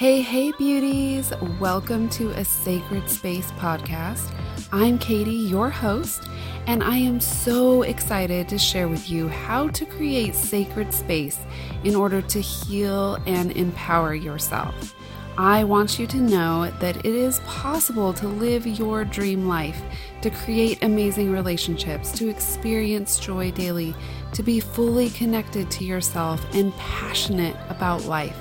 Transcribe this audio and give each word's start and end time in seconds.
Hey, 0.00 0.22
hey, 0.22 0.50
beauties! 0.52 1.30
Welcome 1.60 2.08
to 2.08 2.30
a 2.30 2.42
Sacred 2.42 3.06
Space 3.10 3.50
podcast. 3.52 4.32
I'm 4.72 4.98
Katie, 4.98 5.30
your 5.30 5.68
host, 5.68 6.22
and 6.66 6.82
I 6.82 6.96
am 6.96 7.20
so 7.20 7.82
excited 7.82 8.48
to 8.48 8.56
share 8.56 8.88
with 8.88 9.10
you 9.10 9.28
how 9.28 9.68
to 9.68 9.84
create 9.84 10.34
sacred 10.34 10.94
space 10.94 11.38
in 11.84 11.94
order 11.94 12.22
to 12.22 12.40
heal 12.40 13.18
and 13.26 13.52
empower 13.52 14.14
yourself. 14.14 14.94
I 15.36 15.64
want 15.64 15.98
you 15.98 16.06
to 16.06 16.16
know 16.16 16.72
that 16.80 16.96
it 17.04 17.14
is 17.14 17.40
possible 17.40 18.14
to 18.14 18.26
live 18.26 18.66
your 18.66 19.04
dream 19.04 19.48
life, 19.48 19.82
to 20.22 20.30
create 20.30 20.82
amazing 20.82 21.30
relationships, 21.30 22.10
to 22.12 22.30
experience 22.30 23.18
joy 23.18 23.50
daily, 23.50 23.94
to 24.32 24.42
be 24.42 24.60
fully 24.60 25.10
connected 25.10 25.70
to 25.72 25.84
yourself 25.84 26.42
and 26.54 26.74
passionate 26.78 27.56
about 27.68 28.06
life. 28.06 28.38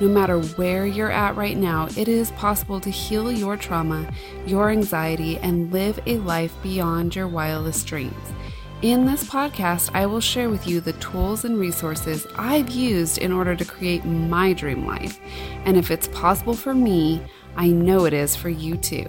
No 0.00 0.06
matter 0.06 0.40
where 0.40 0.86
you're 0.86 1.10
at 1.10 1.34
right 1.34 1.56
now, 1.56 1.88
it 1.96 2.06
is 2.06 2.30
possible 2.32 2.78
to 2.80 2.90
heal 2.90 3.32
your 3.32 3.56
trauma, 3.56 4.08
your 4.46 4.70
anxiety, 4.70 5.38
and 5.38 5.72
live 5.72 5.98
a 6.06 6.18
life 6.18 6.54
beyond 6.62 7.16
your 7.16 7.26
wildest 7.26 7.84
dreams. 7.86 8.14
In 8.80 9.06
this 9.06 9.24
podcast, 9.24 9.90
I 9.94 10.06
will 10.06 10.20
share 10.20 10.50
with 10.50 10.68
you 10.68 10.80
the 10.80 10.92
tools 10.94 11.44
and 11.44 11.58
resources 11.58 12.28
I've 12.36 12.70
used 12.70 13.18
in 13.18 13.32
order 13.32 13.56
to 13.56 13.64
create 13.64 14.04
my 14.04 14.52
dream 14.52 14.86
life. 14.86 15.18
And 15.64 15.76
if 15.76 15.90
it's 15.90 16.06
possible 16.06 16.54
for 16.54 16.74
me, 16.74 17.20
I 17.56 17.66
know 17.66 18.04
it 18.04 18.12
is 18.12 18.36
for 18.36 18.50
you 18.50 18.76
too. 18.76 19.06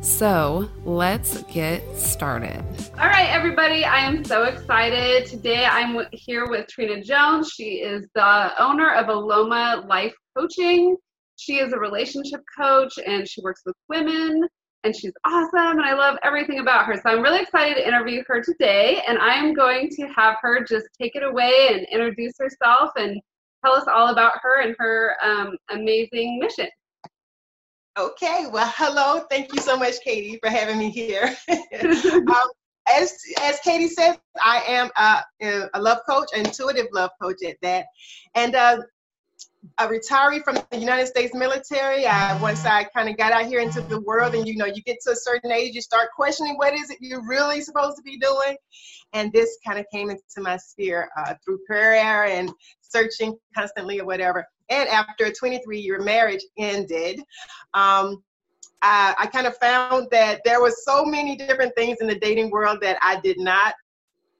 So 0.00 0.70
let's 0.84 1.42
get 1.44 1.82
started. 1.96 2.62
All 3.00 3.08
right, 3.08 3.28
everybody, 3.30 3.84
I 3.84 3.98
am 3.98 4.24
so 4.24 4.44
excited. 4.44 5.26
Today 5.26 5.64
I'm 5.64 6.06
here 6.12 6.46
with 6.48 6.68
Trena 6.68 7.04
Jones. 7.04 7.50
She 7.50 7.80
is 7.80 8.06
the 8.14 8.62
owner 8.62 8.94
of 8.94 9.06
Aloma 9.06 9.86
Life 9.88 10.14
Coaching. 10.36 10.96
She 11.36 11.58
is 11.58 11.72
a 11.72 11.78
relationship 11.78 12.40
coach 12.56 12.94
and 13.04 13.28
she 13.28 13.40
works 13.42 13.62
with 13.66 13.74
women 13.88 14.46
and 14.84 14.94
she's 14.94 15.12
awesome 15.24 15.78
and 15.78 15.82
I 15.82 15.94
love 15.94 16.16
everything 16.22 16.60
about 16.60 16.86
her. 16.86 16.94
So 16.94 17.10
I'm 17.10 17.22
really 17.22 17.40
excited 17.40 17.74
to 17.74 17.86
interview 17.86 18.22
her 18.28 18.40
today 18.40 19.02
and 19.06 19.18
I'm 19.18 19.52
going 19.52 19.88
to 19.90 20.06
have 20.14 20.36
her 20.42 20.64
just 20.64 20.86
take 21.00 21.16
it 21.16 21.24
away 21.24 21.70
and 21.72 21.86
introduce 21.90 22.34
herself 22.38 22.90
and 22.96 23.20
tell 23.64 23.74
us 23.74 23.86
all 23.92 24.08
about 24.08 24.34
her 24.42 24.62
and 24.62 24.76
her 24.78 25.16
um, 25.24 25.56
amazing 25.70 26.38
mission. 26.38 26.68
Okay, 27.98 28.46
well, 28.52 28.72
hello. 28.76 29.26
Thank 29.28 29.52
you 29.52 29.60
so 29.60 29.76
much, 29.76 29.94
Katie, 30.04 30.38
for 30.40 30.48
having 30.48 30.78
me 30.78 30.88
here. 30.88 31.36
um, 31.50 32.48
as 32.88 33.12
as 33.40 33.58
Katie 33.64 33.88
says, 33.88 34.16
I 34.40 34.62
am 34.68 34.88
a, 34.96 35.68
a, 35.74 35.82
love 35.82 35.98
coach, 36.08 36.28
intuitive 36.32 36.86
love 36.92 37.10
coach 37.20 37.38
at 37.44 37.56
that, 37.62 37.86
and 38.36 38.54
uh, 38.54 38.82
a 39.78 39.88
retiree 39.88 40.44
from 40.44 40.60
the 40.70 40.78
United 40.78 41.08
States 41.08 41.34
military. 41.34 42.06
I 42.06 42.40
once 42.40 42.64
I 42.64 42.84
kind 42.84 43.08
of 43.08 43.16
got 43.16 43.32
out 43.32 43.46
here 43.46 43.58
into 43.58 43.80
the 43.80 44.00
world, 44.02 44.36
and 44.36 44.46
you 44.46 44.54
know, 44.54 44.66
you 44.66 44.80
get 44.82 44.98
to 45.06 45.10
a 45.10 45.16
certain 45.16 45.50
age, 45.50 45.74
you 45.74 45.82
start 45.82 46.10
questioning 46.14 46.56
what 46.56 46.74
is 46.74 46.90
it 46.90 46.98
you're 47.00 47.26
really 47.26 47.60
supposed 47.62 47.96
to 47.96 48.02
be 48.04 48.16
doing, 48.16 48.56
and 49.12 49.32
this 49.32 49.58
kind 49.66 49.76
of 49.76 49.86
came 49.92 50.08
into 50.08 50.22
my 50.36 50.56
sphere 50.56 51.08
uh, 51.18 51.34
through 51.44 51.58
prayer 51.66 52.26
and 52.26 52.52
searching 52.80 53.36
constantly 53.56 53.98
or 53.98 54.06
whatever 54.06 54.46
and 54.70 54.88
after 54.88 55.26
a 55.26 55.32
23 55.32 55.78
year 55.78 56.00
marriage 56.00 56.44
ended, 56.58 57.20
um, 57.74 58.22
I, 58.82 59.14
I 59.18 59.26
kind 59.26 59.46
of 59.46 59.56
found 59.56 60.08
that 60.10 60.40
there 60.44 60.60
was 60.60 60.84
so 60.84 61.04
many 61.04 61.36
different 61.36 61.74
things 61.76 61.98
in 62.00 62.06
the 62.06 62.18
dating 62.18 62.50
world 62.50 62.78
that 62.82 62.98
I 63.02 63.20
did 63.20 63.38
not 63.38 63.74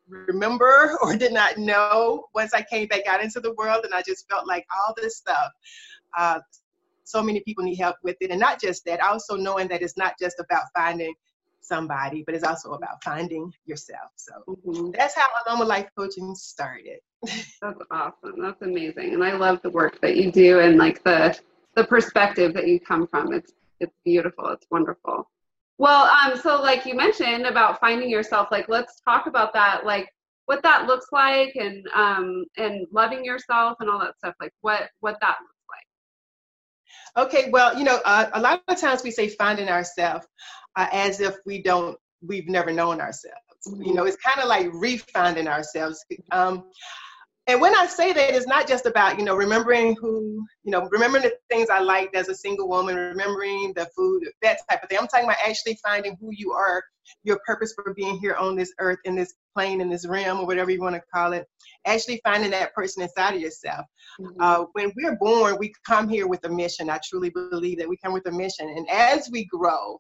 remember 0.09 0.97
or 1.03 1.17
did 1.17 1.33
not 1.33 1.59
know 1.59 2.27
once 2.35 2.55
I 2.55 2.62
came 2.62 2.87
back 2.89 3.07
out 3.07 3.23
into 3.23 3.41
the 3.41 3.55
world. 3.55 3.85
And 3.85 3.95
I 3.95 4.03
just 4.07 4.29
felt 4.29 4.47
like 4.47 4.67
all 4.73 4.95
this 4.97 5.17
stuff, 5.17 5.51
uh, 6.17 6.41
so 7.05 7.23
many 7.23 7.41
people 7.41 7.65
need 7.65 7.77
help 7.77 7.97
with 8.03 8.17
it. 8.20 8.31
And 8.31 8.41
not 8.41 8.61
just 8.61 8.85
that, 8.85 9.01
also 9.01 9.37
knowing 9.37 9.69
that 9.69 9.83
it's 9.83 9.97
not 9.97 10.15
just 10.20 10.39
about 10.41 10.65
finding 10.77 11.15
somebody, 11.61 12.23
but 12.25 12.34
it's 12.34 12.45
also 12.45 12.73
about 12.73 13.03
finding 13.05 13.53
yourself. 13.67 14.11
So 14.17 14.33
mm-hmm. 14.48 14.91
that's 14.92 15.14
how 15.14 15.27
Aloma 15.46 15.67
Life 15.67 15.89
Coaching 15.96 16.35
started. 16.35 16.98
That's 17.61 17.80
awesome. 17.91 18.41
That's 18.41 18.63
amazing. 18.63 19.13
And 19.14 19.24
I 19.24 19.33
love 19.33 19.61
the 19.63 19.70
work 19.70 20.01
that 20.02 20.17
you 20.17 20.30
do 20.30 20.61
and 20.61 20.79
like 20.79 21.02
the 21.02 21.36
the 21.74 21.85
perspective 21.85 22.55
that 22.55 22.69
you 22.69 22.79
come 22.79 23.08
from. 23.08 23.33
It's 23.33 23.52
it's 23.80 23.95
beautiful. 24.05 24.48
It's 24.48 24.67
wonderful. 24.70 25.29
Well, 25.79 26.11
um, 26.11 26.36
so 26.39 26.61
like 26.61 26.86
you 26.86 26.95
mentioned 26.95 27.46
about 27.46 27.80
finding 27.80 28.11
yourself, 28.11 28.48
like 28.51 28.69
let's 28.69 29.01
talk 29.01 29.27
about 29.27 29.52
that, 29.55 29.85
like 29.85 30.08
what 30.46 30.63
that 30.63 30.86
looks 30.86 31.07
like 31.13 31.55
and 31.57 31.86
um 31.95 32.45
and 32.57 32.86
loving 32.92 33.25
yourself 33.25 33.77
and 33.80 33.90
all 33.90 33.98
that 33.98 34.17
stuff, 34.19 34.35
like 34.40 34.52
what 34.61 34.90
what 35.01 35.19
that 35.20 35.36
looks 35.40 35.55
like. 37.17 37.27
Okay, 37.27 37.51
well, 37.51 37.77
you 37.77 37.85
know, 37.85 38.01
uh, 38.05 38.30
a 38.33 38.40
lot 38.40 38.63
of 38.67 38.80
times 38.80 39.02
we 39.02 39.11
say 39.11 39.29
finding 39.29 39.69
ourselves 39.69 40.27
uh, 40.78 40.86
as 40.92 41.20
if 41.20 41.36
we 41.44 41.61
don't, 41.61 41.98
we've 42.22 42.48
never 42.48 42.72
known 42.72 43.00
ourselves. 43.00 43.36
Mm-hmm. 43.66 43.83
You 43.83 43.94
know, 43.94 44.05
it's 44.05 44.16
kind 44.16 44.40
of 44.40 44.48
like 44.48 44.66
refinding 44.68 45.48
ourselves. 45.48 46.05
Um, 46.30 46.70
and 47.48 47.61
when 47.61 47.74
I 47.74 47.86
say 47.86 48.12
that, 48.12 48.34
it's 48.34 48.46
not 48.46 48.68
just 48.68 48.86
about, 48.86 49.18
you 49.18 49.24
know, 49.24 49.34
remembering 49.34 49.96
who, 50.00 50.46
you 50.62 50.70
know, 50.70 50.86
remembering 50.90 51.24
the 51.24 51.33
things 51.50 51.68
I 51.70 51.80
liked 51.80 52.14
as 52.14 52.28
a 52.28 52.34
single 52.34 52.68
woman, 52.68 52.94
remembering 52.94 53.72
the 53.74 53.89
food, 53.96 54.22
that 54.42 54.58
type 54.70 54.83
of 54.83 54.89
thing. 54.89 54.98
I'm 55.00 55.08
talking 55.08 55.24
about 55.24 55.39
actually 55.44 55.78
finding 55.83 56.16
who 56.20 56.28
you 56.30 56.52
are, 56.52 56.84
your 57.24 57.40
purpose 57.46 57.72
for 57.74 57.95
being 57.95 58.18
here 58.18 58.34
on 58.34 58.55
this 58.55 58.72
earth, 58.78 58.98
in 59.05 59.16
this 59.16 59.34
plane, 59.56 59.80
in 59.80 59.89
this 59.89 60.06
realm, 60.06 60.40
or 60.40 60.46
whatever 60.46 60.70
you 60.70 60.83
want 60.83 60.95
to 60.95 61.02
call 61.12 61.33
it. 61.33 61.46
Actually 61.86 62.20
finding 62.22 62.50
that 62.50 62.74
person 62.74 63.02
inside 63.02 63.34
of 63.34 63.40
yourself. 63.40 63.86
Mm-hmm. 64.20 64.40
Uh, 64.40 64.64
when 64.74 64.92
we're 64.95 65.16
born, 65.16 65.56
we 65.58 65.72
come 65.86 66.08
here 66.08 66.28
with 66.28 66.45
a 66.45 66.50
mission. 66.50 66.90
I 66.90 67.00
truly 67.02 67.30
believe 67.30 67.78
that 67.78 67.89
we 67.89 67.96
come 67.96 68.12
with 68.12 68.28
a 68.28 68.33
mission. 68.33 68.68
And 68.68 68.86
as 68.90 69.30
we 69.33 69.46
grow, 69.46 69.98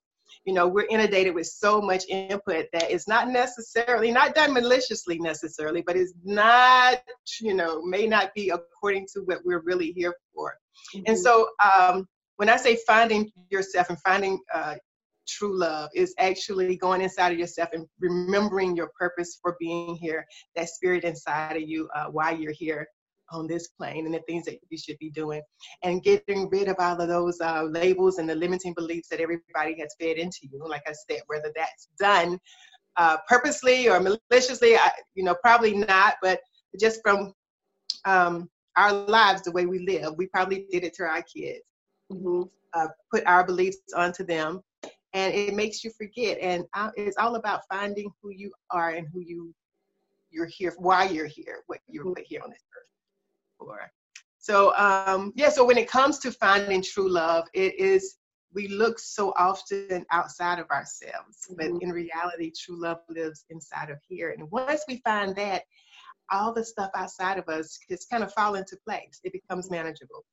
you 0.48 0.54
know 0.54 0.66
we're 0.66 0.86
inundated 0.88 1.34
with 1.34 1.46
so 1.46 1.78
much 1.78 2.04
input 2.08 2.64
that 2.72 2.90
it's 2.90 3.06
not 3.06 3.28
necessarily 3.28 4.10
not 4.10 4.34
done 4.34 4.54
maliciously 4.54 5.18
necessarily 5.18 5.82
but 5.82 5.94
it's 5.94 6.14
not 6.24 7.02
you 7.42 7.52
know 7.52 7.82
may 7.82 8.06
not 8.06 8.32
be 8.34 8.48
according 8.48 9.06
to 9.12 9.20
what 9.26 9.40
we're 9.44 9.60
really 9.60 9.92
here 9.92 10.14
for 10.34 10.54
mm-hmm. 10.96 11.02
and 11.06 11.18
so 11.18 11.50
um, 11.62 12.08
when 12.36 12.48
i 12.48 12.56
say 12.56 12.78
finding 12.86 13.30
yourself 13.50 13.90
and 13.90 14.00
finding 14.00 14.40
uh, 14.54 14.74
true 15.28 15.54
love 15.54 15.90
is 15.94 16.14
actually 16.18 16.76
going 16.76 17.02
inside 17.02 17.30
of 17.30 17.38
yourself 17.38 17.68
and 17.74 17.86
remembering 18.00 18.74
your 18.74 18.90
purpose 18.98 19.38
for 19.42 19.54
being 19.60 19.96
here 19.96 20.24
that 20.56 20.70
spirit 20.70 21.04
inside 21.04 21.56
of 21.56 21.62
you 21.68 21.86
uh, 21.94 22.06
why 22.06 22.30
you're 22.30 22.52
here 22.52 22.88
on 23.30 23.46
this 23.46 23.68
plane 23.68 24.06
and 24.06 24.14
the 24.14 24.20
things 24.28 24.44
that 24.44 24.58
you 24.70 24.78
should 24.78 24.98
be 24.98 25.10
doing 25.10 25.42
and 25.82 26.02
getting 26.02 26.48
rid 26.50 26.68
of 26.68 26.76
all 26.78 27.00
of 27.00 27.08
those 27.08 27.40
uh, 27.40 27.62
labels 27.64 28.18
and 28.18 28.28
the 28.28 28.34
limiting 28.34 28.74
beliefs 28.74 29.08
that 29.08 29.20
everybody 29.20 29.78
has 29.78 29.94
fed 30.00 30.16
into 30.16 30.40
you 30.50 30.60
like 30.66 30.82
i 30.86 30.92
said 31.08 31.20
whether 31.26 31.52
that's 31.54 31.88
done 31.98 32.38
uh, 32.96 33.16
purposely 33.28 33.88
or 33.88 34.00
maliciously 34.00 34.76
I, 34.76 34.90
you 35.14 35.24
know 35.24 35.36
probably 35.42 35.74
not 35.74 36.16
but 36.22 36.40
just 36.80 37.00
from 37.02 37.32
um, 38.04 38.48
our 38.76 38.92
lives 38.92 39.42
the 39.42 39.52
way 39.52 39.66
we 39.66 39.80
live 39.80 40.14
we 40.16 40.26
probably 40.26 40.66
did 40.70 40.84
it 40.84 40.94
to 40.94 41.04
our 41.04 41.22
kids 41.22 41.62
mm-hmm. 42.12 42.42
uh, 42.74 42.88
put 43.12 43.24
our 43.26 43.44
beliefs 43.44 43.78
onto 43.96 44.24
them 44.24 44.62
and 45.14 45.34
it 45.34 45.54
makes 45.54 45.84
you 45.84 45.90
forget 45.90 46.38
and 46.40 46.64
uh, 46.74 46.90
it's 46.96 47.16
all 47.16 47.36
about 47.36 47.62
finding 47.70 48.10
who 48.22 48.30
you 48.30 48.52
are 48.70 48.90
and 48.90 49.06
who 49.12 49.20
you 49.20 49.54
you're 50.30 50.46
here 50.46 50.74
why 50.78 51.04
you're 51.04 51.26
here 51.26 51.62
what 51.66 51.80
you're 51.88 52.04
mm-hmm. 52.04 52.22
here 52.26 52.40
on 52.42 52.50
this 52.50 52.64
earth 52.76 52.88
for. 53.58 53.90
So 54.38 54.74
um, 54.76 55.32
yeah, 55.36 55.50
so 55.50 55.64
when 55.64 55.78
it 55.78 55.90
comes 55.90 56.18
to 56.20 56.32
finding 56.32 56.82
true 56.82 57.10
love, 57.10 57.44
it 57.54 57.78
is 57.78 58.16
we 58.54 58.68
look 58.68 58.98
so 58.98 59.34
often 59.36 60.06
outside 60.10 60.58
of 60.58 60.70
ourselves, 60.70 61.46
mm-hmm. 61.50 61.54
but 61.56 61.82
in 61.82 61.90
reality, 61.90 62.50
true 62.58 62.80
love 62.80 62.98
lives 63.08 63.44
inside 63.50 63.90
of 63.90 63.98
here. 64.08 64.30
And 64.30 64.50
once 64.50 64.84
we 64.88 65.02
find 65.04 65.36
that, 65.36 65.64
all 66.30 66.52
the 66.52 66.64
stuff 66.64 66.90
outside 66.94 67.38
of 67.38 67.48
us 67.48 67.78
just 67.88 68.10
kind 68.10 68.22
of 68.22 68.32
fall 68.32 68.54
into 68.54 68.76
place. 68.86 69.20
It 69.24 69.32
becomes 69.32 69.70
manageable. 69.70 70.24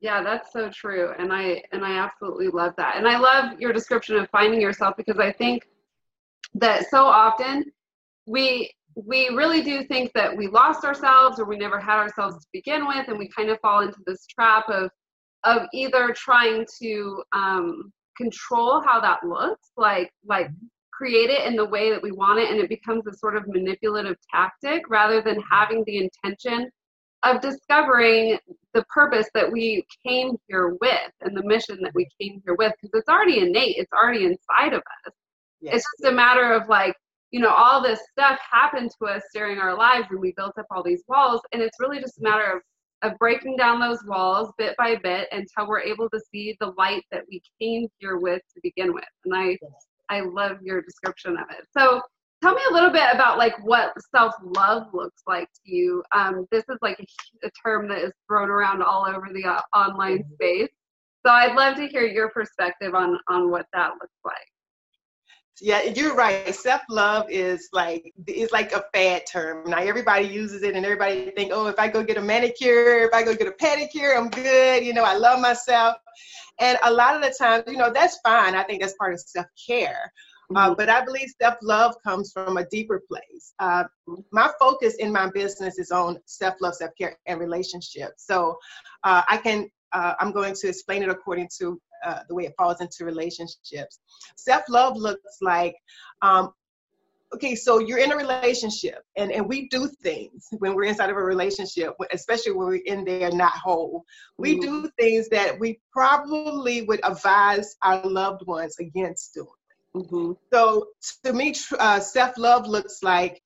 Yeah, 0.00 0.22
that's 0.22 0.52
so 0.52 0.70
true. 0.70 1.12
And 1.18 1.32
I 1.32 1.62
and 1.72 1.84
I 1.84 1.98
absolutely 1.98 2.48
love 2.48 2.74
that. 2.76 2.96
And 2.96 3.08
I 3.08 3.18
love 3.18 3.58
your 3.58 3.72
description 3.72 4.16
of 4.16 4.28
finding 4.30 4.60
yourself 4.60 4.96
because 4.96 5.18
I 5.18 5.32
think 5.32 5.68
that 6.54 6.88
so 6.90 7.04
often 7.04 7.72
we 8.26 8.72
we 8.96 9.28
really 9.28 9.62
do 9.62 9.84
think 9.84 10.10
that 10.14 10.34
we 10.34 10.48
lost 10.48 10.84
ourselves 10.84 11.38
or 11.38 11.44
we 11.44 11.58
never 11.58 11.78
had 11.78 11.98
ourselves 11.98 12.36
to 12.36 12.46
begin 12.52 12.86
with 12.86 13.08
and 13.08 13.18
we 13.18 13.28
kind 13.28 13.50
of 13.50 13.58
fall 13.60 13.80
into 13.80 13.98
this 14.06 14.26
trap 14.26 14.64
of 14.68 14.90
of 15.44 15.62
either 15.72 16.12
trying 16.16 16.66
to 16.82 17.22
um, 17.32 17.92
control 18.16 18.82
how 18.84 18.98
that 19.00 19.18
looks 19.22 19.70
like 19.76 20.10
like 20.24 20.48
create 20.92 21.28
it 21.28 21.46
in 21.46 21.54
the 21.56 21.68
way 21.68 21.90
that 21.90 22.02
we 22.02 22.10
want 22.10 22.38
it 22.38 22.50
and 22.50 22.58
it 22.58 22.70
becomes 22.70 23.06
a 23.06 23.12
sort 23.12 23.36
of 23.36 23.46
manipulative 23.46 24.16
tactic 24.34 24.88
rather 24.88 25.20
than 25.20 25.38
having 25.50 25.84
the 25.86 25.98
intention 25.98 26.70
of 27.22 27.40
discovering 27.42 28.38
the 28.72 28.82
purpose 28.84 29.28
that 29.34 29.50
we 29.50 29.84
came 30.06 30.36
here 30.48 30.76
with 30.80 31.12
and 31.20 31.36
the 31.36 31.42
mission 31.44 31.78
that 31.82 31.92
we 31.94 32.08
came 32.18 32.40
here 32.46 32.54
with 32.54 32.72
because 32.80 32.98
it's 32.98 33.08
already 33.10 33.40
innate 33.40 33.76
it's 33.76 33.92
already 33.92 34.24
inside 34.24 34.72
of 34.72 34.80
us. 35.06 35.12
Yes. 35.60 35.76
it's 35.76 35.86
just 35.98 36.12
a 36.12 36.16
matter 36.16 36.54
of 36.54 36.66
like 36.68 36.94
you 37.30 37.40
know, 37.40 37.50
all 37.50 37.82
this 37.82 38.00
stuff 38.12 38.38
happened 38.50 38.90
to 38.98 39.08
us 39.08 39.22
during 39.34 39.58
our 39.58 39.76
lives 39.76 40.06
and 40.10 40.20
we 40.20 40.32
built 40.36 40.58
up 40.58 40.66
all 40.70 40.82
these 40.82 41.02
walls. 41.08 41.40
And 41.52 41.60
it's 41.60 41.78
really 41.80 42.00
just 42.00 42.18
a 42.18 42.22
matter 42.22 42.52
of 42.52 42.62
of 43.02 43.12
breaking 43.18 43.56
down 43.56 43.78
those 43.78 43.98
walls 44.06 44.52
bit 44.56 44.74
by 44.78 44.96
bit 44.96 45.28
until 45.30 45.68
we're 45.68 45.80
able 45.80 46.08
to 46.08 46.20
see 46.32 46.56
the 46.60 46.72
light 46.78 47.02
that 47.12 47.22
we 47.28 47.42
came 47.60 47.86
here 47.98 48.16
with 48.16 48.40
to 48.54 48.60
begin 48.62 48.94
with. 48.94 49.04
And 49.24 49.34
I 49.34 49.58
I 50.08 50.20
love 50.20 50.58
your 50.62 50.82
description 50.82 51.36
of 51.36 51.44
it. 51.50 51.66
So 51.76 52.00
tell 52.42 52.54
me 52.54 52.62
a 52.70 52.72
little 52.72 52.90
bit 52.90 53.08
about 53.12 53.38
like 53.38 53.54
what 53.64 53.92
self-love 54.14 54.88
looks 54.92 55.22
like 55.26 55.48
to 55.52 55.60
you. 55.64 56.02
Um, 56.14 56.46
this 56.50 56.64
is 56.68 56.78
like 56.80 56.98
a, 57.00 57.46
a, 57.46 57.50
term 57.64 57.88
that 57.88 57.98
is 57.98 58.12
thrown 58.28 58.50
around 58.50 58.82
all 58.82 59.04
over 59.06 59.28
the 59.32 59.44
uh, 59.44 59.62
online 59.74 60.18
mm-hmm. 60.18 60.34
space. 60.34 60.70
So 61.26 61.32
I'd 61.32 61.56
love 61.56 61.76
to 61.76 61.88
hear 61.88 62.06
your 62.06 62.30
perspective 62.30 62.94
on 62.94 63.18
on 63.28 63.50
what 63.50 63.66
that 63.72 63.92
looks 64.00 64.20
like. 64.24 64.46
Yeah, 65.60 65.82
you're 65.82 66.14
right. 66.14 66.54
Self 66.54 66.82
love 66.90 67.30
is 67.30 67.68
like 67.72 68.12
it's 68.26 68.52
like 68.52 68.72
a 68.72 68.84
fad 68.92 69.22
term. 69.30 69.70
Now 69.70 69.78
everybody 69.78 70.26
uses 70.26 70.62
it, 70.62 70.76
and 70.76 70.84
everybody 70.84 71.30
think, 71.30 71.50
oh, 71.52 71.66
if 71.66 71.78
I 71.78 71.88
go 71.88 72.02
get 72.02 72.18
a 72.18 72.22
manicure, 72.22 72.98
if 73.00 73.14
I 73.14 73.22
go 73.22 73.34
get 73.34 73.46
a 73.46 73.52
pedicure, 73.52 74.16
I'm 74.16 74.28
good. 74.28 74.84
You 74.84 74.92
know, 74.92 75.04
I 75.04 75.14
love 75.14 75.40
myself. 75.40 75.96
And 76.60 76.78
a 76.84 76.92
lot 76.92 77.16
of 77.16 77.22
the 77.22 77.34
times, 77.38 77.64
you 77.66 77.76
know, 77.76 77.90
that's 77.92 78.18
fine. 78.22 78.54
I 78.54 78.64
think 78.64 78.82
that's 78.82 78.94
part 78.94 79.14
of 79.14 79.20
self 79.20 79.46
care. 79.66 80.12
Uh, 80.54 80.58
mm-hmm. 80.58 80.72
Uh, 80.72 80.74
but 80.74 80.88
I 80.90 81.04
believe 81.04 81.28
self 81.40 81.56
love 81.62 81.94
comes 82.04 82.32
from 82.32 82.58
a 82.58 82.66
deeper 82.66 83.02
place. 83.08 83.54
Uh, 83.58 83.84
my 84.32 84.50
focus 84.60 84.96
in 84.96 85.10
my 85.10 85.30
business 85.30 85.78
is 85.78 85.90
on 85.90 86.18
self 86.26 86.54
love, 86.60 86.74
self 86.74 86.92
care, 86.98 87.16
and 87.26 87.40
relationships. 87.40 88.26
So 88.26 88.58
uh, 89.04 89.22
I 89.28 89.38
can 89.38 89.70
uh, 89.92 90.14
I'm 90.20 90.32
going 90.32 90.54
to 90.54 90.68
explain 90.68 91.02
it 91.02 91.08
according 91.08 91.48
to 91.58 91.80
uh, 92.04 92.20
the 92.28 92.34
way 92.34 92.44
it 92.44 92.54
falls 92.56 92.80
into 92.80 93.04
relationships. 93.04 93.98
Self 94.36 94.62
love 94.68 94.96
looks 94.96 95.38
like, 95.40 95.74
um, 96.22 96.52
okay, 97.34 97.54
so 97.54 97.78
you're 97.78 97.98
in 97.98 98.12
a 98.12 98.16
relationship 98.16 99.02
and, 99.16 99.32
and 99.32 99.48
we 99.48 99.68
do 99.68 99.88
things 100.02 100.46
when 100.58 100.74
we're 100.74 100.84
inside 100.84 101.10
of 101.10 101.16
a 101.16 101.22
relationship, 101.22 101.94
especially 102.12 102.52
when 102.52 102.66
we're 102.66 102.82
in 102.86 103.04
there 103.04 103.30
not 103.30 103.52
whole. 103.52 104.04
We 104.38 104.54
mm-hmm. 104.54 104.82
do 104.82 104.90
things 104.98 105.28
that 105.30 105.58
we 105.58 105.80
probably 105.92 106.82
would 106.82 107.00
advise 107.04 107.76
our 107.82 108.04
loved 108.04 108.46
ones 108.46 108.76
against 108.78 109.34
doing. 109.34 109.48
Mm-hmm. 109.94 110.32
So 110.52 110.88
to 111.24 111.32
me, 111.32 111.54
uh, 111.78 112.00
self 112.00 112.36
love 112.36 112.66
looks 112.66 113.02
like 113.02 113.42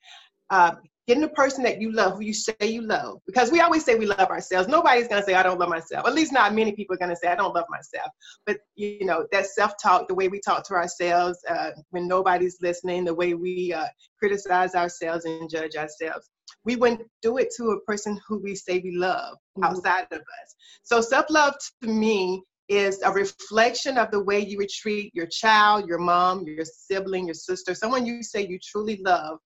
uh, 0.51 0.75
getting 1.11 1.23
the 1.23 1.29
person 1.31 1.65
that 1.65 1.81
you 1.81 1.91
love, 1.91 2.13
who 2.13 2.21
you 2.21 2.33
say 2.33 2.55
you 2.61 2.83
love, 2.83 3.19
because 3.27 3.51
we 3.51 3.61
always 3.61 3.85
say 3.85 3.97
we 3.97 4.07
love 4.07 4.31
ourselves. 4.31 4.69
Nobody's 4.69 5.09
gonna 5.09 5.25
say 5.25 5.35
I 5.35 5.43
don't 5.43 5.59
love 5.59 5.69
myself. 5.69 6.07
At 6.07 6.15
least 6.15 6.33
not 6.33 6.55
many 6.55 6.71
people 6.71 6.95
are 6.95 6.99
gonna 6.99 7.17
say 7.17 7.27
I 7.27 7.35
don't 7.35 7.53
love 7.53 7.65
myself. 7.69 8.13
But 8.47 8.59
you 8.77 9.05
know 9.05 9.27
that 9.33 9.47
self-talk, 9.47 10.07
the 10.07 10.15
way 10.15 10.29
we 10.29 10.41
talk 10.41 10.63
to 10.69 10.75
ourselves 10.75 11.37
uh, 11.49 11.71
when 11.91 12.07
nobody's 12.07 12.59
listening, 12.63 13.05
the 13.05 13.13
way 13.13 13.35
we 13.35 13.73
uh, 13.73 13.89
criticize 14.21 14.77
ourselves 14.77 15.25
and 15.25 15.51
judge 15.51 15.75
ourselves, 15.75 16.31
we 16.65 16.77
wouldn't 16.77 17.03
do 17.23 17.39
it 17.39 17.49
to 17.57 17.71
a 17.71 17.81
person 17.81 18.17
who 18.29 18.39
we 18.39 18.55
say 18.55 18.79
we 18.79 18.95
love 18.95 19.35
mm-hmm. 19.35 19.65
outside 19.65 20.07
of 20.13 20.21
us. 20.21 20.55
So 20.85 21.01
self-love 21.01 21.55
to 21.83 21.89
me 21.89 22.41
is 22.69 23.03
a 23.03 23.11
reflection 23.11 23.99
of 23.99 24.13
the 24.13 24.23
way 24.23 24.39
you 24.39 24.59
would 24.59 24.69
treat 24.69 25.13
your 25.13 25.27
child, 25.27 25.89
your 25.89 25.99
mom, 25.99 26.45
your 26.47 26.65
sibling, 26.65 27.27
your 27.27 27.35
sister, 27.35 27.75
someone 27.75 28.07
you 28.07 28.23
say 28.23 28.47
you 28.47 28.61
truly 28.63 29.01
love 29.05 29.41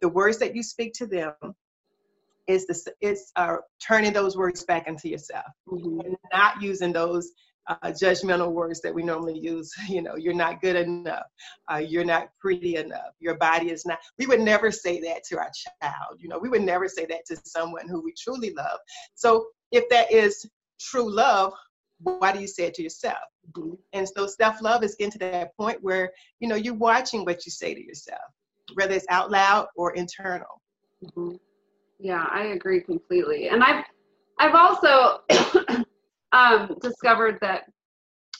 the 0.00 0.08
words 0.08 0.38
that 0.38 0.54
you 0.54 0.62
speak 0.62 0.92
to 0.94 1.06
them 1.06 1.34
is 2.46 2.66
the 2.66 2.92
it's 3.00 3.32
uh, 3.36 3.56
turning 3.84 4.12
those 4.12 4.36
words 4.36 4.64
back 4.64 4.86
into 4.86 5.08
yourself 5.08 5.46
mm-hmm. 5.68 6.00
and 6.00 6.16
not 6.32 6.60
using 6.60 6.92
those 6.92 7.32
uh, 7.68 7.76
judgmental 7.86 8.52
words 8.52 8.82
that 8.82 8.94
we 8.94 9.02
normally 9.02 9.38
use 9.38 9.72
you 9.88 10.02
know 10.02 10.16
you're 10.16 10.34
not 10.34 10.60
good 10.60 10.76
enough 10.76 11.24
uh, 11.72 11.78
you're 11.78 12.04
not 12.04 12.28
pretty 12.40 12.76
enough 12.76 13.12
your 13.20 13.36
body 13.36 13.70
is 13.70 13.86
not 13.86 13.98
we 14.18 14.26
would 14.26 14.40
never 14.40 14.70
say 14.70 15.00
that 15.00 15.24
to 15.24 15.38
our 15.38 15.50
child 15.82 16.18
you 16.18 16.28
know 16.28 16.38
we 16.38 16.48
would 16.48 16.62
never 16.62 16.88
say 16.88 17.06
that 17.06 17.24
to 17.26 17.36
someone 17.44 17.88
who 17.88 18.02
we 18.02 18.12
truly 18.12 18.52
love 18.54 18.78
so 19.14 19.46
if 19.72 19.88
that 19.88 20.10
is 20.12 20.46
true 20.78 21.10
love 21.10 21.52
why 22.00 22.32
do 22.32 22.40
you 22.40 22.46
say 22.46 22.64
it 22.64 22.74
to 22.74 22.82
yourself 22.82 23.16
mm-hmm. 23.56 23.74
and 23.92 24.06
so 24.06 24.26
self-love 24.26 24.82
is 24.82 24.96
getting 24.96 25.12
to 25.12 25.18
that 25.18 25.56
point 25.56 25.78
where 25.82 26.12
you 26.40 26.48
know 26.48 26.56
you're 26.56 26.74
watching 26.74 27.24
what 27.24 27.46
you 27.46 27.52
say 27.52 27.72
to 27.74 27.84
yourself 27.84 28.20
whether 28.74 28.94
it's 28.94 29.06
out 29.08 29.30
loud 29.30 29.68
or 29.76 29.94
internal. 29.94 30.60
Mm-hmm. 31.04 31.36
Yeah, 31.98 32.26
I 32.30 32.46
agree 32.46 32.80
completely. 32.80 33.48
And 33.48 33.62
I've 33.62 33.84
I've 34.38 34.54
also 34.54 35.20
um, 36.32 36.76
discovered 36.80 37.38
that 37.40 37.64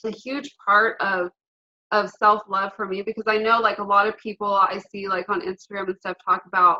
a 0.03 0.11
huge 0.11 0.55
part 0.65 0.99
of 1.01 1.29
of 1.91 2.09
self 2.19 2.43
love 2.49 2.71
for 2.75 2.85
me 2.85 3.01
because 3.01 3.25
I 3.27 3.37
know 3.37 3.59
like 3.59 3.77
a 3.79 3.83
lot 3.83 4.07
of 4.07 4.17
people 4.17 4.53
I 4.53 4.79
see 4.91 5.07
like 5.07 5.29
on 5.29 5.41
Instagram 5.41 5.87
and 5.87 5.97
stuff 5.97 6.17
talk 6.25 6.43
about 6.47 6.79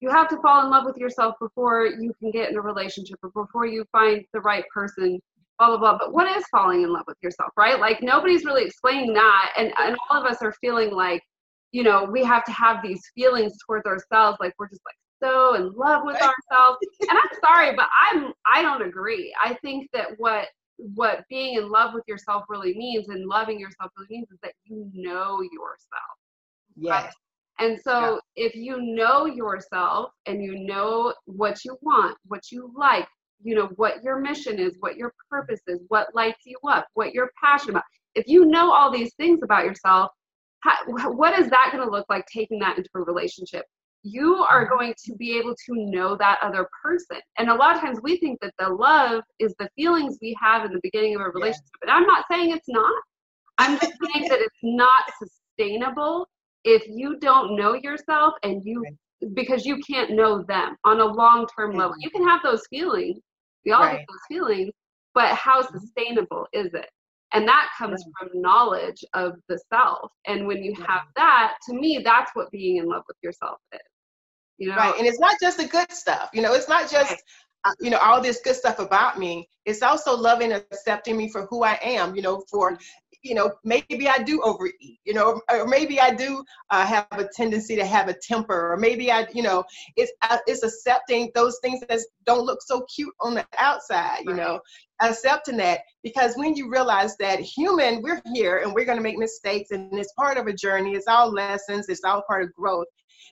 you 0.00 0.10
have 0.10 0.28
to 0.28 0.40
fall 0.42 0.62
in 0.64 0.70
love 0.70 0.84
with 0.84 0.96
yourself 0.96 1.34
before 1.40 1.86
you 1.86 2.12
can 2.18 2.30
get 2.30 2.50
in 2.50 2.56
a 2.56 2.60
relationship 2.60 3.18
or 3.22 3.30
before 3.30 3.66
you 3.66 3.84
find 3.92 4.24
the 4.32 4.40
right 4.40 4.64
person 4.74 5.18
blah 5.58 5.68
blah 5.68 5.78
blah 5.78 5.98
but 5.98 6.12
what 6.12 6.36
is 6.36 6.44
falling 6.50 6.82
in 6.82 6.92
love 6.92 7.04
with 7.06 7.16
yourself 7.22 7.50
right 7.56 7.80
like 7.80 8.02
nobody's 8.02 8.44
really 8.44 8.64
explaining 8.64 9.12
that 9.14 9.52
and 9.56 9.72
and 9.78 9.96
all 10.10 10.20
of 10.20 10.30
us 10.30 10.42
are 10.42 10.52
feeling 10.60 10.90
like 10.90 11.22
you 11.76 11.82
know, 11.82 12.04
we 12.04 12.24
have 12.24 12.42
to 12.44 12.52
have 12.52 12.78
these 12.82 13.02
feelings 13.14 13.52
towards 13.66 13.84
ourselves, 13.84 14.38
like 14.40 14.54
we're 14.58 14.70
just 14.70 14.80
like 14.86 14.96
so 15.22 15.56
in 15.56 15.74
love 15.74 16.04
with 16.06 16.16
ourselves. 16.16 16.78
and 17.02 17.10
I'm 17.10 17.38
sorry, 17.44 17.76
but 17.76 17.86
I'm 18.08 18.32
I 18.50 18.62
don't 18.62 18.80
agree. 18.80 19.34
I 19.44 19.52
think 19.60 19.90
that 19.92 20.12
what 20.16 20.48
what 20.78 21.24
being 21.28 21.58
in 21.58 21.70
love 21.70 21.92
with 21.92 22.04
yourself 22.08 22.44
really 22.48 22.74
means 22.78 23.10
and 23.10 23.26
loving 23.26 23.60
yourself 23.60 23.90
really 23.98 24.08
means 24.08 24.30
is 24.30 24.38
that 24.42 24.52
you 24.64 24.90
know 24.94 25.42
yourself. 25.42 26.16
Yes. 26.76 27.04
Right? 27.04 27.12
And 27.58 27.78
so 27.84 28.20
yeah. 28.36 28.46
if 28.46 28.54
you 28.54 28.80
know 28.80 29.26
yourself 29.26 30.12
and 30.24 30.42
you 30.42 30.58
know 30.58 31.12
what 31.26 31.62
you 31.62 31.76
want, 31.82 32.16
what 32.26 32.50
you 32.50 32.72
like, 32.74 33.08
you 33.42 33.54
know 33.54 33.68
what 33.76 34.02
your 34.02 34.18
mission 34.18 34.58
is, 34.58 34.76
what 34.80 34.96
your 34.96 35.12
purpose 35.30 35.60
is, 35.66 35.80
what 35.88 36.08
lights 36.14 36.40
you 36.46 36.56
up, 36.70 36.86
what 36.94 37.12
you're 37.12 37.30
passionate 37.38 37.72
about. 37.72 37.84
If 38.14 38.26
you 38.28 38.46
know 38.46 38.72
all 38.72 38.90
these 38.90 39.12
things 39.16 39.40
about 39.42 39.66
yourself, 39.66 40.10
how, 40.66 41.12
what 41.12 41.38
is 41.38 41.48
that 41.50 41.70
going 41.72 41.84
to 41.84 41.90
look 41.90 42.06
like 42.08 42.26
taking 42.26 42.58
that 42.60 42.76
into 42.76 42.90
a 42.94 43.00
relationship? 43.00 43.64
You 44.02 44.36
are 44.36 44.64
mm-hmm. 44.64 44.76
going 44.76 44.94
to 45.06 45.14
be 45.16 45.38
able 45.38 45.54
to 45.54 45.74
know 45.90 46.16
that 46.16 46.38
other 46.42 46.68
person. 46.82 47.18
And 47.38 47.48
a 47.48 47.54
lot 47.54 47.74
of 47.74 47.80
times 47.80 47.98
we 48.02 48.18
think 48.18 48.40
that 48.40 48.54
the 48.58 48.68
love 48.68 49.22
is 49.38 49.54
the 49.58 49.68
feelings 49.76 50.18
we 50.20 50.36
have 50.40 50.64
in 50.64 50.72
the 50.72 50.80
beginning 50.82 51.14
of 51.14 51.22
a 51.22 51.30
relationship. 51.30 51.64
Yeah. 51.84 51.90
And 51.94 51.98
I'm 51.98 52.06
not 52.06 52.24
saying 52.30 52.50
it's 52.50 52.68
not. 52.68 53.02
I'm 53.58 53.78
just 53.78 53.94
saying 54.12 54.28
that 54.28 54.40
it's 54.40 54.58
not 54.62 55.04
sustainable 55.18 56.28
if 56.64 56.82
you 56.88 57.18
don't 57.20 57.56
know 57.56 57.74
yourself 57.74 58.34
and 58.42 58.62
you 58.64 58.84
because 59.32 59.64
you 59.64 59.78
can't 59.88 60.10
know 60.10 60.44
them 60.46 60.76
on 60.84 61.00
a 61.00 61.04
long 61.04 61.46
term 61.56 61.72
level. 61.72 61.94
You 61.98 62.10
can 62.10 62.26
have 62.26 62.42
those 62.42 62.62
feelings. 62.68 63.18
We 63.64 63.72
all 63.72 63.80
right. 63.80 63.98
have 63.98 64.06
those 64.08 64.20
feelings, 64.28 64.72
but 65.14 65.34
how 65.34 65.62
mm-hmm. 65.62 65.78
sustainable 65.78 66.46
is 66.52 66.74
it? 66.74 66.90
And 67.32 67.46
that 67.48 67.68
comes 67.76 68.04
from 68.18 68.40
knowledge 68.40 69.04
of 69.14 69.34
the 69.48 69.58
self. 69.72 70.10
And 70.26 70.46
when 70.46 70.62
you 70.62 70.74
have 70.74 71.02
that 71.16 71.54
to 71.68 71.74
me 71.74 72.00
that's 72.04 72.30
what 72.34 72.50
being 72.50 72.76
in 72.78 72.86
love 72.88 73.02
with 73.08 73.16
yourself 73.22 73.58
is 73.72 73.80
you 74.58 74.68
know? 74.68 74.76
Right 74.76 74.94
and 74.98 75.06
it's 75.06 75.20
not 75.20 75.36
just 75.40 75.58
the 75.58 75.66
good 75.66 75.90
stuff 75.92 76.30
you 76.32 76.42
know 76.42 76.54
it's 76.54 76.68
not 76.68 76.90
just 76.90 77.10
right. 77.10 77.20
uh, 77.64 77.72
you 77.80 77.90
know 77.90 77.98
all 77.98 78.20
this 78.20 78.40
good 78.42 78.56
stuff 78.56 78.78
about 78.78 79.18
me. 79.18 79.48
It's 79.64 79.82
also 79.82 80.16
loving 80.16 80.52
accepting 80.52 81.16
me 81.16 81.28
for 81.28 81.46
who 81.46 81.64
i 81.64 81.78
am 81.82 82.14
you 82.14 82.22
know 82.22 82.42
for 82.50 82.78
you 83.22 83.34
know, 83.34 83.52
maybe 83.64 84.08
I 84.08 84.18
do 84.18 84.40
overeat, 84.42 84.98
you 85.04 85.14
know, 85.14 85.40
or 85.50 85.66
maybe 85.66 86.00
I 86.00 86.14
do 86.14 86.44
uh, 86.70 86.86
have 86.86 87.06
a 87.12 87.28
tendency 87.34 87.76
to 87.76 87.84
have 87.84 88.08
a 88.08 88.14
temper, 88.14 88.72
or 88.72 88.76
maybe 88.76 89.10
I, 89.10 89.26
you 89.32 89.42
know, 89.42 89.64
it's 89.96 90.12
uh, 90.22 90.38
it's 90.46 90.62
accepting 90.62 91.30
those 91.34 91.58
things 91.62 91.80
that 91.88 92.00
don't 92.24 92.44
look 92.44 92.60
so 92.62 92.84
cute 92.94 93.14
on 93.20 93.34
the 93.34 93.46
outside, 93.58 94.20
you 94.24 94.32
right. 94.32 94.36
know, 94.38 94.60
accepting 95.00 95.56
that 95.58 95.80
because 96.02 96.36
when 96.36 96.54
you 96.54 96.70
realize 96.70 97.16
that 97.18 97.40
human, 97.40 98.02
we're 98.02 98.22
here 98.32 98.58
and 98.58 98.72
we're 98.74 98.84
going 98.84 98.98
to 98.98 99.02
make 99.02 99.18
mistakes, 99.18 99.70
and 99.70 99.92
it's 99.98 100.12
part 100.12 100.38
of 100.38 100.46
a 100.46 100.52
journey. 100.52 100.94
It's 100.94 101.08
all 101.08 101.30
lessons. 101.30 101.88
It's 101.88 102.04
all 102.04 102.22
part 102.26 102.44
of 102.44 102.54
growth 102.54 102.86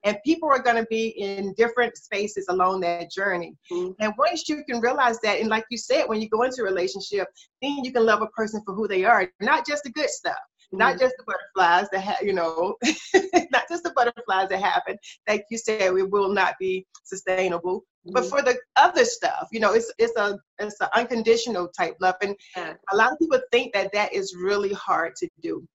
and 0.04 0.16
people 0.24 0.48
are 0.48 0.62
going 0.62 0.76
to 0.76 0.86
be 0.90 1.08
in 1.08 1.54
different 1.56 1.96
spaces 1.96 2.46
along 2.48 2.80
that 2.80 3.10
journey 3.10 3.54
mm-hmm. 3.70 3.92
and 4.00 4.12
once 4.18 4.48
you 4.48 4.62
can 4.68 4.80
realize 4.80 5.18
that 5.20 5.40
and 5.40 5.48
like 5.48 5.64
you 5.70 5.78
said 5.78 6.04
when 6.06 6.20
you 6.20 6.28
go 6.28 6.42
into 6.42 6.62
a 6.62 6.64
relationship 6.64 7.28
then 7.62 7.84
you 7.84 7.92
can 7.92 8.04
love 8.04 8.22
a 8.22 8.26
person 8.28 8.62
for 8.64 8.74
who 8.74 8.88
they 8.88 9.04
are 9.04 9.28
not 9.40 9.66
just 9.66 9.82
the 9.84 9.90
good 9.90 10.10
stuff 10.10 10.34
mm-hmm. 10.34 10.78
not 10.78 10.98
just 10.98 11.14
the 11.18 11.24
butterflies 11.24 11.88
that 11.90 12.00
have 12.00 12.18
you 12.22 12.32
know 12.32 12.76
not 13.52 13.64
just 13.68 13.82
the 13.82 13.92
butterflies 13.94 14.48
that 14.48 14.60
happen 14.60 14.96
like 15.28 15.44
you 15.50 15.58
said 15.58 15.80
it 15.80 16.10
will 16.10 16.32
not 16.32 16.54
be 16.58 16.86
sustainable 17.04 17.80
mm-hmm. 17.80 18.12
but 18.12 18.24
for 18.24 18.42
the 18.42 18.56
other 18.76 19.04
stuff 19.04 19.48
you 19.52 19.60
know 19.60 19.72
it's 19.72 19.92
it's 19.98 20.16
a 20.16 20.38
it's 20.58 20.80
an 20.80 20.88
unconditional 20.94 21.68
type 21.68 21.94
love 22.00 22.14
and 22.22 22.34
a 22.56 22.96
lot 22.96 23.12
of 23.12 23.18
people 23.18 23.40
think 23.50 23.72
that 23.72 23.92
that 23.92 24.12
is 24.12 24.36
really 24.36 24.72
hard 24.72 25.14
to 25.16 25.28
do 25.42 25.66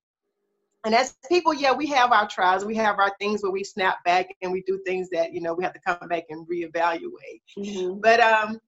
and 0.85 0.95
as 0.95 1.15
people, 1.27 1.53
yeah, 1.53 1.73
we 1.73 1.87
have 1.87 2.11
our 2.11 2.27
trials, 2.27 2.63
we 2.63 2.75
have 2.75 2.99
our 2.99 3.11
things 3.19 3.43
where 3.43 3.51
we 3.51 3.63
snap 3.63 4.03
back 4.05 4.27
and 4.41 4.51
we 4.51 4.63
do 4.65 4.79
things 4.85 5.09
that 5.11 5.33
you 5.33 5.41
know 5.41 5.53
we 5.53 5.63
have 5.63 5.73
to 5.73 5.81
come 5.85 6.07
back 6.07 6.23
and 6.29 6.47
reevaluate. 6.47 7.41
Mm-hmm. 7.57 7.99
But 8.01 8.19
um, 8.21 8.59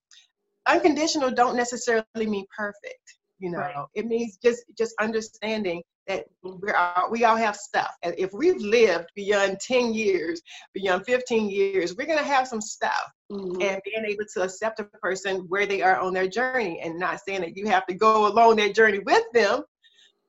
unconditional 0.67 1.31
don't 1.31 1.55
necessarily 1.55 2.05
mean 2.15 2.45
perfect. 2.55 3.17
You 3.39 3.51
know, 3.51 3.59
right. 3.59 3.85
it 3.95 4.05
means 4.05 4.37
just 4.43 4.63
just 4.77 4.93
understanding 4.99 5.81
that 6.07 6.25
we're 6.43 6.75
all, 6.75 7.09
we 7.09 7.23
all 7.23 7.35
have 7.35 7.55
stuff. 7.55 7.95
And 8.03 8.13
if 8.17 8.33
we've 8.33 8.59
lived 8.59 9.09
beyond 9.15 9.59
10 9.59 9.93
years, 9.93 10.41
beyond 10.73 11.05
15 11.05 11.49
years, 11.49 11.95
we're 11.95 12.07
going 12.07 12.17
to 12.17 12.25
have 12.25 12.47
some 12.47 12.61
stuff. 12.61 13.11
Mm-hmm. 13.31 13.61
And 13.61 13.81
being 13.85 14.05
able 14.05 14.25
to 14.33 14.43
accept 14.43 14.79
a 14.79 14.83
person 14.83 15.45
where 15.47 15.65
they 15.65 15.81
are 15.81 15.99
on 15.99 16.13
their 16.13 16.27
journey 16.27 16.81
and 16.81 16.99
not 16.99 17.21
saying 17.25 17.41
that 17.41 17.55
you 17.55 17.67
have 17.67 17.85
to 17.85 17.93
go 17.93 18.27
along 18.27 18.57
that 18.57 18.75
journey 18.75 18.99
with 18.99 19.23
them, 19.33 19.63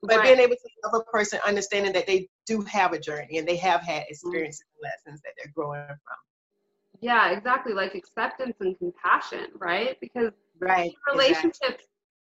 but 0.03 0.17
right. 0.17 0.35
being 0.35 0.39
able 0.39 0.55
to 0.55 0.69
love 0.83 1.01
a 1.01 1.11
person, 1.11 1.39
understanding 1.45 1.93
that 1.93 2.05
they 2.05 2.27
do 2.45 2.61
have 2.61 2.93
a 2.93 2.99
journey 2.99 3.37
and 3.37 3.47
they 3.47 3.55
have 3.57 3.81
had 3.81 4.03
mm-hmm. 4.03 4.11
experiences 4.11 4.61
mm-hmm. 4.61 4.85
and 4.85 4.91
lessons 4.91 5.21
that 5.23 5.33
they're 5.37 5.51
growing 5.55 5.85
from. 5.87 6.17
Yeah, 7.01 7.31
exactly. 7.31 7.73
Like 7.73 7.95
acceptance 7.95 8.55
and 8.59 8.77
compassion, 8.77 9.47
right? 9.57 9.97
Because 9.99 10.31
right 10.59 10.93
relationships 11.11 11.59
exactly 11.61 11.87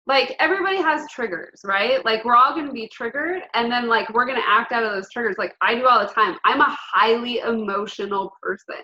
like 0.08 0.36
everybody 0.40 0.78
has 0.78 1.10
triggers, 1.10 1.62
right? 1.64 2.04
Like 2.04 2.26
we're 2.26 2.36
all 2.36 2.54
going 2.54 2.66
to 2.66 2.74
be 2.74 2.88
triggered 2.88 3.44
and 3.54 3.72
then 3.72 3.88
like 3.88 4.12
we're 4.14 4.26
going 4.26 4.42
to 4.42 4.50
act 4.50 4.72
out 4.72 4.84
of 4.84 4.92
those 4.92 5.10
triggers. 5.12 5.36
Like 5.38 5.56
I 5.62 5.76
do 5.76 5.88
all 5.88 6.00
the 6.00 6.12
time. 6.12 6.38
I'm 6.44 6.60
a 6.60 6.78
highly 6.78 7.40
emotional 7.40 8.34
person. 8.42 8.82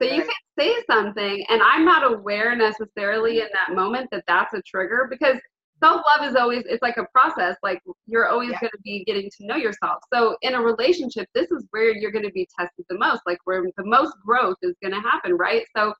So 0.00 0.08
you 0.08 0.22
can 0.22 0.30
say 0.58 0.74
something 0.88 1.44
and 1.48 1.62
I'm 1.62 1.84
not 1.84 2.12
aware 2.12 2.54
necessarily 2.54 3.40
in 3.40 3.48
that 3.52 3.74
moment 3.74 4.08
that 4.12 4.24
that's 4.28 4.54
a 4.54 4.62
trigger 4.62 5.08
because 5.10 5.38
self-love 5.80 6.28
is 6.28 6.36
always 6.36 6.64
it's 6.66 6.82
like 6.82 6.96
a 6.96 7.06
process 7.12 7.56
like 7.62 7.80
you're 8.06 8.28
always 8.28 8.50
yeah. 8.50 8.60
going 8.60 8.70
to 8.70 8.80
be 8.82 9.04
getting 9.04 9.30
to 9.38 9.46
know 9.46 9.56
yourself. 9.56 10.02
So 10.12 10.36
in 10.42 10.54
a 10.54 10.60
relationship 10.60 11.28
this 11.34 11.50
is 11.50 11.64
where 11.70 11.94
you're 11.96 12.10
going 12.10 12.24
to 12.24 12.32
be 12.32 12.48
tested 12.58 12.84
the 12.88 12.98
most 12.98 13.22
like 13.26 13.38
where 13.44 13.62
the 13.62 13.84
most 13.84 14.14
growth 14.24 14.56
is 14.62 14.74
going 14.82 14.94
to 14.94 15.00
happen 15.00 15.34
right? 15.34 15.64
So 15.76 15.92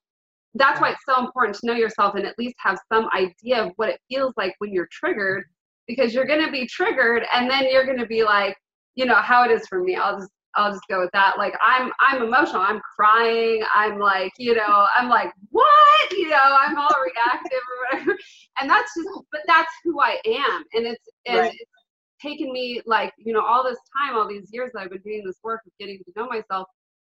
that's 0.54 0.80
why 0.80 0.90
it's 0.90 1.04
so 1.06 1.24
important 1.24 1.56
to 1.58 1.66
know 1.66 1.74
yourself 1.74 2.14
and 2.14 2.26
at 2.26 2.38
least 2.38 2.56
have 2.58 2.78
some 2.92 3.08
idea 3.14 3.64
of 3.64 3.72
what 3.76 3.90
it 3.90 4.00
feels 4.08 4.32
like 4.36 4.54
when 4.58 4.72
you're 4.72 4.88
triggered 4.90 5.44
because 5.86 6.14
you're 6.14 6.26
going 6.26 6.44
to 6.44 6.50
be 6.50 6.66
triggered 6.66 7.24
and 7.32 7.50
then 7.50 7.66
you're 7.70 7.84
going 7.84 7.98
to 7.98 8.06
be 8.06 8.24
like 8.24 8.56
you 8.96 9.06
know 9.06 9.14
how 9.14 9.44
it 9.44 9.50
is 9.52 9.66
for 9.68 9.82
me. 9.82 9.94
I'll 9.94 10.18
just 10.18 10.30
i'll 10.58 10.72
just 10.72 10.84
go 10.88 11.00
with 11.00 11.10
that. 11.12 11.38
Like 11.38 11.54
i'm 11.62 11.90
i'm 12.00 12.22
emotional. 12.22 12.62
I'm 12.62 12.80
crying. 12.96 13.62
I'm 13.74 13.98
like 13.98 14.32
you 14.38 14.54
know 14.54 14.86
i'm 14.96 15.08
like 15.08 15.32
what? 15.50 16.10
You 16.12 16.30
know 16.30 16.38
i'm 16.42 16.76
all 16.76 16.94
reactive 17.02 17.60
or 17.70 17.98
whatever. 17.98 18.18
And 18.60 18.68
that's 18.68 18.92
just 18.96 19.08
but 19.32 19.42
that's 19.46 19.72
who 19.84 20.00
i 20.00 20.18
am. 20.26 20.64
And 20.74 20.86
it's 20.86 21.08
and 21.26 21.38
right. 21.38 21.54
it's 21.54 21.70
taken 22.20 22.52
me 22.52 22.82
like 22.84 23.12
you 23.16 23.32
know 23.32 23.44
all 23.44 23.62
this 23.62 23.78
time 23.96 24.16
all 24.16 24.28
these 24.28 24.48
years 24.52 24.72
that 24.74 24.80
i've 24.80 24.90
been 24.90 25.00
doing 25.02 25.22
this 25.24 25.36
work 25.44 25.60
of 25.64 25.72
getting 25.78 25.98
to 25.98 26.12
know 26.16 26.26
myself 26.26 26.66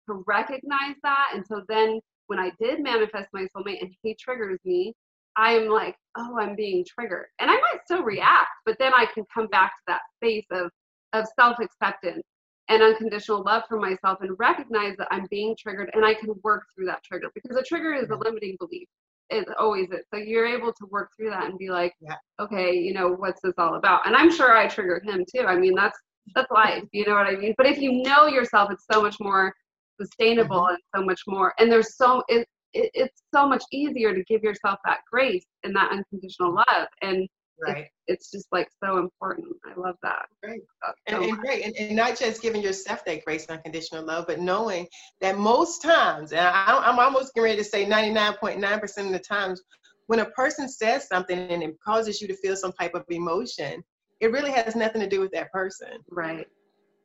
to 0.07 0.23
recognize 0.27 0.95
that. 1.03 1.31
And 1.33 1.45
so 1.45 1.63
then 1.67 1.99
when 2.27 2.39
I 2.39 2.51
did 2.59 2.81
manifest 2.81 3.29
my 3.33 3.47
soulmate 3.55 3.81
and 3.81 3.91
he 4.01 4.15
triggers 4.19 4.59
me, 4.65 4.93
I'm 5.37 5.67
like, 5.67 5.95
oh, 6.17 6.37
I'm 6.39 6.55
being 6.55 6.85
triggered. 6.87 7.25
And 7.39 7.51
I 7.51 7.55
might 7.55 7.79
still 7.85 8.03
react, 8.03 8.49
but 8.65 8.77
then 8.79 8.93
I 8.93 9.05
can 9.05 9.25
come 9.33 9.47
back 9.47 9.71
to 9.71 9.83
that 9.87 10.01
space 10.17 10.45
of, 10.51 10.71
of 11.13 11.25
self 11.37 11.57
acceptance 11.59 12.23
and 12.69 12.81
unconditional 12.81 13.43
love 13.43 13.63
for 13.67 13.79
myself 13.79 14.19
and 14.21 14.35
recognize 14.39 14.95
that 14.97 15.07
I'm 15.11 15.27
being 15.29 15.55
triggered 15.57 15.89
and 15.93 16.03
I 16.03 16.13
can 16.13 16.33
work 16.43 16.63
through 16.73 16.85
that 16.87 17.03
trigger 17.03 17.27
because 17.35 17.57
a 17.57 17.63
trigger 17.63 17.93
is 17.93 18.09
a 18.09 18.15
limiting 18.15 18.55
belief. 18.59 18.87
It 19.29 19.47
always 19.59 19.89
is. 19.91 20.05
So 20.13 20.19
you're 20.19 20.45
able 20.45 20.71
to 20.71 20.85
work 20.89 21.11
through 21.17 21.31
that 21.31 21.45
and 21.45 21.57
be 21.57 21.69
like, 21.69 21.93
yeah. 21.99 22.15
okay, 22.39 22.73
you 22.73 22.93
know, 22.93 23.09
what's 23.09 23.41
this 23.41 23.53
all 23.57 23.75
about? 23.75 24.05
And 24.05 24.15
I'm 24.15 24.31
sure 24.31 24.55
I 24.55 24.67
triggered 24.67 25.03
him 25.03 25.25
too. 25.33 25.45
I 25.45 25.57
mean, 25.57 25.73
that's 25.75 25.97
that's 26.33 26.49
life. 26.51 26.83
You 26.91 27.05
know 27.05 27.13
what 27.13 27.27
I 27.27 27.35
mean? 27.35 27.53
But 27.57 27.67
if 27.67 27.77
you 27.77 28.03
know 28.03 28.27
yourself, 28.27 28.71
it's 28.71 28.85
so 28.91 29.01
much 29.01 29.17
more 29.19 29.53
sustainable 29.99 30.61
mm-hmm. 30.61 30.73
and 30.73 30.83
so 30.95 31.05
much 31.05 31.21
more 31.27 31.53
and 31.59 31.71
there's 31.71 31.95
so 31.95 32.23
it, 32.27 32.47
it, 32.73 32.91
it's 32.93 33.21
so 33.33 33.47
much 33.47 33.63
easier 33.71 34.13
to 34.13 34.23
give 34.25 34.43
yourself 34.43 34.79
that 34.85 34.99
grace 35.11 35.45
and 35.63 35.75
that 35.75 35.91
unconditional 35.91 36.53
love 36.53 36.87
and 37.01 37.27
right. 37.61 37.77
it, 37.77 37.91
it's 38.07 38.31
just 38.31 38.47
like 38.51 38.67
so 38.83 38.97
important. 38.97 39.47
I 39.65 39.79
love 39.79 39.95
that. 40.03 40.25
Great 40.43 40.61
and, 41.07 41.23
and, 41.23 41.37
great 41.37 41.65
and, 41.65 41.75
and, 41.75 41.95
not 41.95 42.17
just 42.17 42.41
giving 42.41 42.61
yourself 42.61 43.03
that 43.05 43.23
grace 43.25 43.45
and 43.47 43.57
unconditional 43.57 44.05
love 44.05 44.25
but 44.27 44.39
knowing 44.39 44.87
that 45.21 45.37
most 45.37 45.81
times 45.81 46.31
and 46.31 46.41
I, 46.41 46.81
i'm 46.85 46.99
almost 46.99 47.33
getting 47.33 47.45
ready 47.45 47.57
to 47.57 47.63
say 47.63 47.85
99.9% 47.85 49.05
of 49.05 49.11
the 49.11 49.19
times 49.19 49.61
when 50.07 50.19
a 50.19 50.25
person 50.25 50.69
says 50.69 51.07
something 51.07 51.37
and 51.37 51.63
it 51.63 51.75
causes 51.83 52.21
you 52.21 52.27
to 52.27 52.35
feel 52.35 52.55
some 52.55 52.73
type 52.73 52.93
of 52.93 53.03
emotion 53.09 53.83
it 54.19 54.31
really 54.31 54.51
has 54.51 54.75
nothing 54.75 55.01
to 55.01 55.09
do 55.09 55.19
with 55.19 55.31
that 55.31 55.51
person. 55.51 55.99
Right. 56.09 56.47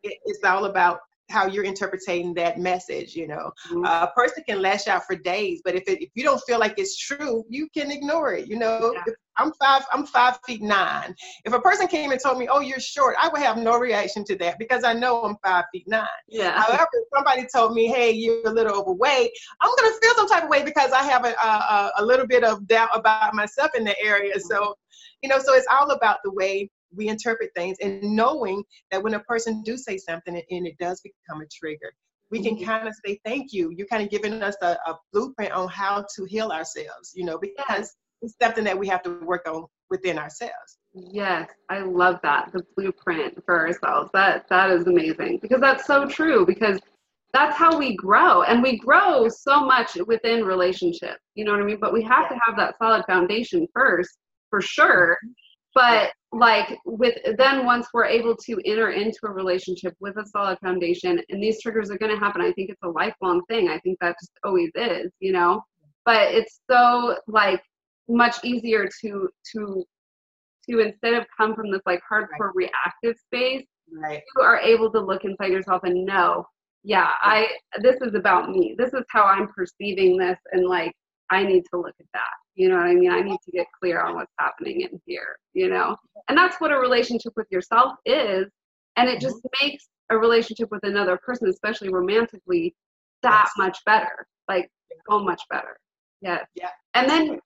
It's 0.02 0.44
all 0.44 0.66
about 0.66 1.00
how 1.28 1.46
you're 1.46 1.64
interpreting 1.64 2.34
that 2.34 2.58
message 2.58 3.14
you 3.14 3.28
know. 3.28 3.52
Mm-hmm. 3.68 3.84
uh, 3.84 4.06
a 4.06 4.12
person 4.16 4.42
can 4.48 4.60
lash 4.60 4.88
out 4.88 5.04
for 5.04 5.14
days 5.14 5.60
but 5.64 5.76
if, 5.76 5.84
it, 5.86 6.02
if 6.02 6.10
you 6.14 6.24
don't 6.24 6.42
feel 6.46 6.58
like 6.58 6.74
it's 6.76 6.96
true 6.96 7.44
you 7.48 7.68
can 7.72 7.90
ignore 7.90 8.34
it 8.34 8.48
you 8.48 8.58
know. 8.58 8.92
Yeah. 8.94 9.12
I'm 9.40 9.52
five 9.54 9.82
i'm 9.92 10.06
five 10.06 10.38
feet 10.46 10.62
nine. 10.62 11.14
If 11.44 11.52
a 11.52 11.60
person 11.60 11.86
came 11.88 12.10
and 12.12 12.20
told 12.20 12.38
me 12.38 12.48
oh 12.50 12.60
you're 12.60 12.80
short 12.80 13.16
i 13.18 13.28
would 13.28 13.40
have 13.40 13.56
no 13.56 13.78
reaction 13.78 14.24
to 14.26 14.36
that 14.36 14.58
because 14.58 14.84
i 14.84 14.92
know 14.92 15.22
i'm 15.22 15.36
five 15.44 15.64
feet 15.72 15.84
nine. 15.86 16.06
Yeah. 16.28 16.60
However 16.60 16.88
if 16.92 17.08
somebody 17.14 17.46
told 17.52 17.74
me 17.74 17.86
hey 17.86 18.12
you're 18.12 18.46
a 18.46 18.52
little 18.52 18.74
overweight 18.74 19.30
i'm 19.60 19.70
going 19.76 19.92
to 19.92 19.98
feel 20.00 20.14
some 20.14 20.28
type 20.28 20.44
of 20.44 20.50
way 20.50 20.62
because 20.64 20.92
i 20.92 21.02
have 21.02 21.24
a, 21.24 21.30
a, 21.30 21.92
a 21.98 22.04
little 22.04 22.26
bit 22.26 22.44
of 22.44 22.66
doubt 22.66 22.90
about 22.92 23.34
myself 23.34 23.70
in 23.76 23.84
the 23.84 23.98
area. 24.00 24.38
So 24.40 24.74
you 25.22 25.28
know 25.28 25.38
so 25.38 25.54
it's 25.54 25.66
all 25.70 25.90
about 25.90 26.18
the 26.24 26.32
way 26.32 26.70
we 26.94 27.08
interpret 27.08 27.50
things 27.54 27.78
and 27.80 28.02
knowing 28.02 28.64
that 28.90 29.02
when 29.02 29.14
a 29.14 29.20
person 29.20 29.62
do 29.62 29.76
say 29.76 29.96
something 29.96 30.34
and 30.34 30.66
it 30.66 30.76
does 30.78 31.00
become 31.00 31.40
a 31.40 31.46
trigger 31.46 31.92
we 32.30 32.42
can 32.42 32.54
mm-hmm. 32.54 32.64
kind 32.64 32.88
of 32.88 32.94
say 33.04 33.18
thank 33.24 33.52
you. 33.52 33.72
You're 33.76 33.88
kind 33.88 34.02
of 34.02 34.08
giving 34.08 34.40
us 34.40 34.54
a, 34.62 34.78
a, 34.86 34.96
blueprint 35.12 35.52
on 35.52 35.68
how 35.68 36.06
to 36.14 36.24
heal 36.24 36.50
ourselves 36.50 37.12
you 37.14 37.24
know 37.24 37.38
because. 37.38 37.94
It's 38.22 38.34
something 38.40 38.64
that 38.64 38.78
we 38.78 38.86
have 38.88 39.02
to 39.02 39.20
work 39.24 39.48
on 39.48 39.66
within 39.90 40.18
ourselves. 40.18 40.78
Yes 40.92 41.48
i 41.68 41.80
love 41.80 42.18
that 42.22 42.50
the 42.52 42.62
blueprint 42.76 43.38
for 43.44 43.66
ourselves. 43.66 44.10
That 44.12 44.48
that 44.48 44.70
is 44.70 44.86
amazing 44.86 45.38
because 45.42 45.60
that's 45.60 45.86
so 45.86 46.06
true 46.08 46.44
because 46.46 46.80
that's 47.32 47.56
how 47.56 47.78
we 47.78 47.94
grow 47.94 48.42
and 48.42 48.60
we 48.60 48.76
grow 48.76 49.28
so 49.28 49.64
much 49.64 49.96
within 50.08 50.44
relationships 50.44 51.22
you 51.36 51.44
know 51.44 51.52
what 51.52 51.60
i 51.60 51.64
mean? 51.64 51.78
But 51.80 51.92
we 51.92 52.02
have 52.02 52.24
yeah. 52.24 52.36
to 52.36 52.40
have 52.44 52.56
that 52.56 52.76
solid 52.78 53.04
foundation 53.06 53.66
first 53.74 54.18
for 54.50 54.60
sure. 54.60 55.16
But 55.72 56.12
like 56.32 56.76
with 56.84 57.16
then 57.38 57.64
once 57.64 57.86
we're 57.94 58.04
able 58.04 58.36
to 58.36 58.60
enter 58.64 58.90
into 58.90 59.18
a 59.24 59.30
relationship 59.30 59.94
with 60.00 60.16
a 60.16 60.26
solid 60.26 60.58
foundation 60.58 61.20
and 61.28 61.42
these 61.42 61.60
triggers 61.62 61.90
are 61.90 61.98
going 61.98 62.12
to 62.12 62.18
happen 62.18 62.40
i 62.40 62.52
think 62.52 62.70
it's 62.70 62.82
a 62.82 62.88
lifelong 62.88 63.42
thing. 63.48 63.68
I 63.68 63.78
think 63.80 63.98
that 64.00 64.16
just 64.20 64.32
always 64.44 64.70
is 64.74 65.12
you 65.20 65.32
know? 65.32 65.62
But 66.04 66.34
it's 66.34 66.60
so 66.68 67.16
like 67.28 67.62
much 68.08 68.36
easier 68.44 68.88
to 69.00 69.28
to 69.52 69.84
to 70.68 70.78
instead 70.80 71.14
of 71.14 71.26
come 71.36 71.54
from 71.54 71.70
this 71.70 71.82
like 71.86 72.00
hardcore 72.10 72.50
reactive 72.54 73.16
space 73.18 73.66
right. 74.02 74.22
you 74.36 74.42
are 74.42 74.58
able 74.58 74.90
to 74.90 75.00
look 75.00 75.24
inside 75.24 75.52
yourself 75.52 75.82
and 75.84 76.04
know 76.04 76.44
yeah 76.82 77.10
i 77.22 77.46
this 77.82 77.96
is 78.00 78.14
about 78.14 78.50
me 78.50 78.74
this 78.78 78.92
is 78.94 79.04
how 79.10 79.24
i'm 79.24 79.48
perceiving 79.48 80.16
this 80.16 80.38
and 80.52 80.66
like 80.66 80.92
i 81.30 81.42
need 81.42 81.62
to 81.72 81.78
look 81.78 81.94
at 82.00 82.06
that 82.12 82.30
you 82.60 82.68
know 82.68 82.76
what 82.76 82.88
I 82.88 82.94
mean? 82.94 83.10
I 83.10 83.22
need 83.22 83.38
to 83.44 83.50
get 83.52 83.66
clear 83.80 84.02
on 84.02 84.16
what's 84.16 84.32
happening 84.38 84.82
in 84.82 85.00
here, 85.06 85.38
you 85.54 85.70
know? 85.70 85.96
And 86.28 86.36
that's 86.36 86.60
what 86.60 86.72
a 86.72 86.76
relationship 86.76 87.32
with 87.34 87.46
yourself 87.50 87.94
is. 88.04 88.46
And 88.96 89.08
it 89.08 89.18
just 89.18 89.36
mm-hmm. 89.36 89.66
makes 89.66 89.88
a 90.10 90.18
relationship 90.18 90.70
with 90.70 90.84
another 90.84 91.18
person, 91.24 91.48
especially 91.48 91.88
romantically, 91.88 92.74
that 93.22 93.48
much 93.56 93.78
better. 93.86 94.26
Like, 94.46 94.68
so 95.08 95.20
much 95.20 95.40
better. 95.48 95.78
Yes. 96.20 96.44
Yeah. 96.54 96.68
And 96.92 97.08
then 97.08 97.40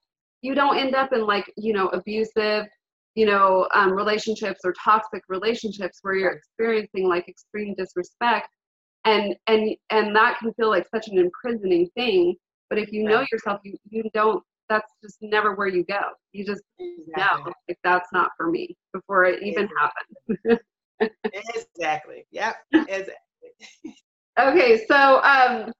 you 0.44 0.54
don't 0.54 0.76
end 0.76 0.94
up 0.94 1.14
in 1.14 1.26
like, 1.26 1.50
you 1.56 1.72
know, 1.72 1.88
abusive, 1.88 2.66
you 3.14 3.24
know, 3.24 3.66
um, 3.72 3.92
relationships 3.92 4.60
or 4.62 4.74
toxic 4.74 5.22
relationships 5.28 6.00
where 6.02 6.14
you're 6.14 6.32
experiencing 6.32 7.08
like 7.08 7.26
extreme 7.26 7.74
disrespect. 7.78 8.48
And 9.06 9.34
and 9.46 9.74
and 9.88 10.14
that 10.14 10.38
can 10.38 10.52
feel 10.52 10.68
like 10.68 10.86
such 10.94 11.08
an 11.08 11.18
imprisoning 11.18 11.88
thing. 11.96 12.36
But 12.68 12.78
if 12.78 12.92
you 12.92 13.04
know 13.04 13.24
yourself, 13.32 13.60
you, 13.64 13.76
you 13.88 14.04
don't 14.12 14.42
that's 14.68 14.92
just 15.02 15.16
never 15.22 15.54
where 15.54 15.68
you 15.68 15.84
go. 15.84 16.00
You 16.32 16.44
just 16.44 16.62
exactly. 16.78 17.44
know 17.44 17.52
if 17.68 17.78
that's 17.82 18.08
not 18.12 18.30
for 18.36 18.50
me 18.50 18.76
before 18.92 19.24
it 19.24 19.42
even 19.42 19.64
exactly. 19.64 20.58
happens. 21.00 21.10
exactly. 21.76 22.26
Yep. 22.32 22.56
Exactly. 22.72 23.14
okay, 24.38 24.84
so 24.86 25.22
um, 25.22 25.72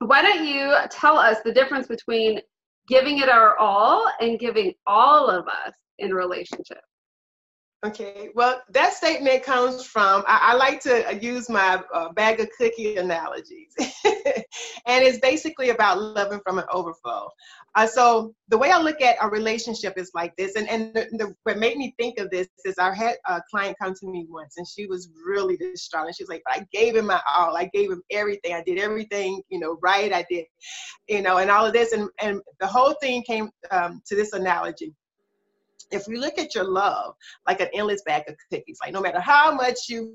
why 0.00 0.22
don't 0.22 0.46
you 0.46 0.74
tell 0.90 1.16
us 1.16 1.38
the 1.44 1.52
difference 1.52 1.86
between 1.86 2.40
giving 2.88 3.18
it 3.18 3.28
our 3.28 3.56
all 3.58 4.10
and 4.20 4.38
giving 4.38 4.74
all 4.86 5.28
of 5.28 5.46
us 5.48 5.74
in 5.98 6.12
relationship? 6.12 6.82
Okay, 7.84 8.30
well, 8.34 8.62
that 8.70 8.94
statement 8.94 9.42
comes 9.42 9.84
from, 9.84 10.24
I, 10.26 10.52
I 10.52 10.54
like 10.54 10.80
to 10.84 11.18
use 11.20 11.50
my 11.50 11.82
uh, 11.92 12.10
bag 12.14 12.40
of 12.40 12.48
cookie 12.56 12.96
analogies. 12.96 13.74
and 14.06 15.04
it's 15.04 15.18
basically 15.18 15.68
about 15.68 16.00
loving 16.00 16.40
from 16.42 16.58
an 16.58 16.64
overflow. 16.72 17.28
Uh, 17.74 17.86
so 17.86 18.34
the 18.48 18.56
way 18.56 18.70
I 18.70 18.80
look 18.80 19.02
at 19.02 19.18
a 19.20 19.28
relationship 19.28 19.98
is 19.98 20.10
like 20.14 20.34
this. 20.36 20.56
And, 20.56 20.66
and 20.70 20.94
the, 20.94 21.08
the, 21.12 21.34
what 21.42 21.58
made 21.58 21.76
me 21.76 21.94
think 21.98 22.18
of 22.18 22.30
this 22.30 22.48
is 22.64 22.78
I 22.78 22.94
had 22.94 23.16
a 23.28 23.42
client 23.50 23.76
come 23.78 23.92
to 24.00 24.06
me 24.06 24.24
once 24.30 24.54
and 24.56 24.66
she 24.66 24.86
was 24.86 25.10
really 25.26 25.58
distraught. 25.58 26.06
And 26.06 26.16
she 26.16 26.22
was 26.22 26.30
like, 26.30 26.42
I 26.46 26.64
gave 26.72 26.96
him 26.96 27.08
my 27.08 27.20
all. 27.28 27.54
I 27.54 27.68
gave 27.74 27.90
him 27.90 28.02
everything. 28.10 28.54
I 28.54 28.62
did 28.62 28.78
everything, 28.78 29.42
you 29.50 29.60
know, 29.60 29.76
right. 29.82 30.10
I 30.10 30.24
did, 30.30 30.46
you 31.06 31.20
know, 31.20 31.36
and 31.36 31.50
all 31.50 31.66
of 31.66 31.74
this. 31.74 31.92
And, 31.92 32.08
and 32.18 32.40
the 32.60 32.66
whole 32.66 32.94
thing 33.02 33.22
came 33.24 33.50
um, 33.70 34.00
to 34.06 34.16
this 34.16 34.32
analogy 34.32 34.94
if 35.90 36.06
we 36.06 36.16
look 36.16 36.38
at 36.38 36.54
your 36.54 36.64
love 36.64 37.14
like 37.46 37.60
an 37.60 37.68
endless 37.74 38.02
bag 38.04 38.24
of 38.28 38.36
cookies, 38.50 38.78
like 38.82 38.92
no 38.92 39.00
matter 39.00 39.20
how 39.20 39.52
much 39.54 39.88
you, 39.88 40.14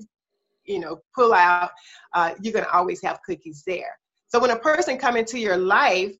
you 0.65 0.79
know, 0.79 0.99
pull 1.15 1.33
out, 1.33 1.71
uh, 2.13 2.33
you're 2.41 2.53
gonna 2.53 2.67
always 2.73 3.01
have 3.01 3.19
cookies 3.25 3.63
there. 3.65 3.97
So 4.27 4.39
when 4.39 4.51
a 4.51 4.59
person 4.59 4.97
come 4.97 5.17
into 5.17 5.39
your 5.39 5.57
life, 5.57 6.15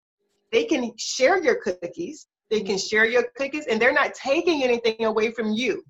they 0.52 0.66
can 0.66 0.92
share 0.98 1.42
your 1.44 1.56
cookies, 1.56 2.28
they 2.50 2.62
can 2.62 2.78
share 2.78 3.06
your 3.06 3.26
cookies, 3.38 3.68
and 3.68 3.80
they're 3.80 3.94
not 3.94 4.16
taking 4.16 4.64
anything 4.64 5.06
away 5.06 5.32
from 5.32 5.52
you. 5.52 5.84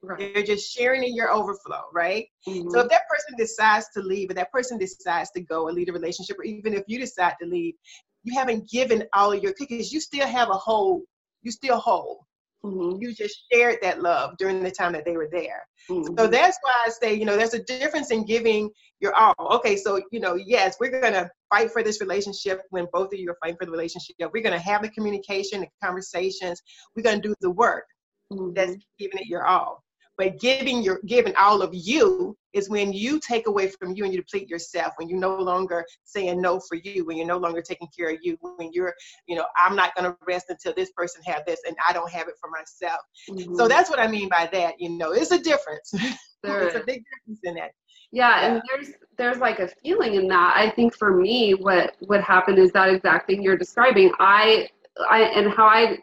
Right. 0.00 0.32
They're 0.32 0.44
just 0.44 0.72
sharing 0.72 1.02
in 1.02 1.14
your 1.14 1.30
overflow, 1.30 1.82
right? 1.92 2.26
Mm-hmm. 2.46 2.70
So 2.70 2.80
if 2.80 2.88
that 2.88 3.02
person 3.10 3.36
decides 3.36 3.88
to 3.94 4.00
leave, 4.00 4.30
or 4.30 4.34
that 4.34 4.52
person 4.52 4.78
decides 4.78 5.30
to 5.32 5.40
go 5.40 5.68
and 5.68 5.76
leave 5.76 5.88
a 5.88 5.92
relationship, 5.92 6.38
or 6.38 6.44
even 6.44 6.72
if 6.72 6.84
you 6.86 6.98
decide 6.98 7.34
to 7.42 7.48
leave, 7.48 7.74
you 8.22 8.32
haven't 8.38 8.68
given 8.70 9.04
all 9.12 9.32
of 9.32 9.42
your 9.42 9.52
cookies. 9.54 9.92
You 9.92 10.00
still 10.00 10.26
have 10.26 10.50
a 10.50 10.54
whole. 10.54 11.02
You 11.42 11.50
still 11.50 11.78
whole. 11.78 12.26
Mm-hmm. 12.64 13.00
You 13.00 13.14
just 13.14 13.44
shared 13.52 13.78
that 13.82 14.02
love 14.02 14.36
during 14.38 14.62
the 14.62 14.70
time 14.70 14.92
that 14.92 15.04
they 15.04 15.16
were 15.16 15.28
there. 15.30 15.62
Mm-hmm. 15.88 16.18
So 16.18 16.26
that's 16.26 16.58
why 16.62 16.74
I 16.86 16.90
say, 16.90 17.14
you 17.14 17.24
know, 17.24 17.36
there's 17.36 17.54
a 17.54 17.62
difference 17.62 18.10
in 18.10 18.24
giving 18.24 18.70
your 19.00 19.14
all. 19.14 19.34
Okay, 19.38 19.76
so, 19.76 20.00
you 20.10 20.18
know, 20.18 20.34
yes, 20.34 20.76
we're 20.80 21.00
going 21.00 21.12
to 21.12 21.30
fight 21.50 21.70
for 21.70 21.82
this 21.82 22.00
relationship 22.00 22.60
when 22.70 22.86
both 22.92 23.12
of 23.12 23.18
you 23.18 23.30
are 23.30 23.38
fighting 23.40 23.56
for 23.58 23.66
the 23.66 23.70
relationship. 23.70 24.16
We're 24.18 24.42
going 24.42 24.58
to 24.58 24.58
have 24.58 24.82
the 24.82 24.90
communication, 24.90 25.60
the 25.60 25.68
conversations. 25.82 26.60
We're 26.96 27.04
going 27.04 27.22
to 27.22 27.28
do 27.28 27.34
the 27.40 27.50
work. 27.50 27.84
Mm-hmm. 28.32 28.54
That's 28.54 28.76
giving 28.98 29.18
it 29.18 29.26
your 29.26 29.46
all. 29.46 29.84
But 30.18 30.40
giving 30.40 30.82
your 30.82 31.00
giving 31.06 31.34
all 31.36 31.62
of 31.62 31.70
you 31.72 32.36
is 32.52 32.68
when 32.68 32.92
you 32.92 33.20
take 33.20 33.46
away 33.46 33.68
from 33.68 33.94
you 33.94 34.04
and 34.04 34.12
you 34.12 34.20
deplete 34.20 34.48
yourself, 34.48 34.94
when 34.96 35.08
you're 35.08 35.20
no 35.20 35.36
longer 35.36 35.84
saying 36.04 36.40
no 36.40 36.58
for 36.58 36.74
you, 36.74 37.06
when 37.06 37.16
you're 37.16 37.26
no 37.26 37.38
longer 37.38 37.62
taking 37.62 37.86
care 37.96 38.10
of 38.10 38.18
you, 38.20 38.36
when 38.40 38.72
you're, 38.72 38.92
you 39.28 39.36
know, 39.36 39.46
I'm 39.56 39.76
not 39.76 39.94
gonna 39.94 40.16
rest 40.26 40.46
until 40.48 40.74
this 40.74 40.90
person 40.90 41.22
have 41.24 41.44
this 41.46 41.60
and 41.66 41.76
I 41.88 41.92
don't 41.92 42.10
have 42.10 42.26
it 42.26 42.34
for 42.40 42.50
myself. 42.50 43.00
Mm-hmm. 43.30 43.54
So 43.54 43.68
that's 43.68 43.88
what 43.88 44.00
I 44.00 44.08
mean 44.08 44.28
by 44.28 44.48
that, 44.52 44.80
you 44.80 44.90
know, 44.90 45.12
it's 45.12 45.30
a 45.30 45.38
difference. 45.38 45.92
There 46.44 46.68
it's 46.68 46.76
a 46.76 46.84
big 46.84 47.02
difference 47.10 47.40
in 47.42 47.54
that. 47.54 47.72
Yeah, 48.12 48.40
yeah, 48.40 48.46
and 48.46 48.62
there's 48.68 48.94
there's 49.16 49.38
like 49.38 49.58
a 49.58 49.66
feeling 49.82 50.14
in 50.14 50.28
that. 50.28 50.54
I 50.56 50.70
think 50.70 50.94
for 50.94 51.16
me 51.16 51.54
what 51.54 51.96
what 51.98 52.22
happened 52.22 52.58
is 52.58 52.70
that 52.72 52.90
exact 52.90 53.26
thing 53.26 53.42
you're 53.42 53.56
describing. 53.56 54.12
I 54.20 54.68
I 55.10 55.22
and 55.22 55.52
how 55.52 55.66
I 55.66 55.98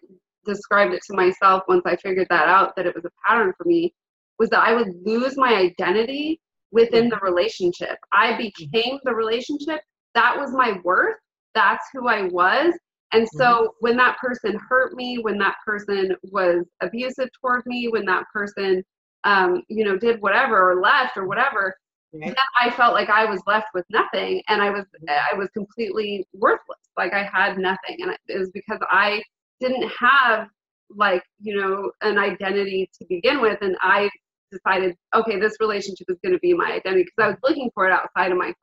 described 0.46 0.94
it 0.94 1.02
to 1.08 1.14
myself 1.14 1.64
once 1.70 1.84
I 1.86 1.96
figured 1.96 2.28
that 2.30 2.50
out 2.50 2.76
that 2.76 2.86
it 2.86 2.94
was 2.94 3.06
a 3.06 3.12
pattern 3.26 3.54
for 3.58 3.64
me 3.64 3.94
was 4.40 4.50
that 4.50 4.64
I 4.64 4.74
would 4.74 4.94
lose 5.06 5.38
my 5.38 5.54
identity 5.56 6.40
within 6.72 7.10
the 7.10 7.20
relationship. 7.22 7.98
I 8.12 8.38
became 8.38 9.00
the 9.04 9.14
relationship. 9.14 9.82
That 10.14 10.38
was 10.38 10.52
my 10.52 10.80
worth. 10.84 11.16
That's 11.54 11.86
who 11.94 12.08
I 12.08 12.24
was. 12.24 12.74
And 13.14 13.28
so 13.30 13.46
mm-hmm. 13.46 13.66
when 13.80 13.98
that 13.98 14.18
person 14.18 14.60
hurt 14.70 14.94
me, 14.94 15.20
when 15.22 15.38
that 15.38 15.56
person 15.66 16.16
was 16.24 16.66
abusive 16.82 17.30
toward 17.40 17.66
me, 17.66 17.88
when 17.88 18.06
that 18.06 18.26
person, 18.34 18.84
um, 19.24 19.64
you 19.70 19.86
know, 19.86 19.98
did 19.98 20.22
whatever 20.22 20.72
or 20.72 20.82
left 20.82 21.16
or 21.16 21.28
whatever, 21.28 21.76
then 22.14 22.36
I 22.60 22.70
felt 22.72 22.94
like 22.94 23.10
I 23.10 23.26
was 23.26 23.42
left 23.48 23.68
with 23.74 23.86
nothing, 23.90 24.42
and 24.48 24.62
I 24.62 24.70
was 24.70 24.86
I 25.10 25.36
was 25.36 25.50
completely 25.50 26.26
worthless. 26.34 26.80
Like 26.98 27.14
I 27.14 27.24
had 27.24 27.58
nothing, 27.58 27.98
and 28.00 28.16
it 28.28 28.40
was 28.40 28.50
because 28.54 28.80
I 28.90 29.22
didn't 29.60 29.90
have 30.00 30.48
like 30.90 31.24
you 31.40 31.60
know 31.60 31.92
an 32.02 32.18
identity 32.18 32.90
to 32.98 33.06
begin 33.10 33.42
with, 33.42 33.58
and 33.62 33.76
I 33.82 34.10
decided, 34.56 34.96
okay, 35.14 35.40
this 35.40 35.58
relationship 35.60 36.08
is 36.10 36.18
going 36.24 36.34
to 36.34 36.40
be 36.40 36.54
my 36.54 36.72
identity 36.72 37.04
because 37.04 37.26
I 37.26 37.28
was 37.28 37.38
looking 37.44 37.70
for 37.74 37.88
it 37.88 37.92
outside 37.92 38.32
of 38.32 38.38
myself. 38.38 38.56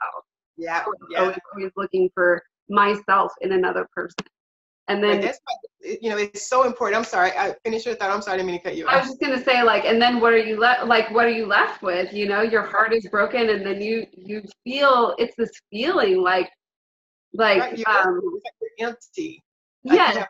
Yeah. 0.57 0.85
yeah. 1.11 1.23
I 1.23 1.27
was 1.29 1.37
always 1.55 1.73
looking 1.77 2.11
for 2.15 2.43
myself 2.69 3.33
in 3.41 3.53
another 3.53 3.87
person. 3.95 4.27
And 4.89 5.03
then 5.03 5.21
that's 5.21 5.39
why, 5.45 5.97
you 6.03 6.11
know, 6.11 6.17
it's 6.19 6.49
so 6.49 6.65
important. 6.65 6.99
I'm 6.99 7.05
sorry. 7.05 7.31
I 7.31 7.55
finished 7.65 7.87
your 7.87 7.95
thought. 7.95 8.11
I'm 8.11 8.21
sorry. 8.21 8.35
I 8.35 8.37
didn't 8.39 8.51
mean 8.51 8.59
to 8.59 8.65
cut 8.65 8.77
you 8.77 8.87
off. 8.87 8.95
I 8.95 8.99
was 8.99 9.07
just 9.07 9.21
gonna 9.21 9.43
say, 9.43 9.63
like, 9.63 9.85
and 9.85 10.03
then 10.03 10.21
what 10.21 10.33
are 10.33 10.39
you 10.39 10.59
left? 10.59 10.87
Like, 10.87 11.11
what 11.13 11.25
are 11.25 11.31
you 11.31 11.47
left 11.47 11.83
with? 11.83 12.13
You 12.13 12.29
know, 12.29 12.43
your 12.43 12.63
heart 12.63 12.93
is 12.93 13.07
broken, 13.07 13.49
and 13.49 13.65
then 13.65 13.81
you 13.81 14.07
you 14.13 14.43
feel 14.65 15.15
it's 15.19 15.37
this 15.37 15.53
feeling 15.71 16.21
like, 16.21 16.51
like, 17.33 17.61
right, 17.61 17.79
you're, 17.79 17.89
um, 17.89 18.21
you're 18.79 18.89
empty. 18.89 19.43
Like 19.85 19.97
yeah. 19.99 20.13
You 20.13 20.19
have, 20.19 20.29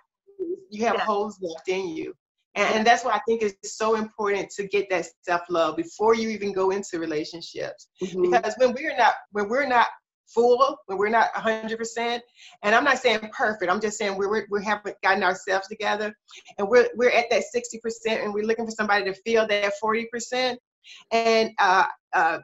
you 0.71 0.85
have 0.85 0.95
yeah. 0.97 1.05
holes 1.05 1.39
left 1.41 1.69
in 1.69 1.89
you. 1.89 2.15
And, 2.55 2.77
and 2.77 2.87
that's 2.87 3.05
why 3.05 3.13
I 3.13 3.21
think 3.27 3.43
it's 3.43 3.77
so 3.79 3.97
important 3.97 4.51
to 4.51 4.67
get 4.67 4.91
that 4.91 5.07
self 5.23 5.43
love 5.49 5.77
before 5.77 6.15
you 6.15 6.29
even 6.31 6.53
go 6.53 6.71
into 6.71 6.99
relationships. 6.99 7.89
Mm-hmm. 8.03 8.23
Because 8.23 8.55
when 8.59 8.73
we're 8.73 8.97
not 8.97 9.15
when 9.31 9.49
we're 9.49 9.67
not 9.67 9.87
full, 10.27 10.79
when 10.87 10.99
we're 10.99 11.09
not 11.09 11.33
100%, 11.35 12.21
and 12.63 12.75
I'm 12.75 12.85
not 12.85 12.99
saying 12.99 13.21
perfect, 13.37 13.71
I'm 13.71 13.81
just 13.81 13.99
saying 13.99 14.17
we're, 14.17 14.47
we 14.51 14.65
haven't 14.65 14.97
gotten 15.03 15.23
ourselves 15.23 15.69
together, 15.69 16.15
and 16.59 16.69
we're 16.69 16.89
we're 16.97 17.11
at 17.11 17.27
that 17.31 17.45
60%, 17.55 18.23
and 18.23 18.33
we're 18.35 18.45
looking 18.45 18.67
for 18.67 18.73
somebody 18.73 19.05
to 19.05 19.15
fill 19.27 19.47
that 19.47 19.73
40%. 19.83 20.57
And 21.13 21.51
uh, 21.59 21.85
uh, 22.13 22.39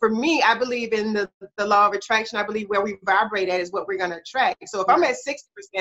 for 0.00 0.10
me, 0.10 0.42
I 0.42 0.58
believe 0.58 0.92
in 0.92 1.12
the, 1.12 1.30
the 1.56 1.66
law 1.66 1.86
of 1.86 1.92
attraction. 1.92 2.38
I 2.38 2.42
believe 2.42 2.68
where 2.68 2.82
we 2.82 2.96
vibrate 3.04 3.48
at 3.48 3.60
is 3.60 3.70
what 3.70 3.86
we're 3.86 3.98
going 3.98 4.10
to 4.10 4.16
attract. 4.16 4.68
So 4.68 4.80
if 4.80 4.88
I'm 4.88 5.04
at 5.04 5.14
60%, 5.14 5.36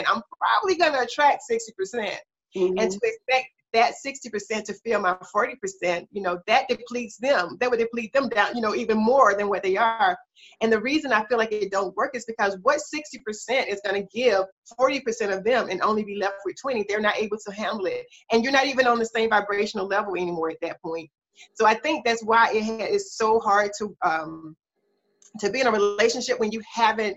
I'm 0.07 0.21
probably 0.37 0.75
going 0.75 0.93
to 0.93 1.01
attract 1.01 1.43
60%. 1.49 2.15
Mm-hmm. 2.55 2.79
And 2.79 2.91
to 2.91 2.99
expect 3.03 3.49
that 3.73 3.93
60% 4.03 4.63
to 4.65 4.73
fill 4.73 5.01
my 5.01 5.15
40%, 5.35 6.07
you 6.11 6.21
know, 6.21 6.39
that 6.47 6.67
depletes 6.67 7.17
them. 7.17 7.57
That 7.59 7.69
would 7.69 7.79
deplete 7.79 8.13
them 8.13 8.29
down, 8.29 8.55
you 8.55 8.61
know, 8.61 8.75
even 8.75 8.97
more 8.97 9.35
than 9.35 9.47
what 9.47 9.63
they 9.63 9.77
are. 9.77 10.17
And 10.61 10.71
the 10.71 10.81
reason 10.81 11.13
I 11.13 11.25
feel 11.25 11.37
like 11.37 11.51
it 11.51 11.71
don't 11.71 11.95
work 11.95 12.15
is 12.15 12.25
because 12.25 12.57
what 12.63 12.79
60% 12.79 13.67
is 13.67 13.81
going 13.85 14.01
to 14.01 14.07
give 14.13 14.45
40% 14.79 15.35
of 15.35 15.43
them 15.43 15.69
and 15.69 15.81
only 15.81 16.03
be 16.03 16.15
left 16.15 16.37
with 16.45 16.55
20, 16.59 16.85
they're 16.87 16.99
not 16.99 17.17
able 17.17 17.37
to 17.45 17.53
handle 17.53 17.85
it. 17.85 18.05
And 18.31 18.43
you're 18.43 18.53
not 18.53 18.65
even 18.65 18.87
on 18.87 18.99
the 18.99 19.05
same 19.05 19.29
vibrational 19.29 19.87
level 19.87 20.15
anymore 20.15 20.49
at 20.49 20.61
that 20.61 20.81
point. 20.81 21.09
So 21.53 21.65
I 21.65 21.73
think 21.75 22.05
that's 22.05 22.23
why 22.23 22.49
it 22.51 22.91
is 22.91 23.15
so 23.15 23.39
hard 23.39 23.71
to 23.79 23.95
um, 24.03 24.55
to 25.39 25.49
be 25.49 25.61
in 25.61 25.67
a 25.67 25.71
relationship 25.71 26.39
when 26.39 26.51
you 26.51 26.61
haven't 26.73 27.15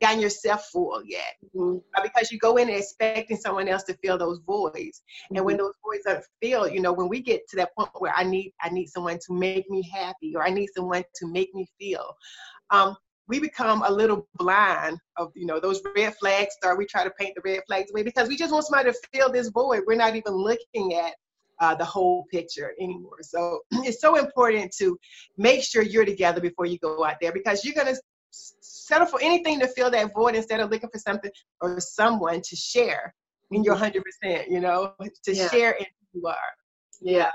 gotten 0.00 0.20
yourself 0.20 0.66
full 0.72 1.02
yet 1.04 1.34
mm-hmm. 1.54 1.78
Uh, 1.96 2.02
because 2.02 2.30
you 2.30 2.38
go 2.38 2.56
in 2.56 2.68
expecting 2.68 3.36
someone 3.36 3.68
else 3.68 3.84
to 3.84 3.96
fill 4.02 4.18
those 4.18 4.40
voids 4.46 4.74
mm-hmm. 4.76 5.36
and 5.36 5.44
when 5.44 5.56
mm-hmm. 5.56 5.64
those 5.64 5.74
voids 5.84 6.06
are 6.06 6.22
filled 6.42 6.72
you 6.72 6.80
know 6.80 6.92
when 6.92 7.08
we 7.08 7.20
get 7.20 7.46
to 7.48 7.56
that 7.56 7.74
point 7.76 7.90
where 7.98 8.12
i 8.16 8.24
need 8.24 8.52
i 8.60 8.68
need 8.68 8.86
someone 8.86 9.18
to 9.18 9.32
make 9.32 9.68
me 9.70 9.82
happy 9.92 10.34
or 10.34 10.44
i 10.44 10.50
need 10.50 10.68
someone 10.74 11.02
to 11.14 11.26
make 11.26 11.54
me 11.54 11.66
feel 11.78 12.14
um, 12.70 12.96
we 13.26 13.40
become 13.40 13.82
a 13.86 13.90
little 13.90 14.28
blind 14.34 14.98
of 15.16 15.32
you 15.34 15.46
know 15.46 15.60
those 15.60 15.80
red 15.96 16.14
flags 16.16 16.54
start 16.54 16.78
we 16.78 16.86
try 16.86 17.04
to 17.04 17.10
paint 17.18 17.34
the 17.34 17.42
red 17.44 17.60
flags 17.66 17.90
away 17.90 18.02
because 18.02 18.28
we 18.28 18.36
just 18.36 18.52
want 18.52 18.64
somebody 18.64 18.90
to 18.90 18.98
fill 19.12 19.30
this 19.30 19.48
void 19.48 19.82
we're 19.86 19.94
not 19.94 20.16
even 20.16 20.32
looking 20.32 20.94
at 20.94 21.14
uh, 21.60 21.74
the 21.74 21.84
whole 21.84 22.24
picture 22.30 22.72
anymore. 22.80 23.18
So 23.22 23.60
it's 23.72 24.00
so 24.00 24.16
important 24.16 24.74
to 24.78 24.98
make 25.36 25.62
sure 25.62 25.82
you're 25.82 26.04
together 26.04 26.40
before 26.40 26.66
you 26.66 26.78
go 26.78 27.04
out 27.04 27.16
there 27.20 27.32
because 27.32 27.64
you're 27.64 27.74
going 27.74 27.94
to 27.94 28.00
settle 28.84 29.06
for 29.06 29.20
anything 29.22 29.58
to 29.60 29.68
fill 29.68 29.90
that 29.90 30.12
void 30.14 30.34
instead 30.34 30.60
of 30.60 30.70
looking 30.70 30.90
for 30.90 30.98
something 30.98 31.30
or 31.60 31.80
someone 31.80 32.40
to 32.42 32.56
share 32.56 33.14
in 33.50 33.64
your 33.64 33.76
100%, 33.76 33.92
mm-hmm. 34.24 34.52
you 34.52 34.60
know, 34.60 34.92
to 35.24 35.34
yeah. 35.34 35.48
share 35.48 35.72
in 35.72 35.86
who 36.12 36.20
you 36.20 36.26
are. 36.26 36.36
Yeah. 37.00 37.30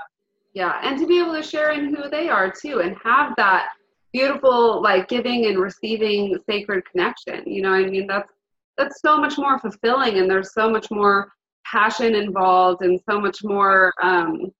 Yeah. 0.54 0.80
And 0.82 0.98
to 0.98 1.06
be 1.06 1.20
able 1.20 1.34
to 1.34 1.42
share 1.42 1.72
in 1.72 1.94
who 1.94 2.08
they 2.08 2.28
are 2.28 2.50
too 2.50 2.80
and 2.80 2.96
have 3.04 3.34
that 3.36 3.68
beautiful, 4.12 4.82
like 4.82 5.08
giving 5.08 5.46
and 5.46 5.58
receiving 5.58 6.38
sacred 6.48 6.84
connection. 6.90 7.42
You 7.46 7.62
know, 7.62 7.72
I 7.72 7.84
mean, 7.86 8.06
that's, 8.06 8.32
that's 8.76 9.00
so 9.00 9.18
much 9.18 9.38
more 9.38 9.58
fulfilling 9.58 10.18
and 10.18 10.28
there's 10.28 10.52
so 10.54 10.68
much 10.68 10.90
more 10.90 11.32
passion 11.64 12.14
involved 12.14 12.82
and 12.82 12.98
so 13.08 13.20
much 13.20 13.44
more 13.44 13.92
um, 14.02 14.50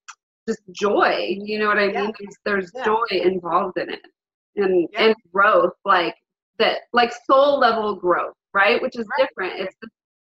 just 0.48 0.60
joy. 0.70 1.36
You 1.42 1.58
know 1.58 1.66
what 1.66 1.78
I 1.78 1.88
mean? 1.88 2.12
There's, 2.18 2.36
there's 2.44 2.70
yeah. 2.74 2.84
joy 2.84 3.06
involved 3.10 3.78
in 3.78 3.90
it 3.90 4.00
and 4.56 4.88
yeah. 4.92 5.06
and 5.06 5.14
growth 5.32 5.72
like 5.84 6.14
that 6.60 6.82
like 6.92 7.12
soul 7.26 7.58
level 7.58 7.96
growth 7.96 8.34
right? 8.54 8.80
Which 8.80 8.96
is 8.96 9.06
right. 9.18 9.28
different. 9.28 9.60
It's 9.60 9.76
this, 9.80 9.90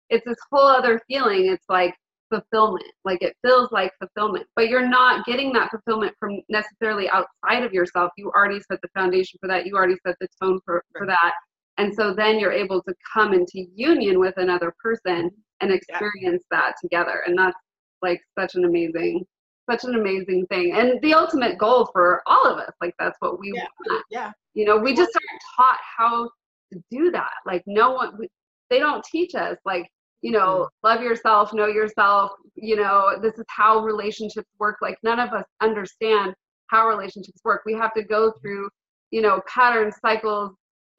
it's 0.10 0.26
this 0.26 0.38
whole 0.52 0.68
other 0.68 1.02
feeling. 1.08 1.48
It's 1.48 1.66
like 1.70 1.96
fulfillment. 2.30 2.86
Like 3.06 3.22
it 3.22 3.36
feels 3.46 3.72
like 3.72 3.92
fulfillment. 4.00 4.48
But 4.56 4.70
you're 4.70 4.88
not 4.88 5.26
getting 5.26 5.54
that 5.54 5.72
fulfillment 5.72 6.14
from 6.20 6.42
necessarily 6.50 7.10
outside 7.10 7.64
of 7.64 7.74
yourself. 7.74 8.12
You 8.18 8.32
already 8.36 8.60
set 8.60 8.80
the 8.82 8.90
foundation 8.96 9.38
for 9.42 9.48
that. 9.48 9.66
You 9.66 9.76
already 9.76 9.98
set 10.06 10.16
the 10.20 10.28
tone 10.42 10.60
for, 10.66 10.84
for 10.98 11.08
that. 11.08 11.34
And 11.78 11.94
so 11.94 12.14
then 12.14 12.38
you're 12.38 12.52
able 12.52 12.82
to 12.84 12.94
come 13.14 13.34
into 13.34 13.66
union 13.74 14.20
with 14.20 14.36
another 14.38 14.74
person 14.84 15.32
and 15.62 15.72
experience 15.72 16.44
yeah. 16.52 16.60
that 16.60 16.76
together. 16.82 17.24
And 17.26 17.38
that's 17.38 17.58
like 18.02 18.22
such 18.38 18.56
an 18.56 18.66
amazing 18.66 19.26
such 19.70 19.84
an 19.84 19.94
amazing 19.96 20.46
thing. 20.48 20.74
And 20.74 21.00
the 21.02 21.14
ultimate 21.14 21.58
goal 21.58 21.88
for 21.94 22.24
all 22.26 22.46
of 22.46 22.58
us 22.58 22.74
like 22.82 22.94
that's 23.00 23.16
what 23.20 23.40
we 23.40 23.54
yeah. 23.56 23.66
want. 23.88 24.04
Yeah 24.10 24.32
you 24.54 24.66
know 24.66 24.78
we 24.78 24.96
just 24.96 25.12
aren't 25.16 25.42
taught 25.56 25.80
how 25.98 26.30
to 26.72 26.82
do 26.90 27.12
that 27.12 27.32
like 27.46 27.64
no 27.68 27.92
one 27.92 28.18
we, 28.18 28.28
they 28.70 28.80
don't 28.80 29.04
teach 29.12 29.36
us 29.36 29.58
like 29.66 29.88
you 30.22 30.32
know 30.32 30.68
mm-hmm. 30.84 30.88
love 30.88 31.02
yourself 31.02 31.54
know 31.54 31.68
yourself 31.68 32.32
you 32.56 32.76
know 32.76 33.18
this 33.22 33.38
is 33.38 33.46
how 33.48 33.80
relationships 33.80 34.50
work 34.60 34.78
like 34.82 34.98
none 35.04 35.20
of 35.20 35.32
us 35.32 35.46
understand 35.62 36.34
how 36.68 36.88
relationships 36.88 37.42
work 37.44 37.62
we 37.66 37.74
have 37.74 37.94
to 37.94 38.04
go 38.04 38.32
through 38.42 38.70
you 39.12 39.22
know 39.22 39.42
patterns 39.48 39.96
cycles 40.02 40.54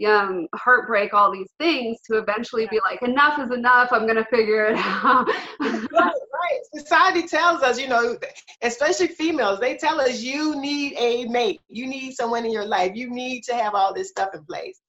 um, 0.07 0.49
heartbreak, 0.55 1.15
all 1.15 1.33
these 1.33 1.51
things 1.59 1.99
to 2.11 2.19
eventually 2.19 2.67
be 2.71 2.81
like, 2.81 3.03
enough 3.03 3.39
is 3.39 3.51
enough. 3.53 3.89
I'm 3.93 4.03
going 4.03 4.17
to 4.17 4.25
figure 4.25 4.67
it 4.67 4.77
out. 4.77 5.29
right, 5.61 5.89
right. 5.93 6.61
Society 6.75 7.27
tells 7.27 7.63
us, 7.63 7.79
you 7.79 7.89
know, 7.89 8.17
especially 8.63 9.09
females, 9.09 9.61
they 9.61 9.77
tell 9.77 10.01
us 10.01 10.21
you 10.21 10.61
need 10.61 10.95
a 10.99 11.27
mate. 11.27 11.61
You 11.69 11.87
need 11.87 12.13
someone 12.15 12.45
in 12.45 12.53
your 12.53 12.67
life. 12.67 12.93
You 12.95 13.11
need 13.11 13.43
to 13.45 13.55
have 13.55 13.75
all 13.75 13.95
this 13.95 14.09
stuff 14.09 14.31
in 14.35 14.45
place. 14.45 14.81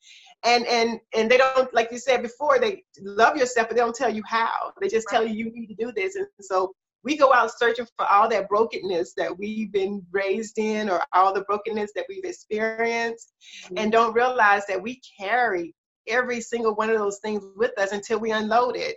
And 0.45 0.65
and 0.67 0.99
and 1.15 1.31
they 1.31 1.37
don't, 1.37 1.73
like 1.73 1.89
you 1.91 1.97
said 1.97 2.21
before, 2.21 2.59
they 2.59 2.83
love 2.99 3.37
yourself, 3.37 3.69
but 3.69 3.75
they 3.75 3.81
don't 3.81 3.95
tell 3.95 4.13
you 4.13 4.23
how. 4.27 4.73
They 4.81 4.89
just 4.89 5.07
right. 5.09 5.19
tell 5.19 5.27
you 5.27 5.45
you 5.45 5.51
need 5.53 5.67
to 5.67 5.75
do 5.75 5.93
this. 5.95 6.15
And 6.15 6.27
so 6.41 6.73
we 7.03 7.17
go 7.17 7.33
out 7.33 7.51
searching 7.57 7.85
for 7.97 8.05
all 8.05 8.29
that 8.29 8.47
brokenness 8.47 9.13
that 9.17 9.37
we've 9.37 9.71
been 9.71 10.05
raised 10.11 10.57
in 10.57 10.89
or 10.89 11.01
all 11.13 11.33
the 11.33 11.41
brokenness 11.41 11.91
that 11.95 12.05
we've 12.07 12.23
experienced 12.23 13.33
mm-hmm. 13.65 13.77
and 13.77 13.91
don't 13.91 14.13
realize 14.13 14.65
that 14.67 14.81
we 14.81 15.01
carry 15.19 15.75
every 16.07 16.41
single 16.41 16.75
one 16.75 16.89
of 16.89 16.97
those 16.97 17.19
things 17.19 17.43
with 17.55 17.77
us 17.77 17.91
until 17.91 18.19
we 18.19 18.31
unload 18.31 18.75
it. 18.75 18.95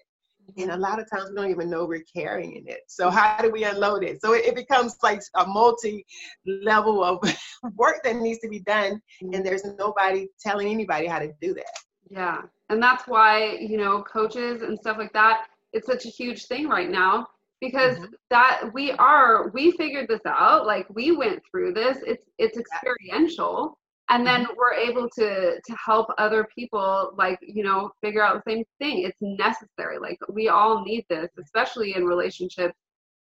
And 0.57 0.71
a 0.71 0.75
mm-hmm. 0.75 0.83
lot 0.83 1.01
of 1.01 1.11
times 1.11 1.31
we 1.31 1.37
don't 1.37 1.51
even 1.51 1.69
know 1.69 1.85
we're 1.85 2.05
carrying 2.15 2.65
it. 2.69 2.81
So 2.87 3.11
how 3.11 3.39
do 3.43 3.51
we 3.51 3.65
unload 3.65 4.05
it? 4.05 4.21
So 4.21 4.33
it, 4.35 4.45
it 4.45 4.55
becomes 4.55 4.97
like 5.03 5.21
a 5.35 5.45
multi 5.45 6.07
level 6.47 7.03
of 7.03 7.19
work 7.75 8.03
that 8.05 8.17
needs 8.17 8.39
to 8.41 8.49
be 8.49 8.61
done 8.61 9.01
and 9.21 9.33
mm-hmm. 9.33 9.43
there's 9.43 9.65
nobody 9.65 10.29
telling 10.41 10.69
anybody 10.69 11.07
how 11.07 11.19
to 11.19 11.33
do 11.41 11.55
that. 11.55 11.65
Yeah. 12.09 12.43
And 12.71 12.81
that's 12.81 13.09
why 13.09 13.57
you 13.57 13.79
know 13.79 14.03
coaches 14.03 14.63
and 14.63 14.79
stuff 14.79 14.99
like 14.99 15.13
that 15.13 15.47
it's 15.73 15.87
such 15.87 16.07
a 16.07 16.09
huge 16.09 16.47
thing 16.47 16.69
right 16.69 16.91
now 16.91 17.27
because 17.61 17.97
mm-hmm. 17.97 18.13
that 18.31 18.71
we 18.73 18.93
are 18.93 19.49
we 19.51 19.73
figured 19.73 20.09
this 20.09 20.21
out 20.27 20.67
like 20.67 20.87
we 20.95 21.13
went 21.13 21.43
through 21.51 21.73
this 21.73 21.99
it's 22.07 22.25
it's 22.39 22.59
experiential 22.59 23.79
and 24.09 24.27
then 24.27 24.45
mm-hmm. 24.45 24.53
we're 24.57 24.75
able 24.75 25.09
to 25.09 25.61
to 25.65 25.77
help 25.85 26.09
other 26.19 26.47
people 26.55 27.13
like 27.17 27.39
you 27.43 27.63
know 27.63 27.91
figure 28.03 28.23
out 28.23 28.35
the 28.35 28.51
same 28.51 28.65
thing 28.79 29.03
it's 29.03 29.21
necessary 29.21 29.99
like 29.99 30.19
we 30.29 30.49
all 30.49 30.85
need 30.85 31.05
this 31.09 31.31
especially 31.43 31.95
in 31.97 32.05
relationships 32.05 32.75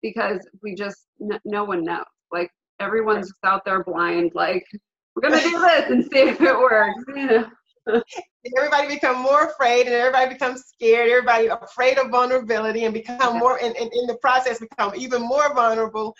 because 0.01 0.39
we 0.61 0.75
just 0.75 1.07
n- 1.21 1.39
no 1.45 1.63
one 1.63 1.83
knows 1.83 2.03
like 2.31 2.51
everyone's 2.79 3.27
just 3.27 3.43
out 3.43 3.63
there 3.65 3.83
blind 3.83 4.31
like 4.33 4.65
we're 5.17 5.29
gonna 5.29 5.41
do 5.41 5.59
this 5.61 5.89
and 5.89 6.03
see 6.05 6.19
if 6.19 6.39
it 6.41 6.57
works. 6.57 7.03
Know 7.07 7.47
everybody 8.57 8.87
become 8.87 9.21
more 9.21 9.45
afraid 9.45 9.85
and 9.85 9.95
everybody 9.95 10.33
becomes 10.33 10.65
scared? 10.65 11.09
Everybody 11.09 11.47
afraid 11.47 11.97
of 11.97 12.09
vulnerability 12.09 12.85
and 12.85 12.93
become 12.93 13.19
mm-hmm. 13.19 13.39
more 13.39 13.57
and, 13.63 13.75
and 13.75 13.91
in 13.93 14.07
the 14.07 14.17
process 14.21 14.59
become 14.59 14.93
even 14.95 15.21
more 15.21 15.53
vulnerable 15.53 16.15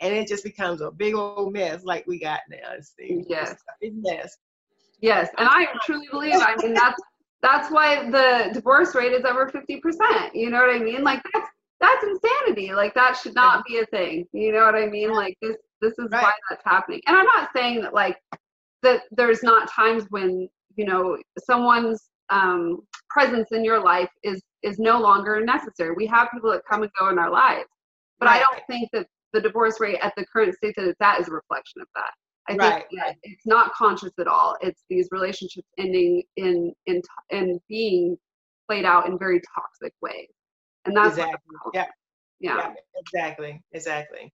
and 0.00 0.14
it 0.14 0.28
just 0.28 0.44
becomes 0.44 0.80
a 0.80 0.90
big 0.90 1.14
old 1.14 1.52
mess 1.52 1.82
like 1.84 2.06
we 2.06 2.18
got 2.18 2.40
now. 2.50 2.72
It's, 2.76 2.94
yes. 2.98 3.54
big 3.80 3.94
mess. 3.96 4.36
Yes 5.00 5.28
and 5.36 5.48
i 5.50 5.66
truly 5.84 6.06
believe 6.10 6.36
i 6.36 6.54
mean 6.56 6.74
that's 6.74 7.00
that's 7.42 7.70
why 7.72 8.08
the 8.08 8.50
divorce 8.54 8.94
rate 8.94 9.12
is 9.12 9.24
over 9.24 9.46
50% 9.48 9.80
you 10.32 10.48
know 10.48 10.60
what 10.60 10.74
i 10.74 10.78
mean? 10.78 11.02
Like 11.02 11.20
that's 11.34 11.48
that's 11.80 12.04
insanity 12.04 12.72
like 12.72 12.94
that 12.94 13.16
should 13.20 13.34
not 13.34 13.64
be 13.66 13.78
a 13.78 13.86
thing 13.86 14.26
you 14.32 14.52
know 14.52 14.64
what 14.64 14.76
i 14.76 14.86
mean? 14.86 15.12
Like 15.12 15.36
this 15.42 15.56
this 15.80 15.92
is 15.98 16.08
right. 16.12 16.22
why 16.22 16.32
that's 16.48 16.62
happening. 16.64 17.00
And 17.06 17.16
i'm 17.16 17.26
not 17.26 17.50
saying 17.54 17.82
that 17.82 17.92
like 17.92 18.16
that 18.82 19.02
there's 19.10 19.42
not 19.42 19.68
times 19.68 20.04
when 20.10 20.48
you 20.76 20.84
know 20.84 21.18
someone's 21.44 22.08
um, 22.30 22.80
presence 23.10 23.48
in 23.52 23.64
your 23.64 23.82
life 23.82 24.10
is 24.22 24.42
is 24.62 24.78
no 24.78 25.00
longer 25.00 25.44
necessary. 25.44 25.94
We 25.96 26.06
have 26.06 26.28
people 26.32 26.50
that 26.52 26.62
come 26.70 26.82
and 26.82 26.90
go 26.98 27.08
in 27.08 27.18
our 27.18 27.30
lives, 27.30 27.68
but 28.18 28.26
right. 28.26 28.36
I 28.36 28.38
don't 28.40 28.62
think 28.68 28.88
that 28.92 29.06
the 29.32 29.40
divorce 29.40 29.80
rate 29.80 29.98
at 30.02 30.12
the 30.16 30.24
current 30.32 30.54
state 30.54 30.74
that 30.76 30.86
it's 30.86 31.00
at 31.00 31.20
is 31.20 31.28
a 31.28 31.32
reflection 31.32 31.80
of 31.80 31.88
that. 31.94 32.10
I 32.48 32.56
right. 32.56 32.72
think 32.74 33.00
that 33.00 33.16
it's 33.22 33.46
not 33.46 33.72
conscious 33.74 34.12
at 34.18 34.26
all. 34.26 34.56
It's 34.60 34.82
these 34.90 35.08
relationships 35.10 35.68
ending 35.78 36.22
in 36.36 36.72
in 36.86 37.02
in 37.30 37.60
being 37.68 38.16
played 38.68 38.84
out 38.84 39.06
in 39.06 39.18
very 39.18 39.40
toxic 39.54 39.92
ways, 40.02 40.28
and 40.84 40.96
that's 40.96 41.18
exactly. 41.18 41.38
yeah. 41.74 41.86
yeah, 42.40 42.56
yeah, 42.56 42.72
exactly, 42.96 43.62
exactly. 43.72 44.32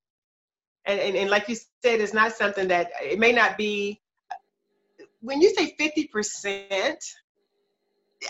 And, 0.87 1.01
and 1.01 1.17
and 1.17 1.31
like 1.31 1.49
you 1.49 1.57
said, 1.85 2.01
it's 2.01 2.15
not 2.15 2.33
something 2.33 2.69
that 2.69 2.91
it 3.03 3.19
may 3.19 3.33
not 3.33 3.59
be 3.59 4.01
when 5.21 5.41
you 5.41 5.55
say 5.55 5.75
50%, 5.79 6.97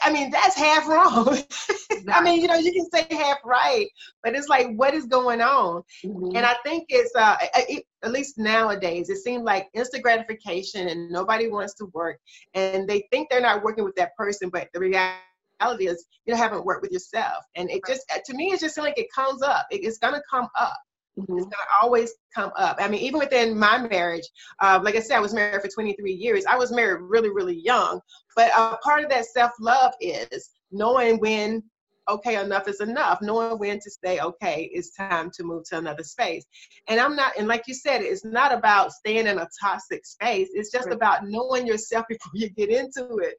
I 0.03 0.13
mean, 0.13 0.31
that's 0.31 0.57
half 0.57 0.87
wrong. 0.87 1.39
I 2.13 2.23
mean, 2.23 2.41
you 2.41 2.49
know, 2.49 2.57
you 2.57 2.73
can 2.73 2.91
say 2.91 3.07
half 3.17 3.39
right, 3.45 3.89
but 4.23 4.35
it's 4.35 4.49
like, 4.49 4.69
what 4.75 4.95
is 4.95 5.07
going 5.07 5.41
on? 5.41 5.83
Mm-hmm. 6.05 6.37
And 6.37 6.45
I 6.45 6.57
think 6.65 6.87
it's, 6.89 7.15
uh, 7.15 7.37
it, 7.41 7.85
at 8.03 8.13
least 8.13 8.39
nowadays, 8.39 9.09
it 9.09 9.19
seems 9.19 9.45
like 9.45 9.69
instant 9.75 10.03
gratification 10.03 10.89
and 10.89 11.11
nobody 11.11 11.49
wants 11.49 11.75
to 11.75 11.87
work. 11.95 12.19
And 12.55 12.87
they 12.87 13.07
think 13.11 13.31
they're 13.31 13.41
not 13.41 13.63
working 13.63 13.85
with 13.85 13.97
that 13.97 14.15
person, 14.17 14.51
but 14.51 14.69
the 14.75 14.81
reality 14.81 15.89
is 15.89 16.05
you 16.27 16.35
haven't 16.35 16.65
worked 16.65 16.83
with 16.83 16.93
yourself. 16.93 17.45
And 17.57 17.71
it 17.71 17.81
just, 17.87 18.03
to 18.27 18.35
me, 18.35 18.53
it 18.53 18.61
just 18.61 18.75
seems 18.75 18.85
like 18.85 18.99
it 18.99 19.09
comes 19.15 19.43
up. 19.43 19.67
It, 19.71 19.85
it's 19.85 19.99
going 19.99 20.15
to 20.15 20.23
come 20.31 20.49
up. 20.59 20.77
Mm-hmm. 21.19 21.37
It's 21.37 21.45
gonna 21.45 21.57
always 21.83 22.15
come 22.35 22.53
up. 22.57 22.77
I 22.81 22.89
mean, 22.89 23.01
even 23.01 23.19
within 23.19 23.59
my 23.59 23.79
marriage, 23.79 24.29
uh, 24.61 24.81
like 24.83 24.97
I 24.97 25.01
said, 25.01 25.17
I 25.17 25.21
was 25.21 25.35
married 25.35 25.61
for 25.61 25.69
23 25.69 26.13
years. 26.13 26.45
I 26.47 26.57
was 26.57 26.71
married 26.73 27.01
really, 27.03 27.31
really 27.31 27.57
young. 27.57 28.01
But 28.37 28.53
uh, 28.57 28.77
part 28.83 29.03
of 29.03 29.11
that 29.11 29.27
self 29.27 29.53
love 29.61 29.93
is 30.01 30.51
knowing 30.71 31.19
when 31.19 31.63
okay, 32.09 32.43
enough 32.43 32.69
is 32.69 32.81
enough, 32.81 33.21
knowing 33.21 33.59
when 33.59 33.79
to 33.79 33.91
say, 34.03 34.19
okay, 34.19 34.71
it's 34.73 34.95
time 34.95 35.31
to 35.35 35.45
move 35.45 35.65
to 35.65 35.79
another 35.79 36.03
space. 36.03 36.45
And 36.89 36.99
I'm 36.99 37.15
not, 37.15 37.33
and 37.39 37.47
like 37.47 37.65
you 37.67 37.75
said, 37.75 38.03
it's 38.03 38.25
not 38.25 38.53
about 38.53 38.93
staying 38.93 39.27
in 39.27 39.39
a 39.39 39.49
toxic 39.61 40.07
space. 40.07 40.49
It's 40.53 40.71
just 40.71 40.87
right. 40.87 40.97
about 40.97 41.27
knowing 41.27 41.67
yourself 41.67 42.07
before 42.09 42.33
you 42.35 42.51
get 42.51 42.71
into 42.71 43.19
it. 43.19 43.35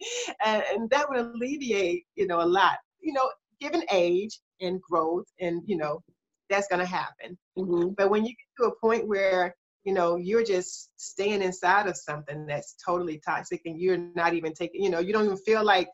And, 0.46 0.64
and 0.72 0.90
that 0.92 1.10
would 1.10 1.20
alleviate, 1.20 2.06
you 2.16 2.28
know, 2.28 2.42
a 2.42 2.46
lot, 2.46 2.78
you 3.02 3.14
know, 3.14 3.30
given 3.60 3.84
age 3.92 4.40
and 4.62 4.82
growth 4.82 5.26
and, 5.40 5.64
you 5.66 5.78
know, 5.78 6.04
that's 6.50 6.68
going 6.68 6.80
to 6.80 6.86
happen. 6.86 7.38
Mm-hmm. 7.58 7.90
But 7.98 8.10
when 8.10 8.26
you 8.26 8.32
get 8.32 8.64
to 8.64 8.70
a 8.70 8.76
point 8.76 9.08
where 9.08 9.56
you 9.86 9.94
know 9.94 10.18
you're 10.18 10.44
just 10.44 10.92
staying 10.98 11.42
inside 11.42 11.88
of 11.88 11.96
something 11.96 12.46
that's 12.46 12.76
totally 12.86 13.20
toxic 13.26 13.62
and 13.66 13.80
you're 13.80 13.98
not 14.16 14.34
even 14.34 14.54
taking 14.54 14.84
you 14.84 14.90
know 14.90 15.00
you 15.00 15.14
don't 15.14 15.26
even 15.26 15.38
feel 15.38 15.64
like 15.64 15.88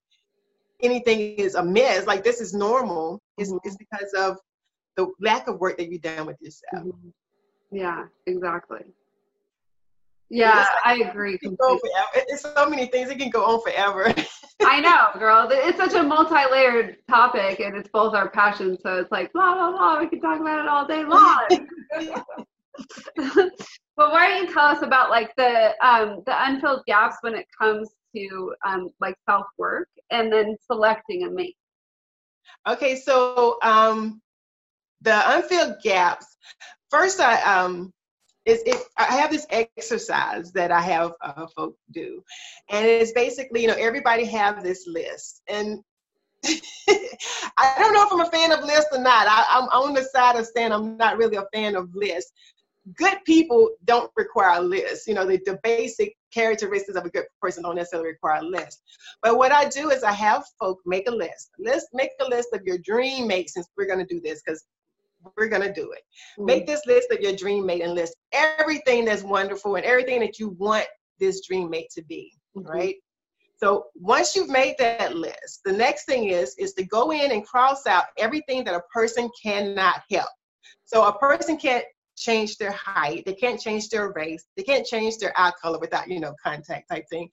anything 0.82 1.36
is 1.36 1.56
amiss 1.56 2.08
like 2.08 2.24
this 2.24 2.41
is 2.41 2.54
normal 2.54 3.22
it's, 3.38 3.50
mm-hmm. 3.50 3.58
it's 3.63 3.78
because 3.78 4.12
of 4.18 4.38
the 4.98 5.08
lack 5.22 5.48
of 5.48 5.60
work 5.60 5.78
that 5.78 5.91
you've 5.91 6.02
done 6.02 6.26
with 6.26 6.36
yourself 6.41 6.84
mm-hmm. 6.84 7.10
yeah 7.72 8.06
exactly 8.26 8.82
yeah, 10.30 10.65
like, 10.84 11.04
I 11.04 11.10
agree. 11.10 11.38
It's 11.41 12.41
so 12.41 12.68
many 12.68 12.88
things. 12.88 13.12
It 13.12 13.20
can 13.20 13.30
go 13.30 13.46
on 13.46 13.62
forever. 13.62 14.12
I 14.65 14.80
know, 14.80 15.20
girl. 15.20 15.48
It's 15.52 15.78
such 15.78 15.94
a 15.94 16.04
multi-layered 16.04 16.98
topic, 17.10 17.60
and 17.60 17.76
it's 17.76 17.89
both 17.89 18.13
our 18.13 18.30
passions. 18.30 18.80
So 18.84 19.00
it's 19.00 19.12
like 19.12 19.34
blah 19.34 19.54
blah 19.54 19.72
blah. 19.72 20.00
We 20.00 20.08
can 20.08 20.22
talk 20.22 20.39
about 20.39 20.60
it 20.60 20.68
all 20.68 20.88
day 20.88 21.04
long. 21.04 21.48
but 23.98 24.12
why 24.12 24.28
don't 24.28 24.48
you 24.48 24.54
tell 24.54 24.65
us 24.65 24.82
about 24.82 25.10
like 25.10 25.36
the 25.36 25.74
um, 25.86 26.24
the 26.26 26.46
unfilled 26.46 26.84
gaps 26.86 27.18
when 27.22 27.36
it 27.36 27.48
comes 27.58 27.89
to 28.15 28.54
um, 28.65 28.89
like 29.00 29.15
self 29.30 29.46
work 29.58 29.89
and 30.10 30.32
then 30.32 30.56
selecting 30.65 31.24
a 31.24 31.30
mate? 31.30 31.58
Okay, 32.68 32.96
so 32.96 33.58
um, 33.62 34.22
the 35.02 35.38
unfilled 35.38 35.76
gaps. 35.84 36.38
First, 36.89 37.20
I 37.20 37.41
um, 37.41 37.94
it, 38.46 38.84
I 38.98 39.16
have 39.16 39.32
this 39.32 39.48
exercise 39.50 40.52
that 40.52 40.72
I 40.72 40.82
have 40.82 41.14
uh, 41.22 41.48
folk 41.56 41.76
do, 41.92 42.24
and 42.70 42.86
it's 42.86 43.12
basically 43.12 43.62
you 43.62 43.68
know 43.68 43.76
everybody 43.78 44.26
have 44.26 44.64
this 44.64 44.86
list, 44.88 45.42
and 45.48 45.84
I 47.58 47.76
don't 47.80 47.94
know 47.94 48.06
if 48.06 48.12
I'm 48.12 48.22
a 48.22 48.32
fan 48.32 48.52
of 48.52 48.64
lists 48.64 48.90
or 48.92 49.00
not. 49.00 49.28
I, 49.28 49.58
am 49.58 49.64
on 49.70 49.94
the 49.94 50.04
side 50.04 50.36
of 50.36 50.46
saying 50.46 50.72
I'm 50.72 50.98
not 50.98 51.18
really 51.18 51.38
a 51.38 51.46
fan 51.54 51.76
of 51.76 51.90
lists. 51.96 52.32
Good 52.96 53.18
people 53.26 53.72
don't 53.86 54.12
require 54.16 54.60
a 54.60 54.62
list. 54.62 55.08
You 55.08 55.16
know, 55.16 55.26
the, 55.26 55.40
the 55.46 55.60
basic 55.64 56.16
characteristics 56.32 56.98
of 56.98 57.06
a 57.06 57.10
good 57.10 57.26
person 57.42 57.64
don't 57.64 57.76
necessarily 57.76 58.10
require 58.10 58.42
a 58.42 58.46
list. 58.46 58.84
But 59.24 59.38
what 59.38 59.52
I 59.52 59.68
do 59.70 59.90
is 59.90 60.04
I 60.04 60.12
have 60.12 60.46
folk 60.60 60.80
make 60.86 61.08
a 61.08 61.12
list. 61.12 61.50
List 61.58 61.88
make 61.94 62.12
a 62.22 62.26
list 62.26 62.50
of 62.54 62.62
your 62.64 62.78
dream 62.78 63.28
mate 63.28 63.50
since 63.50 63.68
we're 63.76 63.88
going 63.88 64.06
to 64.06 64.14
do 64.14 64.22
this 64.22 64.44
because 64.46 64.66
we're 65.38 65.50
going 65.50 65.62
to 65.62 65.74
do 65.74 65.92
it. 65.92 66.02
Mm-hmm. 66.38 66.46
Make 66.46 66.68
this 66.68 66.82
list 66.86 67.12
of 67.12 67.20
your 67.22 67.36
dream 67.36 67.66
mate 67.66 67.82
and 67.82 67.94
list 67.94 68.16
everything 68.32 69.06
that's 69.06 69.24
wonderful 69.24 69.76
and 69.76 69.86
everything 69.86 70.20
that 70.22 70.40
you 70.40 70.50
want 70.50 70.86
this 71.20 71.46
dream 71.48 71.70
mate 71.70 71.90
to 71.96 72.04
be, 72.04 72.34
mm-hmm. 72.58 72.68
right? 72.68 72.96
So 73.58 73.86
once 73.96 74.36
you've 74.36 74.50
made 74.50 74.76
that 74.80 75.16
list, 75.16 75.62
the 75.64 75.72
next 75.72 76.06
thing 76.06 76.26
is 76.26 76.56
is 76.58 76.74
to 76.74 76.86
go 76.86 77.12
in 77.12 77.32
and 77.32 77.46
cross 77.46 77.88
out 77.88 78.06
everything 78.18 78.64
that 78.66 78.76
a 78.76 78.82
person 78.94 79.30
cannot 79.42 80.02
help. 80.12 80.30
So 80.84 81.06
a 81.06 81.18
person 81.18 81.58
can't 81.58 81.86
change 82.18 82.58
their 82.58 82.72
height, 82.72 83.24
they 83.26 83.34
can't 83.34 83.60
change 83.60 83.90
their 83.90 84.12
race, 84.14 84.46
they 84.58 84.64
can't 84.64 84.86
change 84.86 85.18
their 85.18 85.34
eye 85.38 85.52
color 85.62 85.80
without, 85.80 86.10
you 86.10 86.20
know, 86.20 86.34
contact 86.44 86.90
type 86.90 87.06
thing. 87.10 87.30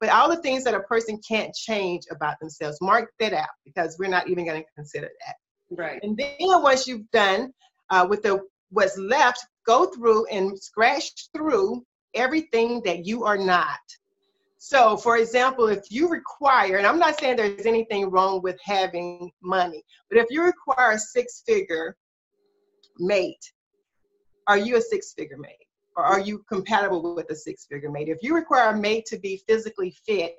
But 0.00 0.10
all 0.10 0.28
the 0.28 0.42
things 0.42 0.64
that 0.64 0.74
a 0.74 0.80
person 0.80 1.20
can't 1.26 1.54
change 1.54 2.04
about 2.10 2.38
themselves, 2.40 2.78
mark 2.82 3.12
that 3.18 3.32
out 3.32 3.48
because 3.64 3.96
we're 3.98 4.10
not 4.10 4.28
even 4.28 4.44
going 4.44 4.62
to 4.62 4.68
consider 4.74 5.08
that. 5.26 5.36
Right. 5.70 6.00
And 6.02 6.16
then 6.16 6.62
once 6.62 6.86
you've 6.86 7.10
done 7.10 7.52
uh, 7.90 8.06
with 8.08 8.22
the 8.22 8.40
what's 8.70 8.98
left, 8.98 9.44
go 9.66 9.86
through 9.86 10.26
and 10.26 10.58
scratch 10.58 11.28
through 11.34 11.84
everything 12.14 12.82
that 12.84 13.04
you 13.04 13.24
are 13.24 13.38
not. 13.38 13.78
So, 14.58 14.96
for 14.96 15.18
example, 15.18 15.68
if 15.68 15.84
you 15.90 16.08
require, 16.08 16.76
and 16.76 16.86
I'm 16.86 16.98
not 16.98 17.20
saying 17.20 17.36
there's 17.36 17.66
anything 17.66 18.10
wrong 18.10 18.42
with 18.42 18.58
having 18.64 19.30
money, 19.42 19.84
but 20.10 20.18
if 20.18 20.26
you 20.30 20.42
require 20.42 20.92
a 20.92 20.98
six 20.98 21.42
figure 21.46 21.96
mate, 22.98 23.52
are 24.48 24.58
you 24.58 24.76
a 24.76 24.80
six 24.80 25.12
figure 25.12 25.36
mate? 25.38 25.66
Or 25.96 26.04
are 26.04 26.20
you 26.20 26.44
compatible 26.48 27.14
with 27.14 27.30
a 27.30 27.36
six 27.36 27.66
figure 27.66 27.90
mate? 27.90 28.08
If 28.08 28.18
you 28.22 28.34
require 28.34 28.70
a 28.70 28.76
mate 28.76 29.06
to 29.06 29.18
be 29.18 29.42
physically 29.46 29.94
fit, 30.06 30.34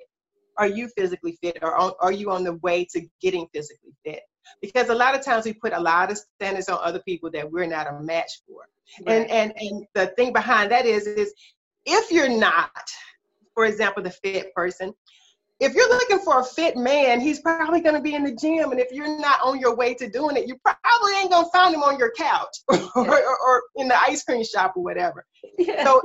are 0.56 0.68
you 0.68 0.88
physically 0.88 1.38
fit 1.40 1.58
or 1.62 1.74
are 2.02 2.12
you 2.12 2.30
on 2.30 2.44
the 2.44 2.54
way 2.54 2.84
to 2.92 3.06
getting 3.22 3.46
physically 3.54 3.94
fit? 4.04 4.20
Because 4.60 4.88
a 4.88 4.94
lot 4.94 5.14
of 5.14 5.24
times 5.24 5.44
we 5.44 5.52
put 5.52 5.72
a 5.72 5.80
lot 5.80 6.10
of 6.10 6.18
standards 6.18 6.68
on 6.68 6.78
other 6.82 7.00
people 7.00 7.30
that 7.32 7.50
we're 7.50 7.66
not 7.66 7.86
a 7.86 8.00
match 8.00 8.40
for. 8.46 8.68
Right. 9.06 9.16
And, 9.16 9.30
and 9.30 9.52
and 9.56 9.86
the 9.94 10.06
thing 10.08 10.32
behind 10.32 10.70
that 10.70 10.86
is 10.86 11.06
is 11.06 11.34
if 11.84 12.10
you're 12.10 12.28
not, 12.28 12.70
for 13.54 13.66
example, 13.66 14.02
the 14.02 14.10
fit 14.10 14.54
person, 14.54 14.94
if 15.60 15.74
you're 15.74 15.88
looking 15.88 16.20
for 16.20 16.40
a 16.40 16.44
fit 16.44 16.76
man, 16.76 17.20
he's 17.20 17.40
probably 17.40 17.80
going 17.80 17.94
to 17.94 18.00
be 18.00 18.14
in 18.14 18.22
the 18.22 18.34
gym. 18.34 18.70
And 18.70 18.78
if 18.78 18.92
you're 18.92 19.18
not 19.20 19.40
on 19.42 19.58
your 19.58 19.74
way 19.74 19.94
to 19.94 20.08
doing 20.08 20.36
it, 20.36 20.46
you 20.46 20.56
probably 20.62 21.12
ain't 21.20 21.30
going 21.30 21.46
to 21.46 21.50
find 21.50 21.74
him 21.74 21.82
on 21.82 21.98
your 21.98 22.12
couch 22.12 22.56
or, 22.68 22.78
or, 22.94 23.38
or, 23.38 23.62
in 23.76 23.88
the 23.88 24.00
ice 24.00 24.22
cream 24.22 24.44
shop 24.44 24.74
or 24.76 24.84
whatever. 24.84 25.24
Yeah. 25.58 25.84
So, 25.84 26.00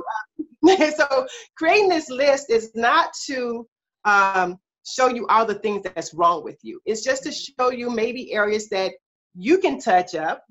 uh, 0.68 0.90
so 0.96 1.26
creating 1.56 1.88
this 1.88 2.10
list 2.10 2.50
is 2.50 2.72
not 2.74 3.12
to 3.26 3.66
um, 4.04 4.58
show 4.84 5.08
you 5.08 5.26
all 5.28 5.46
the 5.46 5.54
things 5.54 5.82
that's 5.82 6.14
wrong 6.14 6.44
with 6.44 6.58
you. 6.62 6.80
It's 6.84 7.02
just 7.02 7.22
to 7.24 7.32
show 7.32 7.70
you 7.70 7.90
maybe 7.90 8.32
areas 8.32 8.68
that 8.68 8.92
you 9.34 9.58
can 9.58 9.80
touch 9.80 10.14
up 10.14 10.44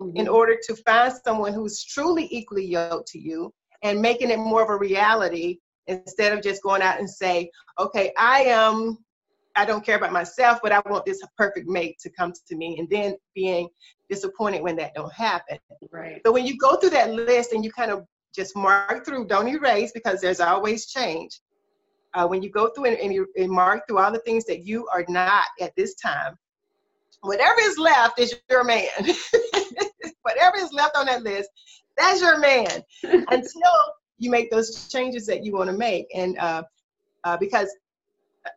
mm-hmm. 0.00 0.16
in 0.16 0.28
order 0.28 0.56
to 0.66 0.76
find 0.76 1.12
someone 1.24 1.52
who's 1.52 1.84
truly 1.84 2.28
equally 2.30 2.66
yoked 2.66 3.08
to 3.08 3.18
you 3.18 3.52
and 3.82 4.00
making 4.00 4.30
it 4.30 4.38
more 4.38 4.62
of 4.62 4.70
a 4.70 4.76
reality 4.76 5.58
instead 5.86 6.32
of 6.32 6.42
just 6.42 6.62
going 6.62 6.82
out 6.82 6.98
and 6.98 7.08
say, 7.08 7.50
okay, 7.78 8.12
I 8.18 8.40
am, 8.44 8.98
I 9.54 9.64
don't 9.64 9.84
care 9.84 9.96
about 9.96 10.12
myself, 10.12 10.58
but 10.62 10.72
I 10.72 10.80
want 10.86 11.04
this 11.04 11.20
perfect 11.36 11.68
mate 11.68 11.96
to 12.00 12.10
come 12.10 12.32
to 12.48 12.56
me, 12.56 12.78
and 12.78 12.88
then 12.90 13.14
being 13.34 13.68
disappointed 14.10 14.62
when 14.62 14.76
that 14.76 14.94
don't 14.94 15.12
happen. 15.12 15.58
Right. 15.90 16.20
So 16.24 16.32
when 16.32 16.46
you 16.46 16.56
go 16.58 16.76
through 16.76 16.90
that 16.90 17.10
list 17.10 17.52
and 17.52 17.64
you 17.64 17.70
kind 17.70 17.90
of 17.90 18.04
just 18.34 18.56
mark 18.56 19.04
through, 19.04 19.26
don't 19.26 19.48
erase 19.48 19.92
because 19.92 20.20
there's 20.20 20.40
always 20.40 20.86
change. 20.86 21.40
Uh, 22.16 22.26
when 22.26 22.42
you 22.42 22.50
go 22.50 22.68
through 22.70 22.86
and, 22.86 22.96
and 22.96 23.12
you 23.12 23.26
and 23.36 23.50
mark 23.50 23.86
through 23.86 23.98
all 23.98 24.10
the 24.10 24.18
things 24.20 24.44
that 24.46 24.64
you 24.64 24.88
are 24.88 25.04
not 25.08 25.44
at 25.60 25.76
this 25.76 25.94
time, 25.94 26.36
whatever 27.20 27.60
is 27.60 27.78
left 27.78 28.18
is 28.18 28.34
your 28.50 28.64
man. 28.64 28.88
whatever 30.22 30.56
is 30.56 30.72
left 30.72 30.96
on 30.96 31.06
that 31.06 31.22
list, 31.22 31.50
that's 31.96 32.20
your 32.20 32.38
man. 32.38 32.82
Until 33.02 33.72
you 34.18 34.30
make 34.30 34.50
those 34.50 34.88
changes 34.88 35.26
that 35.26 35.44
you 35.44 35.52
want 35.52 35.70
to 35.70 35.76
make. 35.76 36.06
And 36.14 36.38
uh, 36.38 36.62
uh, 37.24 37.36
because, 37.36 37.68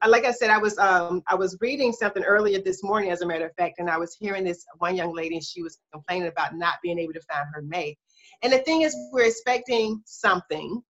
uh, 0.02 0.10
like 0.10 0.26
I 0.26 0.32
said, 0.32 0.50
I 0.50 0.58
was 0.58 0.78
um, 0.78 1.22
I 1.28 1.36
was 1.36 1.58
reading 1.60 1.91
something 1.91 2.24
earlier 2.24 2.62
this 2.62 2.84
morning, 2.84 3.12
as 3.12 3.22
a 3.22 3.26
matter 3.26 3.45
of 3.45 3.56
fact, 3.56 3.80
and 3.80 3.89
I 3.89 3.98
was 3.98 4.15
hearing 4.19 4.43
this 4.43 4.65
one 4.78 4.95
young 4.95 5.13
lady, 5.13 5.36
and 5.36 5.43
she 5.43 5.62
was 5.62 5.80
complaining 5.91 6.28
about 6.28 6.56
not 6.56 6.76
being 6.82 7.00
able 7.00 7.13
to 7.13 7.22
find 7.22 7.48
her 7.54 7.62
mate. 7.62 7.98
And 8.41 8.54
the 8.54 8.60
thing 8.60 8.84
is, 8.84 8.95
we're 9.12 9.26
expecting 9.26 10.02
something 10.06 10.82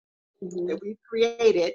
mm-hmm. 0.44 0.68
that 0.68 0.80
we 0.82 0.98
created, 1.08 1.74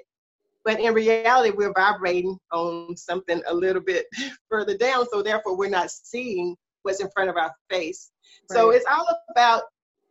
but 0.65 0.79
in 0.79 0.93
reality, 0.93 1.55
we're 1.55 1.73
vibrating 1.73 2.37
on 2.51 2.97
something 2.97 3.41
a 3.47 3.53
little 3.53 3.81
bit 3.81 4.07
further 4.49 4.75
down. 4.75 5.05
So 5.11 5.21
therefore, 5.21 5.55
we're 5.55 5.69
not 5.69 5.91
seeing 5.91 6.55
what's 6.81 6.99
in 6.99 7.09
front 7.13 7.29
of 7.29 7.37
our 7.37 7.51
face. 7.69 8.11
Right. 8.49 8.57
So 8.57 8.71
it's 8.71 8.85
all 8.91 9.07
about 9.31 9.63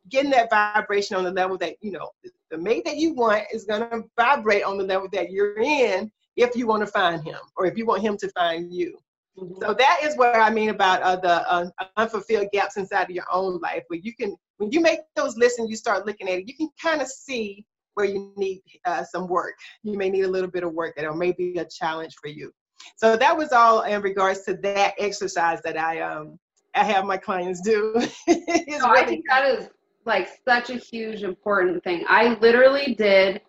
getting 0.09 0.31
that 0.31 0.51
vibration 0.51 1.17
on 1.17 1.25
the 1.25 1.31
level 1.31 1.57
that 1.59 1.77
you 1.81 1.91
know 1.91 2.11
the 2.51 2.59
mate 2.59 2.85
that 2.85 2.97
you 2.97 3.15
want 3.15 3.45
is 3.53 3.65
going 3.65 3.89
to 3.89 4.03
vibrate 4.19 4.63
on 4.63 4.79
the 4.79 4.85
level 4.85 5.09
that 5.13 5.31
you're 5.31 5.59
in 5.59 6.11
if 6.37 6.55
you 6.57 6.67
want 6.67 6.81
to 6.83 6.87
find 6.87 7.25
him 7.25 7.39
or 7.57 7.67
if 7.67 7.77
you 7.77 7.87
want 7.87 8.03
him 8.03 8.17
to 8.17 8.29
find 8.31 8.73
you 8.73 8.99
mm-hmm. 9.39 9.55
so 9.63 9.73
that 9.73 10.01
is 10.03 10.17
what 10.17 10.37
i 10.37 10.51
mean 10.51 10.69
about 10.69 11.01
uh, 11.03 11.17
the 11.17 11.51
uh, 11.51 11.67
unfulfilled 11.97 12.49
gaps 12.53 12.77
inside 12.77 13.05
of 13.05 13.11
your 13.11 13.25
own 13.33 13.59
life 13.61 13.83
where 13.89 14.01
you 14.01 14.15
can 14.15 14.37
when 14.59 14.71
you 14.71 14.81
make 14.81 15.01
those 15.17 15.37
lists 15.37 15.59
and 15.59 15.71
you 15.71 15.77
start 15.77 16.07
looking 16.07 16.29
at 16.29 16.39
it 16.39 16.49
you 16.49 16.55
can 16.55 16.69
kind 16.81 17.01
of 17.01 17.09
see 17.09 17.65
where 17.95 18.07
you 18.07 18.33
need 18.37 18.63
uh, 18.85 19.05
some 19.05 19.27
work 19.27 19.55
you 19.83 19.97
may 19.97 20.11
need 20.11 20.23
a 20.23 20.29
little 20.29 20.51
bit 20.51 20.65
of 20.65 20.73
work 20.73 20.95
that 20.97 21.05
or 21.05 21.15
maybe 21.15 21.55
a 21.59 21.65
challenge 21.65 22.15
for 22.21 22.29
you 22.29 22.53
so 22.97 23.17
that 23.17 23.37
was 23.37 23.53
all 23.53 23.83
in 23.83 24.03
regards 24.03 24.43
to 24.43 24.55
that 24.55 24.95
exercise 24.99 25.61
that 25.65 25.79
i 25.79 26.01
um 26.01 26.39
I 26.75 26.85
have 26.85 27.05
my 27.05 27.17
clients 27.17 27.61
do. 27.61 27.95
no, 28.29 28.35
really 28.37 29.01
I 29.01 29.05
think 29.05 29.25
that 29.29 29.47
is 29.47 29.69
like 30.05 30.29
such 30.45 30.71
a 30.71 30.77
huge 30.77 31.23
important 31.23 31.83
thing. 31.85 32.05
I 32.09 32.37
literally 32.41 32.95
did 32.95 33.41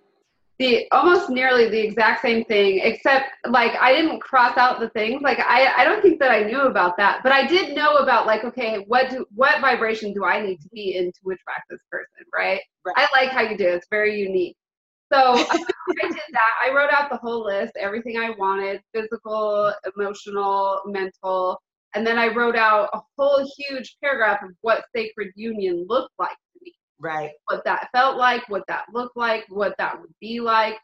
the 0.57 0.87
almost 0.91 1.29
nearly 1.29 1.69
the 1.69 1.79
exact 1.79 2.21
same 2.21 2.45
thing 2.45 2.79
except 2.81 3.25
like 3.47 3.73
I 3.79 3.93
didn't 3.93 4.21
cross 4.21 4.57
out 4.57 4.79
the 4.79 4.89
things. 4.89 5.21
Like 5.21 5.39
I 5.39 5.73
I 5.81 5.83
don't 5.83 6.01
think 6.01 6.19
that 6.19 6.31
I 6.31 6.43
knew 6.43 6.61
about 6.61 6.95
that, 6.97 7.21
but 7.23 7.31
I 7.31 7.45
did 7.45 7.75
know 7.75 7.97
about 7.97 8.25
like 8.25 8.43
okay, 8.45 8.85
what 8.87 9.09
do 9.09 9.25
what 9.35 9.59
vibration 9.59 10.13
do 10.13 10.23
I 10.23 10.41
need 10.41 10.61
to 10.61 10.69
be 10.69 10.95
in 10.95 11.11
to 11.11 11.29
attract 11.31 11.69
this 11.69 11.81
person, 11.91 12.25
right? 12.33 12.61
right. 12.85 12.95
I 12.95 13.07
like 13.13 13.31
how 13.31 13.41
you 13.41 13.57
do 13.57 13.65
it. 13.65 13.75
It's 13.75 13.87
very 13.89 14.17
unique. 14.17 14.55
So 15.11 15.19
I 15.35 15.57
did 16.01 16.13
that. 16.31 16.51
I 16.65 16.73
wrote 16.73 16.91
out 16.91 17.09
the 17.09 17.17
whole 17.17 17.45
list, 17.45 17.73
everything 17.77 18.17
I 18.17 18.31
wanted, 18.31 18.81
physical, 18.93 19.73
emotional, 19.95 20.81
mental, 20.85 21.61
and 21.95 22.07
then 22.07 22.17
I 22.17 22.27
wrote 22.27 22.55
out 22.55 22.89
a 22.93 23.01
whole 23.17 23.45
huge 23.57 23.97
paragraph 24.01 24.41
of 24.41 24.51
what 24.61 24.85
sacred 24.95 25.31
union 25.35 25.85
looked 25.87 26.13
like 26.17 26.35
Right. 26.99 27.31
What 27.47 27.63
that 27.65 27.89
felt 27.91 28.17
like, 28.17 28.47
what 28.49 28.63
that 28.67 28.85
looked 28.93 29.17
like, 29.17 29.45
what 29.49 29.75
that 29.77 29.99
would 29.99 30.13
be 30.21 30.39
like. 30.39 30.77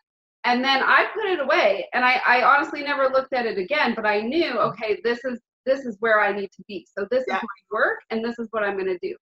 And 0.43 0.63
then 0.63 0.81
I 0.83 1.07
put 1.13 1.25
it 1.25 1.39
away 1.39 1.87
and 1.93 2.03
I, 2.03 2.21
I 2.25 2.43
honestly 2.43 2.81
never 2.83 3.07
looked 3.09 3.33
at 3.33 3.45
it 3.45 3.57
again, 3.57 3.93
but 3.95 4.05
I 4.05 4.21
knew, 4.21 4.53
mm-hmm. 4.53 4.69
okay, 4.69 4.99
this 5.03 5.23
is 5.23 5.39
this 5.65 5.85
is 5.85 5.97
where 5.99 6.19
I 6.19 6.33
need 6.33 6.51
to 6.53 6.63
be. 6.67 6.87
So 6.97 7.07
this 7.11 7.23
yeah. 7.27 7.35
is 7.35 7.43
my 7.43 7.77
work 7.77 7.99
and 8.09 8.25
this 8.25 8.39
is 8.39 8.47
what 8.49 8.63
I'm 8.63 8.77
gonna 8.77 8.97
do. 9.01 9.15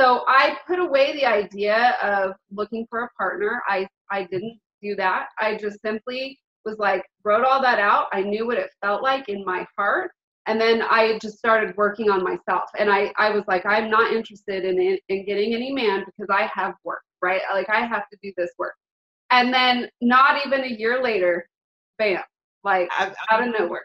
So 0.00 0.24
I 0.26 0.56
put 0.66 0.78
away 0.78 1.12
the 1.12 1.26
idea 1.26 1.96
of 2.02 2.32
looking 2.50 2.86
for 2.88 3.04
a 3.04 3.08
partner. 3.18 3.62
I 3.68 3.86
I 4.10 4.22
mm-hmm. 4.22 4.30
didn't 4.32 4.60
do 4.82 4.96
that. 4.96 5.28
I 5.38 5.56
just 5.56 5.80
simply 5.82 6.38
was 6.64 6.78
like 6.78 7.04
wrote 7.24 7.44
all 7.44 7.60
that 7.60 7.78
out. 7.78 8.06
I 8.12 8.22
knew 8.22 8.46
what 8.46 8.58
it 8.58 8.70
felt 8.80 9.02
like 9.02 9.28
in 9.28 9.44
my 9.44 9.66
heart 9.76 10.10
and 10.46 10.60
then 10.60 10.82
i 10.82 11.18
just 11.20 11.38
started 11.38 11.76
working 11.76 12.10
on 12.10 12.22
myself 12.22 12.68
and 12.78 12.90
i 12.90 13.12
i 13.18 13.30
was 13.30 13.44
like 13.46 13.64
i'm 13.66 13.90
not 13.90 14.12
interested 14.12 14.64
in 14.64 14.98
in 15.08 15.24
getting 15.24 15.54
any 15.54 15.72
man 15.72 16.04
because 16.06 16.28
i 16.30 16.50
have 16.52 16.74
work 16.84 17.02
right 17.20 17.42
like 17.52 17.68
i 17.70 17.84
have 17.84 18.08
to 18.10 18.18
do 18.22 18.32
this 18.36 18.50
work 18.58 18.74
and 19.30 19.52
then 19.52 19.88
not 20.00 20.44
even 20.44 20.64
a 20.64 20.68
year 20.68 21.02
later 21.02 21.48
bam 21.98 22.22
like 22.64 22.88
I, 22.92 23.12
out 23.30 23.46
of 23.46 23.54
nowhere 23.58 23.84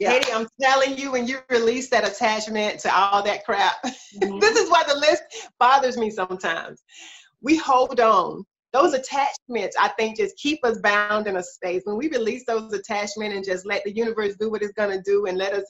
yeah. 0.00 0.12
Katie, 0.12 0.32
I'm 0.32 0.48
telling 0.58 0.96
you, 0.96 1.12
when 1.12 1.26
you 1.26 1.40
release 1.50 1.90
that 1.90 2.08
attachment 2.08 2.80
to 2.80 2.94
all 2.96 3.22
that 3.22 3.44
crap, 3.44 3.74
mm-hmm. 3.84 4.38
this 4.38 4.56
is 4.56 4.70
why 4.70 4.82
the 4.88 4.96
list 4.96 5.22
bothers 5.58 5.98
me 5.98 6.10
sometimes. 6.10 6.82
We 7.42 7.58
hold 7.58 8.00
on 8.00 8.46
those 8.72 8.94
attachments 8.94 9.76
i 9.78 9.88
think 9.98 10.16
just 10.16 10.36
keep 10.36 10.64
us 10.64 10.78
bound 10.78 11.26
in 11.26 11.36
a 11.36 11.42
space. 11.42 11.82
When 11.84 11.96
we 11.96 12.08
release 12.08 12.44
those 12.46 12.72
attachments 12.72 13.34
and 13.34 13.44
just 13.44 13.66
let 13.66 13.84
the 13.84 13.92
universe 13.92 14.36
do 14.38 14.50
what 14.50 14.62
it's 14.62 14.72
going 14.72 14.96
to 14.96 15.02
do 15.02 15.26
and 15.26 15.38
let 15.38 15.52
us 15.52 15.64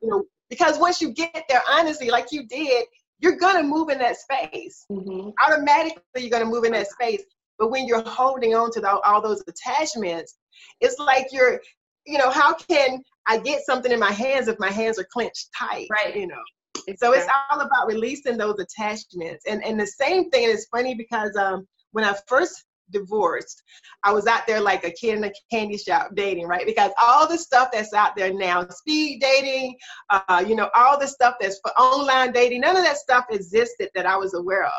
you 0.00 0.08
know 0.08 0.24
because 0.50 0.78
once 0.78 1.00
you 1.00 1.12
get 1.12 1.44
there 1.48 1.62
honestly 1.70 2.10
like 2.10 2.26
you 2.30 2.46
did 2.46 2.84
you're 3.18 3.36
going 3.36 3.56
to 3.56 3.62
move 3.62 3.88
in 3.88 3.98
that 3.98 4.16
space. 4.16 4.84
Mm-hmm. 4.90 5.30
automatically 5.44 6.02
you're 6.16 6.30
going 6.30 6.44
to 6.44 6.50
move 6.50 6.64
in 6.64 6.72
that 6.72 6.88
space. 6.88 7.22
But 7.58 7.70
when 7.70 7.86
you're 7.86 8.02
holding 8.02 8.56
on 8.56 8.72
to 8.72 8.80
the, 8.80 8.98
all 9.00 9.22
those 9.22 9.42
attachments 9.46 10.36
it's 10.80 10.98
like 10.98 11.28
you're 11.32 11.60
you 12.06 12.18
know 12.18 12.30
how 12.30 12.54
can 12.54 13.02
i 13.26 13.38
get 13.38 13.64
something 13.64 13.92
in 13.92 14.00
my 14.00 14.12
hands 14.12 14.48
if 14.48 14.58
my 14.58 14.70
hands 14.70 14.98
are 14.98 15.06
clenched 15.12 15.48
tight 15.56 15.86
right. 15.90 16.16
you 16.16 16.26
know? 16.26 16.42
Exactly. 16.88 16.96
so 16.96 17.12
it's 17.12 17.28
all 17.50 17.60
about 17.60 17.86
releasing 17.86 18.36
those 18.36 18.58
attachments. 18.58 19.44
And 19.46 19.64
and 19.64 19.78
the 19.78 19.86
same 19.86 20.30
thing 20.30 20.44
and 20.44 20.52
it's 20.52 20.66
funny 20.66 20.94
because 20.94 21.36
um 21.36 21.66
when 21.92 22.04
I 22.04 22.14
first 22.26 22.64
divorced, 22.90 23.62
I 24.04 24.12
was 24.12 24.26
out 24.26 24.46
there 24.46 24.60
like 24.60 24.84
a 24.84 24.90
kid 24.90 25.16
in 25.16 25.24
a 25.24 25.32
candy 25.50 25.78
shop 25.78 26.10
dating, 26.14 26.46
right? 26.46 26.66
Because 26.66 26.90
all 27.00 27.26
the 27.28 27.38
stuff 27.38 27.70
that's 27.72 27.92
out 27.94 28.16
there 28.16 28.32
now, 28.32 28.66
speed 28.68 29.20
dating, 29.20 29.76
uh, 30.10 30.44
you 30.46 30.54
know, 30.54 30.70
all 30.76 30.98
the 30.98 31.06
stuff 31.08 31.36
that's 31.40 31.58
for 31.62 31.72
online 31.72 32.32
dating, 32.32 32.60
none 32.60 32.76
of 32.76 32.84
that 32.84 32.98
stuff 32.98 33.24
existed 33.30 33.88
that 33.94 34.06
I 34.06 34.16
was 34.16 34.34
aware 34.34 34.64
of 34.64 34.70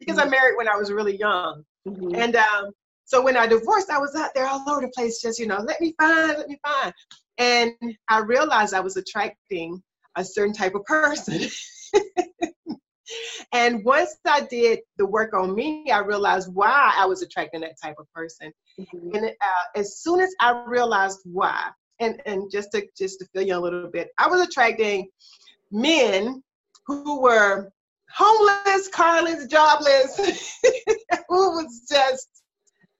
because 0.00 0.16
mm-hmm. 0.16 0.28
I 0.28 0.30
married 0.30 0.56
when 0.56 0.68
I 0.68 0.76
was 0.76 0.90
really 0.90 1.16
young. 1.16 1.64
Mm-hmm. 1.86 2.14
And 2.14 2.36
um, 2.36 2.70
so 3.04 3.22
when 3.22 3.36
I 3.36 3.46
divorced, 3.46 3.90
I 3.90 3.98
was 3.98 4.14
out 4.14 4.30
there 4.34 4.46
all 4.46 4.64
over 4.68 4.82
the 4.82 4.92
place, 4.94 5.20
just, 5.22 5.38
you 5.38 5.46
know, 5.46 5.58
let 5.58 5.80
me 5.80 5.94
find, 6.00 6.38
let 6.38 6.48
me 6.48 6.58
find. 6.66 6.92
And 7.38 7.72
I 8.08 8.18
realized 8.20 8.74
I 8.74 8.80
was 8.80 8.96
attracting 8.96 9.82
a 10.16 10.24
certain 10.24 10.52
type 10.52 10.74
of 10.74 10.84
person. 10.84 11.48
and 13.52 13.84
once 13.84 14.16
I 14.26 14.42
did 14.42 14.80
the 14.96 15.06
work 15.06 15.34
on 15.34 15.54
me, 15.54 15.90
I 15.90 16.00
realized 16.00 16.52
why 16.52 16.92
I 16.96 17.06
was 17.06 17.22
attracting 17.22 17.60
that 17.62 17.80
type 17.82 17.96
of 17.98 18.12
person. 18.12 18.52
Mm-hmm. 18.78 19.14
And 19.14 19.26
uh, 19.26 19.78
as 19.78 19.98
soon 19.98 20.20
as 20.20 20.34
I 20.40 20.64
realized 20.66 21.20
why, 21.24 21.70
and 22.00 22.20
and 22.26 22.50
just 22.50 22.72
to 22.72 22.86
just 22.96 23.18
to 23.20 23.26
fill 23.26 23.42
you 23.42 23.56
a 23.56 23.60
little 23.60 23.90
bit, 23.90 24.08
I 24.18 24.28
was 24.28 24.40
attracting 24.40 25.08
men 25.70 26.42
who 26.86 27.20
were 27.20 27.70
homeless, 28.10 28.88
carless, 28.88 29.46
jobless, 29.46 30.16
who 31.28 31.50
was 31.56 31.86
just 31.88 32.38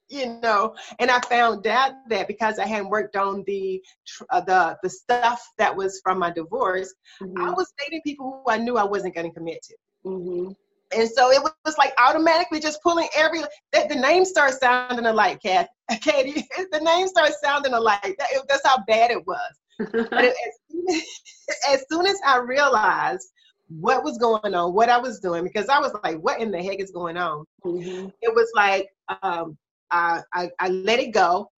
you 0.09 0.38
know 0.40 0.75
and 0.99 1.11
i 1.11 1.21
found 1.21 1.66
out 1.66 1.92
that 2.09 2.27
because 2.27 2.59
i 2.59 2.66
hadn't 2.66 2.88
worked 2.88 3.16
on 3.16 3.44
the 3.47 3.83
uh, 4.31 4.40
the 4.40 4.77
the 4.83 4.88
stuff 4.88 5.47
that 5.59 5.75
was 5.75 6.01
from 6.03 6.18
my 6.18 6.31
divorce 6.31 6.94
mm-hmm. 7.23 7.42
i 7.42 7.51
was 7.51 7.73
dating 7.79 8.01
people 8.03 8.42
who 8.44 8.51
i 8.51 8.57
knew 8.57 8.77
i 8.77 8.85
wasn't 8.85 9.14
going 9.14 9.29
to 9.29 9.35
commit 9.35 9.62
to 9.62 9.75
mm-hmm. 10.09 10.53
and 10.99 11.09
so 11.09 11.31
it 11.31 11.42
was 11.64 11.79
like 11.79 11.92
automatically 11.99 12.61
just 12.61 12.83
pulling 12.83 13.09
every 13.16 13.40
the, 13.73 13.87
the 13.88 13.94
name 13.94 14.25
starts 14.25 14.59
sounding 14.59 15.07
alike 15.07 15.40
Kath, 15.42 15.68
katie 16.03 16.47
the 16.73 16.81
name 16.81 17.09
starts 17.09 17.37
sounding 17.42 17.75
alike 17.75 18.16
that, 18.18 18.29
that's 18.49 18.66
how 18.66 18.79
bad 18.87 19.11
it 19.11 19.27
was 19.27 19.53
but 20.11 20.25
it, 20.25 20.35
as, 20.47 20.59
soon 20.71 20.88
as, 20.88 21.03
as 21.71 21.85
soon 21.90 22.07
as 22.07 22.18
i 22.27 22.38
realized 22.38 23.29
what 23.68 24.03
was 24.03 24.18
going 24.18 24.55
on, 24.55 24.73
what 24.75 24.88
I 24.88 24.99
was 24.99 25.21
doing, 25.21 25.44
because 25.44 25.68
I 25.68 25.79
was 25.79 25.94
like, 26.03 26.18
what 26.21 26.40
in 26.40 26.51
the 26.51 26.62
heck 26.62 26.81
is 26.81 26.90
going 26.90 27.16
on? 27.16 27.44
Mm-hmm. 27.64 28.09
It 28.23 28.35
was 28.35 28.51
like 28.55 28.88
um, 29.23 29.57
I, 29.90 30.23
I, 30.33 30.51
I 30.59 30.68
let 30.68 31.01
it 31.01 31.12
go. 31.12 31.51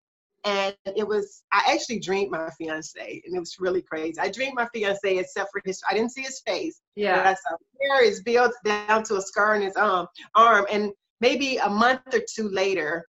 And 0.45 0.75
it 0.97 1.07
was, 1.07 1.43
I 1.53 1.73
actually 1.73 2.01
dreamed 2.01 2.31
my 2.31 2.49
fiance, 2.57 3.23
and 3.27 3.37
it 3.37 3.39
was 3.39 3.57
really 3.59 3.83
crazy. 3.83 4.19
I 4.19 4.31
dreamed 4.31 4.55
my 4.55 4.67
fiance, 4.73 5.19
except 5.19 5.51
for 5.53 5.61
his, 5.65 5.83
I 5.89 5.95
didn't 5.95 6.13
see 6.13 6.23
his 6.23 6.41
face. 6.47 6.81
Yeah. 6.97 7.21
I 7.21 7.35
saw 7.35 7.57
hair 7.81 8.03
is 8.03 8.23
built 8.23 8.53
down 8.65 9.03
to 9.05 9.17
a 9.17 9.23
scar 9.23 9.55
on 9.55 9.61
his 9.61 9.77
um, 9.77 10.07
arm. 10.35 10.67
And 10.71 10.93
maybe 11.21 11.59
a 11.59 11.69
month 11.69 12.01
or 12.15 12.21
two 12.35 12.49
later, 12.49 13.05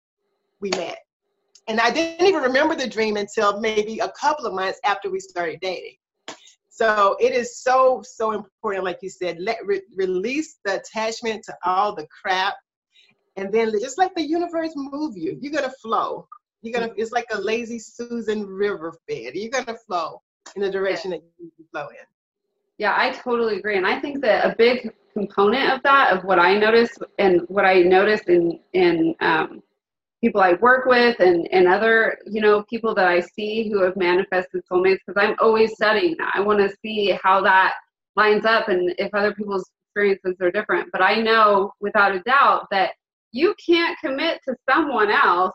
we 0.59 0.71
met. 0.71 0.97
And 1.67 1.79
I 1.79 1.89
didn't 1.89 2.27
even 2.27 2.41
remember 2.41 2.75
the 2.75 2.87
dream 2.87 3.15
until 3.15 3.61
maybe 3.61 3.99
a 3.99 4.11
couple 4.11 4.45
of 4.45 4.53
months 4.53 4.79
after 4.83 5.09
we 5.09 5.19
started 5.19 5.59
dating. 5.61 5.95
So 6.69 7.15
it 7.19 7.33
is 7.33 7.61
so, 7.61 8.01
so 8.03 8.31
important, 8.31 8.83
like 8.83 8.99
you 9.01 9.09
said, 9.09 9.37
let 9.39 9.65
re- 9.65 9.83
release 9.95 10.57
the 10.65 10.81
attachment 10.81 11.43
to 11.45 11.55
all 11.63 11.95
the 11.95 12.07
crap 12.07 12.55
and 13.35 13.51
then 13.53 13.71
just 13.79 13.97
let 13.97 14.15
the 14.15 14.21
universe 14.21 14.71
move 14.75 15.15
you. 15.15 15.37
You're 15.41 15.53
gonna 15.53 15.73
flow. 15.81 16.27
You're 16.61 16.79
gonna. 16.79 16.93
It's 16.95 17.11
like 17.11 17.27
a 17.31 17.39
lazy 17.39 17.79
Susan 17.79 18.45
riverbed. 18.45 18.99
You're 19.07 19.51
gonna 19.51 19.77
flow 19.77 20.21
in 20.55 20.61
the 20.61 20.71
direction 20.71 21.11
yeah. 21.11 21.17
that 21.17 21.51
you 21.57 21.65
flow 21.71 21.87
in. 21.89 22.05
Yeah, 22.77 22.95
I 22.97 23.11
totally 23.11 23.57
agree, 23.57 23.77
and 23.77 23.85
I 23.85 23.99
think 23.99 24.21
that 24.21 24.45
a 24.45 24.55
big 24.55 24.91
component 25.13 25.71
of 25.71 25.83
that, 25.83 26.15
of 26.15 26.23
what 26.23 26.39
I 26.39 26.57
notice 26.57 26.97
and 27.19 27.41
what 27.47 27.65
I 27.65 27.81
notice 27.81 28.21
in 28.27 28.59
in 28.73 29.15
um, 29.21 29.61
people 30.21 30.41
I 30.41 30.53
work 30.53 30.85
with 30.85 31.19
and 31.19 31.47
and 31.51 31.67
other 31.67 32.17
you 32.25 32.41
know 32.41 32.63
people 32.69 32.93
that 32.95 33.07
I 33.07 33.19
see 33.19 33.69
who 33.69 33.83
have 33.83 33.95
manifested 33.97 34.63
soulmates, 34.71 34.99
because 35.05 35.21
I'm 35.21 35.35
always 35.39 35.73
studying 35.73 36.15
that. 36.19 36.31
I 36.35 36.41
want 36.41 36.59
to 36.59 36.75
see 36.81 37.17
how 37.23 37.41
that 37.41 37.73
lines 38.15 38.45
up 38.45 38.67
and 38.67 38.93
if 38.97 39.13
other 39.13 39.33
people's 39.33 39.69
experiences 39.87 40.35
are 40.41 40.51
different. 40.51 40.89
But 40.91 41.01
I 41.01 41.15
know 41.15 41.71
without 41.79 42.15
a 42.15 42.21
doubt 42.21 42.67
that 42.71 42.91
you 43.31 43.55
can't 43.63 43.97
commit 43.99 44.41
to 44.47 44.55
someone 44.69 45.09
else 45.09 45.53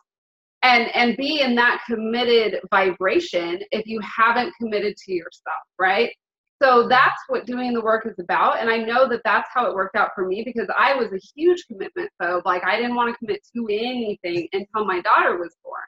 and 0.66 0.94
and 0.96 1.16
be 1.16 1.40
in 1.40 1.54
that 1.54 1.80
committed 1.86 2.60
vibration 2.70 3.60
if 3.70 3.86
you 3.86 4.00
haven't 4.00 4.52
committed 4.60 4.96
to 4.96 5.12
yourself 5.12 5.62
right 5.78 6.10
so 6.60 6.88
that's 6.88 7.20
what 7.28 7.46
doing 7.46 7.72
the 7.72 7.80
work 7.80 8.06
is 8.06 8.18
about 8.18 8.58
and 8.58 8.68
i 8.68 8.76
know 8.76 9.08
that 9.08 9.20
that's 9.24 9.48
how 9.54 9.66
it 9.66 9.74
worked 9.74 9.94
out 9.94 10.10
for 10.14 10.26
me 10.26 10.42
because 10.42 10.68
i 10.76 10.94
was 10.94 11.12
a 11.12 11.20
huge 11.34 11.64
commitment 11.66 12.10
so 12.20 12.42
like 12.44 12.64
i 12.64 12.76
didn't 12.76 12.96
want 12.96 13.12
to 13.12 13.18
commit 13.18 13.40
to 13.54 13.66
anything 13.70 14.48
until 14.52 14.84
my 14.84 15.00
daughter 15.00 15.38
was 15.38 15.54
born 15.62 15.84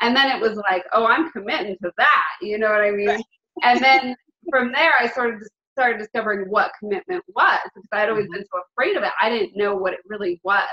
and 0.00 0.16
then 0.16 0.34
it 0.34 0.40
was 0.40 0.56
like 0.56 0.84
oh 0.92 1.04
i'm 1.04 1.30
committing 1.30 1.76
to 1.82 1.92
that 1.98 2.24
you 2.40 2.58
know 2.58 2.70
what 2.70 2.80
i 2.80 2.90
mean 2.90 3.08
right. 3.08 3.24
and 3.62 3.82
then 3.82 4.16
from 4.50 4.72
there 4.72 4.92
i 4.98 5.08
started 5.08 5.40
started 5.72 5.98
discovering 5.98 6.48
what 6.50 6.72
commitment 6.78 7.22
was 7.34 7.58
because 7.74 7.88
i'd 7.92 8.08
always 8.08 8.24
mm-hmm. 8.24 8.34
been 8.34 8.44
so 8.52 8.62
afraid 8.72 8.96
of 8.96 9.02
it 9.02 9.12
i 9.20 9.28
didn't 9.28 9.56
know 9.56 9.74
what 9.74 9.92
it 9.92 10.00
really 10.06 10.40
was 10.42 10.68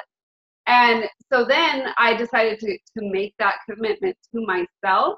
and 0.69 1.05
so 1.33 1.45
then 1.45 1.87
I 1.97 2.15
decided 2.15 2.59
to, 2.59 2.77
to 2.77 3.11
make 3.11 3.33
that 3.39 3.55
commitment 3.67 4.15
to 4.33 4.45
myself. 4.45 5.17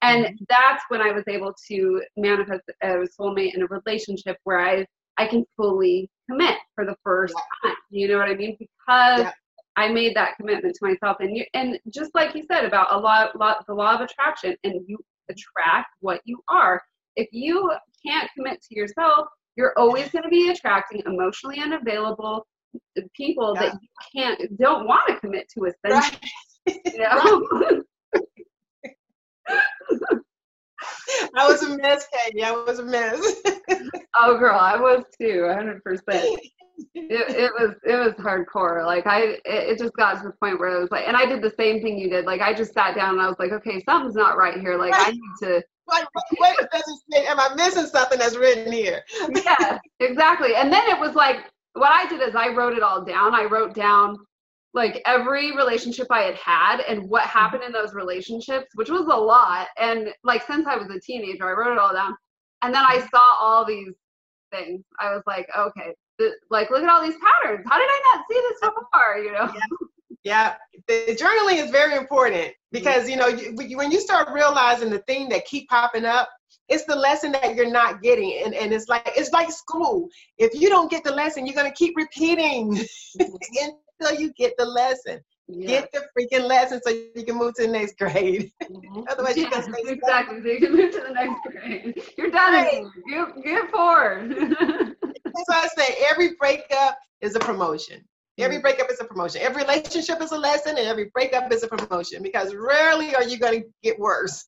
And 0.00 0.26
mm-hmm. 0.26 0.44
that's 0.48 0.84
when 0.88 1.00
I 1.00 1.10
was 1.10 1.24
able 1.26 1.52
to 1.70 2.02
manifest 2.16 2.62
a 2.82 3.04
soulmate 3.18 3.54
in 3.54 3.62
a 3.62 3.66
relationship 3.66 4.36
where 4.44 4.60
I, 4.60 4.86
I 5.18 5.26
can 5.26 5.44
fully 5.56 6.08
commit 6.30 6.56
for 6.76 6.86
the 6.86 6.94
first 7.02 7.34
yeah. 7.36 7.70
time. 7.70 7.76
You 7.90 8.08
know 8.08 8.18
what 8.18 8.28
I 8.28 8.34
mean? 8.34 8.56
Because 8.60 9.22
yeah. 9.22 9.32
I 9.76 9.88
made 9.88 10.14
that 10.14 10.36
commitment 10.36 10.76
to 10.76 10.86
myself. 10.86 11.16
And 11.18 11.36
you, 11.36 11.44
and 11.54 11.80
just 11.92 12.14
like 12.14 12.36
you 12.36 12.44
said 12.50 12.64
about 12.64 12.92
a 12.92 12.98
lot, 12.98 13.36
lot, 13.36 13.66
the 13.66 13.74
law 13.74 13.94
of 13.96 14.02
attraction, 14.02 14.56
and 14.62 14.82
you 14.86 14.98
attract 15.28 15.88
what 16.00 16.20
you 16.24 16.40
are. 16.48 16.80
If 17.16 17.28
you 17.32 17.72
can't 18.06 18.30
commit 18.36 18.62
to 18.62 18.76
yourself, 18.76 19.26
you're 19.56 19.76
always 19.76 20.10
going 20.10 20.22
to 20.22 20.28
be 20.28 20.50
attracting 20.50 21.02
emotionally 21.06 21.58
unavailable, 21.58 22.46
people 23.14 23.54
yeah. 23.54 23.62
that 23.62 23.78
you 23.80 23.88
can't 24.14 24.58
don't 24.58 24.86
want 24.86 25.06
to 25.08 25.16
commit 25.20 25.48
to 25.54 25.66
a 25.66 25.72
thing. 25.82 25.92
Right. 25.92 26.18
You 26.66 26.98
know? 26.98 27.82
I 31.34 31.46
was 31.46 31.62
a 31.62 31.76
mess, 31.76 32.06
Katie. 32.12 32.42
I 32.42 32.50
was 32.50 32.78
a 32.78 32.84
mess. 32.84 33.20
oh, 34.18 34.38
girl, 34.38 34.58
I 34.58 34.76
was 34.76 35.04
too, 35.18 35.44
100. 35.46 35.82
percent 35.82 36.40
it, 36.94 37.36
it 37.36 37.52
was 37.58 37.74
it 37.84 37.96
was 37.96 38.14
hardcore. 38.14 38.84
Like 38.84 39.06
I, 39.06 39.20
it, 39.20 39.42
it 39.44 39.78
just 39.78 39.94
got 39.94 40.18
to 40.18 40.28
the 40.28 40.34
point 40.40 40.58
where 40.58 40.76
I 40.76 40.80
was 40.80 40.90
like, 40.90 41.06
and 41.06 41.16
I 41.16 41.26
did 41.26 41.42
the 41.42 41.52
same 41.56 41.82
thing 41.82 41.98
you 41.98 42.08
did. 42.08 42.24
Like 42.24 42.40
I 42.40 42.54
just 42.54 42.74
sat 42.74 42.94
down 42.94 43.14
and 43.14 43.20
I 43.20 43.28
was 43.28 43.38
like, 43.38 43.52
okay, 43.52 43.82
something's 43.84 44.14
not 44.14 44.36
right 44.36 44.58
here. 44.58 44.76
Like 44.76 44.92
right. 44.92 45.08
I 45.08 45.10
need 45.10 45.20
to. 45.42 45.62
Like, 45.88 46.06
wait, 46.38 47.26
am 47.26 47.40
I 47.40 47.54
missing 47.56 47.86
something 47.86 48.18
that's 48.18 48.36
written 48.36 48.72
here? 48.72 49.02
yeah, 49.34 49.78
exactly. 49.98 50.54
And 50.54 50.72
then 50.72 50.88
it 50.88 50.98
was 50.98 51.14
like 51.14 51.50
what 51.74 51.90
I 51.90 52.06
did 52.08 52.20
is 52.20 52.34
I 52.34 52.48
wrote 52.48 52.76
it 52.76 52.82
all 52.82 53.04
down. 53.04 53.34
I 53.34 53.44
wrote 53.44 53.74
down 53.74 54.16
like 54.74 55.02
every 55.04 55.54
relationship 55.54 56.06
I 56.10 56.22
had 56.22 56.34
had 56.36 56.80
and 56.80 57.08
what 57.08 57.22
mm-hmm. 57.22 57.38
happened 57.38 57.62
in 57.64 57.72
those 57.72 57.94
relationships, 57.94 58.68
which 58.74 58.90
was 58.90 59.02
a 59.02 59.16
lot. 59.16 59.68
And 59.78 60.08
like 60.24 60.46
since 60.46 60.66
I 60.66 60.76
was 60.76 60.88
a 60.90 61.00
teenager, 61.00 61.46
I 61.46 61.52
wrote 61.52 61.72
it 61.72 61.78
all 61.78 61.92
down. 61.92 62.14
And 62.62 62.74
then 62.74 62.84
I 62.84 62.98
mm-hmm. 62.98 63.06
saw 63.08 63.22
all 63.40 63.64
these 63.64 63.94
things. 64.50 64.82
I 65.00 65.10
was 65.10 65.22
like, 65.26 65.46
okay, 65.56 65.94
th- 66.18 66.34
like 66.50 66.70
look 66.70 66.82
at 66.82 66.88
all 66.88 67.02
these 67.02 67.16
patterns. 67.16 67.66
How 67.68 67.78
did 67.78 67.88
I 67.88 68.14
not 68.14 68.24
see 68.30 68.40
this 68.40 68.60
before? 68.60 69.18
You 69.18 69.32
know? 69.32 69.52
Yeah. 70.24 70.54
yeah. 70.54 70.54
The 70.88 71.16
journaling 71.16 71.62
is 71.62 71.70
very 71.70 71.96
important 71.96 72.52
because 72.70 73.08
you 73.08 73.16
know 73.16 73.28
you, 73.28 73.76
when 73.76 73.90
you 73.90 74.00
start 74.00 74.28
realizing 74.32 74.90
the 74.90 75.00
thing 75.00 75.28
that 75.30 75.44
keep 75.44 75.68
popping 75.68 76.04
up, 76.04 76.28
it's 76.72 76.84
the 76.84 76.96
lesson 76.96 77.32
that 77.32 77.54
you're 77.54 77.70
not 77.70 78.02
getting 78.02 78.42
and, 78.44 78.54
and 78.54 78.72
it's 78.72 78.88
like 78.88 79.10
it's 79.16 79.30
like 79.32 79.50
school 79.50 80.08
if 80.38 80.58
you 80.58 80.68
don't 80.68 80.90
get 80.90 81.04
the 81.04 81.12
lesson 81.12 81.46
you're 81.46 81.54
going 81.54 81.70
to 81.70 81.76
keep 81.76 81.94
repeating 81.96 82.78
until 83.20 84.18
you 84.18 84.32
get 84.32 84.54
the 84.56 84.64
lesson 84.64 85.20
yeah. 85.48 85.66
get 85.66 85.92
the 85.92 86.02
freaking 86.16 86.46
lesson 86.48 86.80
so 86.82 86.90
you 86.90 87.24
can 87.24 87.36
move 87.36 87.52
to 87.54 87.66
the 87.66 87.72
next 87.72 87.98
grade 87.98 88.50
mm-hmm. 88.62 89.02
otherwise 89.10 89.36
you 89.36 89.46
stay 89.50 89.62
exactly 89.86 90.40
so 90.42 90.48
you 90.48 90.60
can 90.60 90.72
move 90.72 90.90
to 90.90 91.00
the 91.00 91.12
next 91.12 91.40
grade 91.44 92.02
you're 92.16 92.30
done 92.30 92.54
right. 92.54 92.84
get, 93.08 93.44
get 93.44 93.70
forward 93.70 94.30
that's 94.30 95.48
why 95.48 95.62
i 95.62 95.68
say 95.76 95.94
every 96.08 96.34
breakup 96.38 96.96
is 97.20 97.36
a 97.36 97.40
promotion 97.40 98.02
Every 98.38 98.56
mm-hmm. 98.56 98.62
breakup 98.62 98.90
is 98.90 98.98
a 98.98 99.04
promotion. 99.04 99.42
Every 99.42 99.62
relationship 99.62 100.22
is 100.22 100.32
a 100.32 100.38
lesson, 100.38 100.78
and 100.78 100.86
every 100.86 101.10
breakup 101.12 101.52
is 101.52 101.62
a 101.64 101.68
promotion 101.68 102.22
because 102.22 102.54
rarely 102.54 103.14
are 103.14 103.22
you 103.22 103.38
going 103.38 103.60
to 103.60 103.68
get 103.82 103.98
worse. 103.98 104.46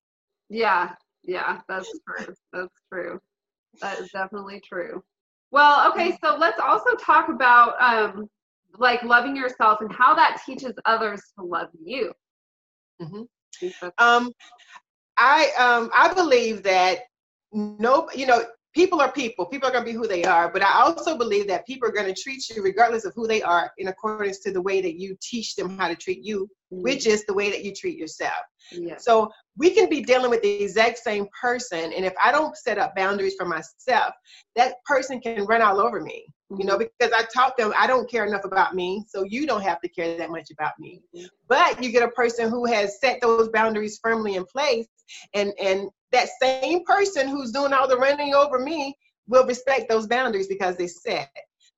Yeah, 0.49 0.95
yeah, 1.27 1.61
that's 1.69 1.91
true. 2.09 2.35
That's 2.53 2.75
true. 2.93 3.21
That 3.81 3.99
is 4.01 4.11
definitely 4.11 4.61
true. 4.61 5.03
Well, 5.51 5.91
okay, 5.93 6.17
so 6.23 6.37
let's 6.37 6.61
also 6.61 6.95
talk 6.97 7.29
about 7.29 7.81
um, 7.81 8.29
like 8.79 9.03
loving 9.03 9.37
yourself 9.37 9.81
and 9.81 9.93
how 9.93 10.15
that 10.15 10.41
teaches 10.45 10.73
others 10.85 11.23
to 11.39 11.45
love 11.45 11.69
you. 11.83 12.13
Mm-hmm. 13.01 13.89
Um, 13.99 14.33
I 15.17 15.51
um, 15.59 15.91
I 15.95 16.13
believe 16.13 16.63
that 16.65 17.01
no, 17.53 18.09
you 18.15 18.27
know, 18.27 18.45
people 18.75 19.01
are 19.01 19.13
people. 19.13 19.47
People 19.47 19.69
are 19.69 19.73
going 19.73 19.85
to 19.85 19.91
be 19.91 19.97
who 19.97 20.07
they 20.07 20.25
are. 20.25 20.51
But 20.53 20.63
I 20.63 20.81
also 20.83 21.17
believe 21.17 21.47
that 21.49 21.67
people 21.67 21.89
are 21.89 21.93
going 21.93 22.13
to 22.13 22.21
treat 22.21 22.49
you 22.51 22.63
regardless 22.63 23.05
of 23.05 23.15
who 23.15 23.27
they 23.27 23.43
are 23.43 23.71
in 23.79 23.89
accordance 23.89 24.41
to 24.41 24.53
the 24.53 24.61
way 24.61 24.81
that 24.83 24.99
you 24.99 25.17
teach 25.21 25.55
them 25.55 25.79
how 25.79 25.89
to 25.89 25.97
treat 25.97 26.25
you, 26.25 26.49
mm-hmm. 26.73 26.83
which 26.83 27.07
is 27.07 27.25
the 27.25 27.35
way 27.35 27.51
that 27.51 27.65
you 27.65 27.73
treat 27.73 27.97
yourself. 27.97 28.35
Yeah. 28.73 28.97
So 28.99 29.31
we 29.57 29.71
can 29.71 29.89
be 29.89 30.03
dealing 30.03 30.31
with 30.31 30.43
the 30.43 30.63
exact 30.63 30.99
same 30.99 31.27
person. 31.41 31.93
And 31.93 32.05
if 32.05 32.15
I 32.23 32.33
don't 32.33 32.57
set 32.57 32.79
up 32.79 32.97
boundaries 32.97 33.35
for 33.39 33.47
myself, 33.47 34.13
that 34.57 34.75
person 34.85 35.21
can 35.21 35.45
run 35.45 35.63
all 35.63 35.81
over 35.81 36.01
me. 36.01 36.27
You 36.51 36.67
know, 36.67 36.77
mm-hmm. 36.77 36.85
because 36.99 37.13
I 37.13 37.25
taught 37.33 37.57
them 37.57 37.73
I 37.77 37.87
don't 37.87 38.09
care 38.11 38.27
enough 38.27 38.45
about 38.45 38.75
me, 38.75 39.05
so 39.09 39.25
you 39.25 39.47
don't 39.47 39.63
have 39.63 39.81
to 39.81 39.89
care 39.89 40.17
that 40.19 40.31
much 40.31 40.51
about 40.51 40.73
me. 40.79 41.03
But 41.49 41.83
you 41.83 41.91
get 41.91 42.03
a 42.03 42.09
person 42.09 42.51
who 42.51 42.67
has 42.67 43.01
set 43.01 43.21
those 43.21 43.49
boundaries 43.49 43.99
firmly 44.03 44.35
in 44.35 44.45
place 44.45 44.87
and 45.35 45.53
and 45.61 45.89
that 46.13 46.29
same 46.41 46.85
person 46.85 47.29
who's 47.29 47.51
doing 47.51 47.73
all 47.73 47.89
the 47.89 47.97
running 47.97 48.35
over 48.35 48.59
me 48.59 48.97
will 49.27 49.47
respect 49.47 49.89
those 49.89 50.07
boundaries 50.07 50.47
because 50.47 50.77
they 50.77 50.87
set. 50.87 51.31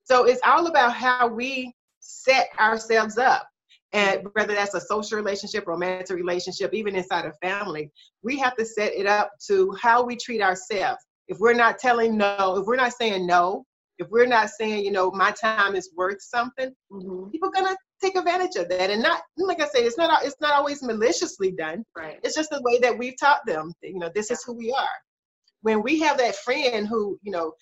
So 0.05 0.25
it's 0.25 0.41
all 0.45 0.67
about 0.67 0.93
how 0.93 1.27
we 1.29 1.75
set 2.01 2.49
ourselves 2.59 3.19
up. 3.19 3.49
And 3.93 4.29
whether 4.33 4.55
that's 4.55 4.75
a 4.75 4.81
social 4.81 5.17
relationship, 5.17 5.67
romantic 5.67 6.17
relationship, 6.17 6.75
even 6.75 6.97
inside 6.97 7.25
a 7.25 7.33
family, 7.35 7.91
we 8.23 8.39
have 8.39 8.57
to 8.57 8.65
set 8.65 8.93
it 8.93 9.07
up 9.07 9.31
to 9.47 9.75
how 9.81 10.05
we 10.05 10.17
treat 10.17 10.43
ourselves. 10.43 11.03
If 11.29 11.39
we're 11.39 11.55
not 11.55 11.79
telling 11.79 12.17
no, 12.17 12.59
if 12.59 12.67
we're 12.67 12.77
not 12.77 12.93
saying 12.93 13.27
no 13.27 13.65
if 13.99 14.09
we're 14.11 14.27
not 14.27 14.51
saying, 14.51 14.85
you 14.85 14.91
know, 14.93 15.11
my 15.11 15.31
time 15.33 15.75
is 15.77 15.91
worth 15.97 16.21
something, 16.21 16.75
Mm-hmm. 16.93 17.31
people 17.31 17.49
are 17.49 17.53
gonna 17.53 17.77
take 18.03 18.17
advantage 18.17 18.57
of 18.57 18.69
that. 18.69 18.91
And 18.91 19.03
not 19.03 19.23
like 19.39 19.61
I 19.61 19.67
say, 19.69 19.85
it's 19.85 19.99
not 19.99 20.25
it's 20.25 20.41
not 20.41 20.55
always 20.55 20.83
maliciously 20.83 21.51
done. 21.53 21.85
Right. 21.97 22.19
It's 22.23 22.35
just 22.37 22.51
the 22.51 22.63
way 22.63 22.79
that 22.81 22.97
we've 22.97 23.19
taught 23.19 23.45
them. 23.47 23.73
that, 23.83 23.89
You 23.91 23.99
know, 23.99 24.11
this 24.15 24.31
is 24.31 24.43
who 24.45 24.53
we 24.55 24.73
are. 24.73 24.97
When 25.63 25.83
we 25.83 25.99
have 26.01 26.19
that 26.19 26.37
friend 26.37 26.87
who, 26.87 27.19
you 27.23 27.33
know, 27.33 27.53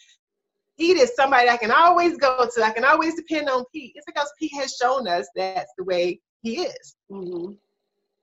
Pete 0.79 0.97
is 0.97 1.13
somebody 1.15 1.49
I 1.49 1.57
can 1.57 1.71
always 1.71 2.17
go 2.19 2.49
to. 2.53 2.63
I 2.65 2.71
can 2.73 2.85
always 2.85 3.15
depend 3.15 3.49
on 3.49 3.65
Pete. 3.73 3.93
It's 3.95 4.07
because 4.07 4.31
Pete 4.39 4.53
has 4.57 4.77
shown 4.81 5.07
us 5.07 5.27
that's 5.37 5.73
the 5.79 5.85
way 5.85 6.21
he 6.43 6.63
is. 6.63 6.97
Mm-hmm. 7.11 7.53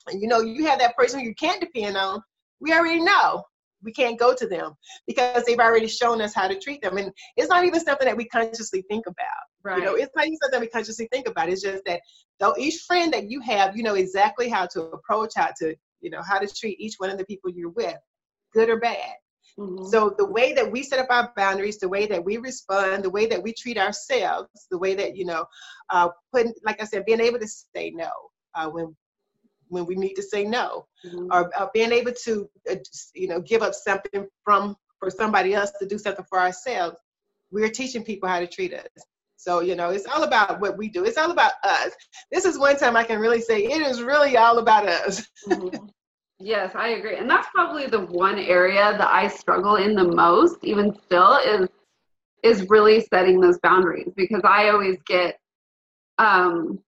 And 0.08 0.22
you 0.22 0.28
know, 0.28 0.42
you 0.42 0.66
have 0.66 0.80
that 0.80 0.96
person 0.98 1.22
you 1.22 1.34
can't 1.36 1.62
depend 1.62 1.96
on. 1.98 2.22
We 2.60 2.74
already 2.74 3.00
know 3.02 3.44
we 3.84 3.92
can't 3.92 4.20
go 4.20 4.34
to 4.34 4.48
them 4.48 4.74
because 5.08 5.44
they've 5.46 5.60
already 5.60 5.88
shown 5.88 6.22
us 6.22 6.34
how 6.34 6.48
to 6.48 6.60
treat 6.60 6.82
them. 6.82 6.98
And 6.98 7.12
it's 7.36 7.50
not 7.50 7.66
even 7.66 7.80
something 7.80 8.08
that 8.08 8.18
we 8.18 8.26
consciously 8.26 8.84
think 8.90 9.06
about. 9.08 9.26
Right. 9.64 9.80
You 9.80 9.86
know, 9.86 9.96
it's 9.96 10.16
not 10.16 10.26
even 10.26 10.38
something 10.38 10.60
we 10.60 10.68
consciously 10.68 11.08
think 11.12 11.28
about. 11.28 11.50
It's 11.50 11.62
just 11.62 11.84
that 11.86 12.02
though 12.40 12.56
each 12.58 12.82
friend 12.88 13.14
that 13.14 13.30
you 13.30 13.42
have, 13.42 13.78
you 13.78 13.84
know 13.84 13.96
exactly 13.96 14.50
how 14.50 14.66
to 14.68 14.84
approach, 14.84 15.34
how 15.36 15.52
to, 15.60 15.76
you 16.02 16.10
know, 16.10 16.22
how 16.28 16.40
to 16.40 16.48
treat 16.48 16.80
each 16.80 16.96
one 16.98 17.10
of 17.10 17.18
the 17.18 17.26
people 17.26 17.52
you're 17.52 17.70
with, 17.70 17.98
good 18.54 18.70
or 18.70 18.80
bad. 18.80 19.16
Mhm. 19.58 19.86
So 19.90 20.16
the 20.18 20.26
way 20.26 20.54
that 20.54 20.72
we 20.72 20.82
set 20.82 21.00
up 21.00 21.08
our 21.10 21.34
boundaries, 21.36 21.78
the 21.78 21.90
way 21.90 22.06
that 22.08 22.24
we 22.24 22.38
respond, 22.38 23.04
the 23.04 23.10
way 23.10 23.26
that 23.26 23.42
we 23.44 23.54
treat 23.54 23.78
ourselves, 23.78 24.50
the 24.70 24.78
way 24.78 24.96
that 24.96 25.16
you 25.16 25.26
know, 25.26 25.46
uh, 25.90 26.10
putting, 26.34 26.54
like 26.64 26.82
I 26.82 26.86
said, 26.86 27.06
being 27.06 27.20
able 27.20 27.40
to 27.40 27.48
say 27.48 27.92
no 27.92 28.12
uh, 28.56 28.70
when 28.70 28.96
when 29.72 29.86
we 29.86 29.96
need 29.96 30.14
to 30.16 30.24
say 30.24 30.44
no, 30.44 30.86
Mhm. 31.06 31.28
or 31.32 31.50
uh, 31.60 31.68
being 31.74 31.92
able 31.92 32.14
to, 32.26 32.50
uh, 32.70 32.76
you 33.16 33.28
know, 33.28 33.40
give 33.42 33.62
up 33.64 33.74
something 33.74 34.28
from 34.44 34.76
for 35.00 35.10
somebody 35.10 35.54
else 35.56 35.72
to 35.80 35.88
do 35.88 35.98
something 35.98 36.26
for 36.30 36.40
ourselves. 36.40 36.98
We're 37.52 37.70
teaching 37.70 38.04
people 38.04 38.30
how 38.30 38.40
to 38.40 38.48
treat 38.48 38.74
us. 38.74 38.88
So 39.38 39.62
you 39.62 39.76
know, 39.76 39.90
it's 39.90 40.06
all 40.06 40.24
about 40.24 40.62
what 40.62 40.78
we 40.78 40.90
do. 40.90 41.04
It's 41.06 41.18
all 41.18 41.32
about 41.32 41.54
us. 41.64 41.92
This 42.32 42.46
is 42.46 42.60
one 42.60 42.78
time 42.78 42.96
I 42.96 43.04
can 43.04 43.20
really 43.20 43.42
say 43.42 43.64
it 43.64 43.82
is 43.82 44.04
really 44.04 44.38
all 44.38 44.58
about 44.60 44.88
us. 44.88 45.26
Mhm. 45.48 45.90
Yes, 46.40 46.74
I 46.76 46.90
agree. 46.90 47.18
And 47.18 47.30
that's 47.30 47.48
probably 47.54 47.86
the 47.86 48.02
one 48.02 48.40
area 48.40 48.96
that 48.98 49.14
I 49.14 49.28
struggle 49.28 49.76
in 49.76 49.94
the 49.96 50.08
most, 50.08 50.58
even 50.64 50.94
still, 51.06 51.36
is 51.38 51.70
is 52.44 52.68
really 52.70 53.00
setting 53.02 53.40
those 53.40 53.60
boundaries 53.60 54.12
because 54.16 54.42
I 54.44 54.70
always 54.70 54.98
get 55.06 55.40
um 56.18 56.80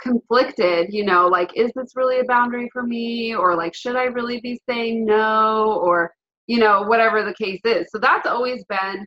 conflicted, 0.00 0.88
you 0.92 1.04
know, 1.04 1.26
like 1.28 1.50
is 1.56 1.70
this 1.74 1.92
really 1.96 2.20
a 2.20 2.24
boundary 2.24 2.68
for 2.72 2.82
me 2.82 3.34
or 3.34 3.56
like 3.56 3.74
should 3.74 3.96
I 3.96 4.04
really 4.04 4.40
be 4.40 4.60
saying 4.68 5.04
no 5.04 5.80
or 5.82 6.12
you 6.46 6.58
know, 6.58 6.82
whatever 6.82 7.22
the 7.24 7.34
case 7.34 7.60
is. 7.64 7.86
So 7.90 7.98
that's 7.98 8.26
always 8.26 8.64
been 8.68 9.04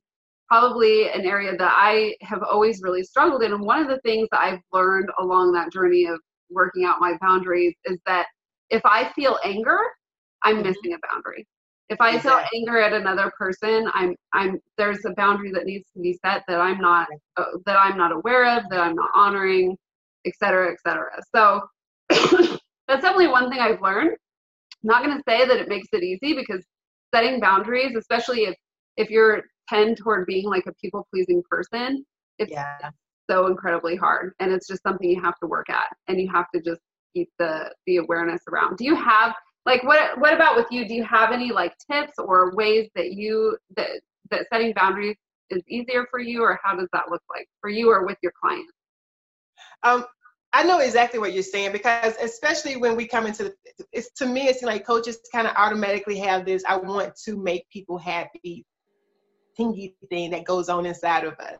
probably 0.47 1.09
an 1.09 1.21
area 1.25 1.55
that 1.57 1.73
I 1.75 2.15
have 2.21 2.43
always 2.43 2.81
really 2.83 3.03
struggled 3.03 3.43
in. 3.43 3.53
And 3.53 3.63
one 3.65 3.81
of 3.81 3.87
the 3.87 3.99
things 4.01 4.27
that 4.31 4.41
I've 4.41 4.59
learned 4.71 5.09
along 5.19 5.53
that 5.53 5.71
journey 5.71 6.05
of 6.05 6.19
working 6.49 6.85
out 6.85 6.99
my 6.99 7.17
boundaries 7.21 7.73
is 7.85 7.97
that 8.05 8.27
if 8.69 8.81
I 8.85 9.11
feel 9.13 9.37
anger, 9.43 9.79
I'm 10.43 10.57
Mhm. 10.57 10.63
missing 10.63 10.93
a 10.93 10.97
boundary. 11.11 11.47
If 11.89 11.99
I 12.01 12.17
feel 12.19 12.39
anger 12.55 12.79
at 12.79 12.93
another 12.93 13.31
person, 13.37 13.89
I'm 13.93 14.15
I'm 14.33 14.59
there's 14.77 15.03
a 15.05 15.13
boundary 15.15 15.51
that 15.53 15.65
needs 15.65 15.89
to 15.93 15.99
be 16.01 16.13
set 16.25 16.43
that 16.47 16.59
I'm 16.61 16.79
not 16.79 17.07
uh, 17.37 17.45
that 17.65 17.77
I'm 17.79 17.97
not 17.97 18.11
aware 18.11 18.57
of, 18.57 18.63
that 18.69 18.79
I'm 18.79 18.95
not 18.95 19.09
honoring, 19.13 19.77
et 20.25 20.33
cetera, 20.37 20.71
et 20.71 20.77
cetera. 20.85 21.11
So 21.35 21.61
that's 22.87 23.01
definitely 23.03 23.27
one 23.27 23.49
thing 23.49 23.59
I've 23.59 23.81
learned. 23.81 24.11
I'm 24.11 24.87
not 24.87 25.03
going 25.03 25.15
to 25.17 25.23
say 25.27 25.45
that 25.47 25.57
it 25.57 25.69
makes 25.69 25.87
it 25.93 26.03
easy 26.03 26.33
because 26.35 26.63
setting 27.13 27.39
boundaries, 27.39 27.95
especially 27.95 28.45
if 28.45 28.55
if 28.97 29.09
you're 29.09 29.43
tend 29.69 29.97
toward 29.97 30.25
being 30.25 30.45
like 30.45 30.65
a 30.67 30.73
people 30.73 31.07
pleasing 31.13 31.41
person, 31.49 32.05
it's 32.39 32.51
Yeah. 32.51 32.91
so 33.29 33.47
incredibly 33.47 33.95
hard, 33.95 34.33
and 34.39 34.51
it's 34.51 34.67
just 34.67 34.83
something 34.83 35.09
you 35.09 35.21
have 35.21 35.37
to 35.39 35.47
work 35.47 35.69
at, 35.69 35.87
and 36.07 36.19
you 36.19 36.29
have 36.31 36.47
to 36.53 36.61
just 36.61 36.81
keep 37.15 37.29
the 37.39 37.73
the 37.87 37.97
awareness 37.97 38.41
around. 38.51 38.77
Do 38.77 38.85
you 38.85 38.95
have 38.95 39.33
like 39.65 39.83
what 39.83 40.19
what 40.19 40.33
about 40.33 40.55
with 40.55 40.67
you? 40.71 40.87
Do 40.87 40.93
you 40.93 41.03
have 41.03 41.31
any 41.31 41.51
like 41.51 41.73
tips 41.89 42.13
or 42.17 42.53
ways 42.55 42.89
that 42.95 43.13
you 43.13 43.57
that 43.77 44.01
that 44.31 44.47
setting 44.51 44.73
boundaries 44.73 45.17
is 45.49 45.63
easier 45.69 46.05
for 46.09 46.19
you, 46.19 46.41
or 46.43 46.59
how 46.63 46.75
does 46.75 46.89
that 46.93 47.09
look 47.09 47.21
like 47.29 47.47
for 47.61 47.69
you 47.69 47.89
or 47.89 48.05
with 48.05 48.17
your 48.23 48.33
clients? 48.41 48.71
Um, 49.83 50.05
I 50.53 50.63
know 50.63 50.79
exactly 50.79 51.19
what 51.19 51.33
you're 51.33 51.43
saying 51.43 51.71
because 51.71 52.15
especially 52.21 52.75
when 52.75 52.95
we 52.97 53.07
come 53.07 53.25
into 53.25 53.45
the, 53.45 53.55
it's 53.93 54.11
to 54.13 54.25
me 54.25 54.47
it's 54.47 54.63
like 54.63 54.85
coaches 54.85 55.19
kind 55.31 55.47
of 55.47 55.53
automatically 55.55 56.17
have 56.17 56.45
this 56.45 56.63
I 56.67 56.75
want 56.75 57.15
to 57.25 57.37
make 57.37 57.69
people 57.69 57.97
happy 57.97 58.65
thingy 59.57 59.93
thing 60.09 60.31
that 60.31 60.45
goes 60.45 60.69
on 60.69 60.85
inside 60.85 61.23
of 61.23 61.33
us. 61.39 61.57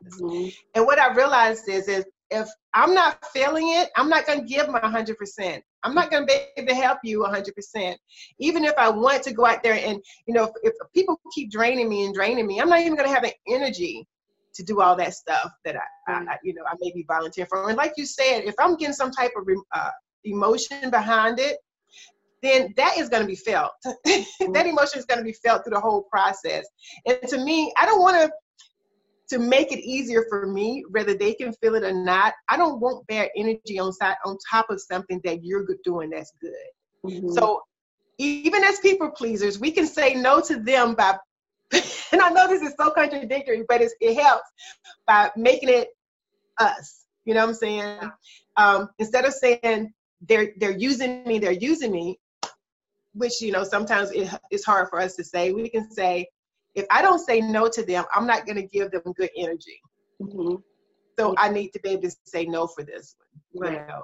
And 0.76 0.86
what 0.86 1.00
I 1.00 1.14
realized 1.14 1.70
is 1.70 1.88
is 1.88 2.06
if 2.32 2.50
I'm 2.74 2.94
not 2.94 3.24
feeling 3.34 3.74
it, 3.74 3.90
I'm 3.98 4.10
not 4.10 4.26
going 4.26 4.40
to 4.40 4.46
give 4.46 4.70
my 4.70 4.80
100%. 4.80 5.62
I'm 5.84 5.94
not 5.94 6.10
going 6.10 6.26
to 6.26 6.28
be 6.28 6.40
able 6.56 6.70
to 6.70 6.76
help 6.76 7.00
you 7.04 7.20
100%. 7.20 7.96
Even 8.40 8.64
if 8.64 8.74
I 8.78 8.90
want 8.90 9.24
to 9.24 9.34
go 9.34 9.46
out 9.46 9.62
there 9.64 9.74
and, 9.74 10.02
you 10.28 10.34
know, 10.34 10.46
if, 10.46 10.52
if 10.64 10.74
people 10.96 11.20
keep 11.36 11.52
draining 11.52 11.90
me 11.90 12.06
and 12.06 12.14
draining 12.14 12.48
me, 12.48 12.60
I'm 12.62 12.70
not 12.70 12.80
even 12.80 12.96
going 12.96 13.10
to 13.10 13.14
have 13.14 13.24
the 13.24 13.34
energy 13.50 14.08
to 14.54 14.64
do 14.64 14.82
all 14.82 14.96
that 14.96 15.14
stuff 15.14 15.52
that 15.66 15.76
I, 15.76 16.12
I, 16.12 16.38
you 16.44 16.54
know, 16.54 16.64
I 16.68 16.76
may 16.80 16.92
be 16.94 17.06
volunteering 17.08 17.48
for. 17.50 17.70
And 17.70 17.78
like 17.78 17.94
you 17.98 18.06
said, 18.06 18.42
if 18.42 18.56
I'm 18.60 18.76
getting 18.76 18.94
some 18.94 19.12
type 19.12 19.32
of 19.38 19.48
uh, 19.74 19.90
emotion 20.24 20.90
behind 20.90 21.40
it, 21.40 21.58
then 22.44 22.74
that 22.76 22.98
is 22.98 23.08
going 23.08 23.22
to 23.22 23.28
be 23.28 23.36
felt. 23.36 23.72
that 23.84 24.66
emotion 24.66 25.00
is 25.00 25.06
going 25.06 25.20
to 25.20 25.24
be 25.24 25.36
felt 25.44 25.64
through 25.64 25.76
the 25.76 25.80
whole 25.80 26.04
process. 26.12 26.66
And 27.06 27.20
to 27.28 27.38
me, 27.38 27.72
I 27.80 27.86
don't 27.86 28.02
want 28.02 28.18
to 28.18 28.32
to 29.30 29.40
make 29.40 29.72
it 29.72 29.80
easier 29.80 30.26
for 30.28 30.46
me, 30.46 30.84
whether 30.90 31.14
they 31.14 31.34
can 31.34 31.54
feel 31.54 31.76
it 31.76 31.84
or 31.84 31.94
not. 31.94 32.34
I 32.50 32.58
don't 32.58 32.82
want 32.82 33.08
bad 33.08 33.30
energy 33.38 33.80
on 33.80 33.94
side 33.94 34.16
on 34.26 34.38
top 34.50 34.70
of 34.70 34.82
something 34.82 35.22
that 35.24 35.42
you're 35.42 35.66
doing 35.86 36.10
that's 36.10 36.34
good. 36.42 36.52
Mhm. 37.06 37.34
So 37.34 37.62
even 38.18 38.62
as 38.64 38.80
people 38.80 39.10
pleasers, 39.10 39.58
we 39.58 39.72
can 39.72 39.88
say 39.88 40.14
no 40.16 40.42
to 40.42 40.58
them 40.58 40.96
by 40.96 41.18
and 42.12 42.22
I 42.22 42.30
know 42.30 42.48
this 42.48 42.62
is 42.62 42.74
so 42.80 42.92
contradictory, 42.92 43.64
but 43.68 43.82
it's, 43.82 43.96
it 44.02 44.18
helps 44.22 44.50
by 45.08 45.32
making 45.36 45.70
it 45.70 45.90
us. 46.60 47.06
You 47.26 47.34
know 47.34 47.42
what 47.42 47.50
I'm 47.50 47.56
saying? 47.56 48.00
Um, 48.58 48.90
instead 49.00 49.26
of 49.26 49.34
saying 49.34 49.94
they're 50.28 50.54
they're 50.58 50.78
using 50.78 51.24
me, 51.26 51.40
they're 51.40 51.52
using 51.52 51.92
me, 51.92 52.20
which 53.14 53.42
you 53.42 53.52
know 53.52 53.64
sometimes 53.64 54.12
it, 54.12 54.30
it's 54.50 54.66
hard 54.66 54.90
for 54.90 55.00
us 55.00 55.16
to 55.16 55.24
say. 55.24 55.52
We 55.52 55.70
can 55.70 55.90
say, 55.92 56.28
if 56.76 56.86
I 56.92 57.02
don't 57.02 57.20
say 57.20 57.42
no 57.42 57.68
to 57.70 57.84
them, 57.84 58.06
I'm 58.14 58.28
not 58.28 58.46
going 58.46 58.58
to 58.58 58.64
give 58.64 58.92
them 58.92 59.04
good 59.16 59.30
energy. 59.38 59.80
Mhm. 60.22 60.62
So 61.20 61.36
I 61.38 61.50
need 61.50 61.70
to 61.70 61.80
be 61.82 61.90
able 61.90 62.04
to 62.04 62.16
say 62.26 62.46
no 62.46 62.68
for 62.68 62.84
this 62.84 63.16
one. 63.52 63.74
You 63.74 63.80
know? 63.80 64.04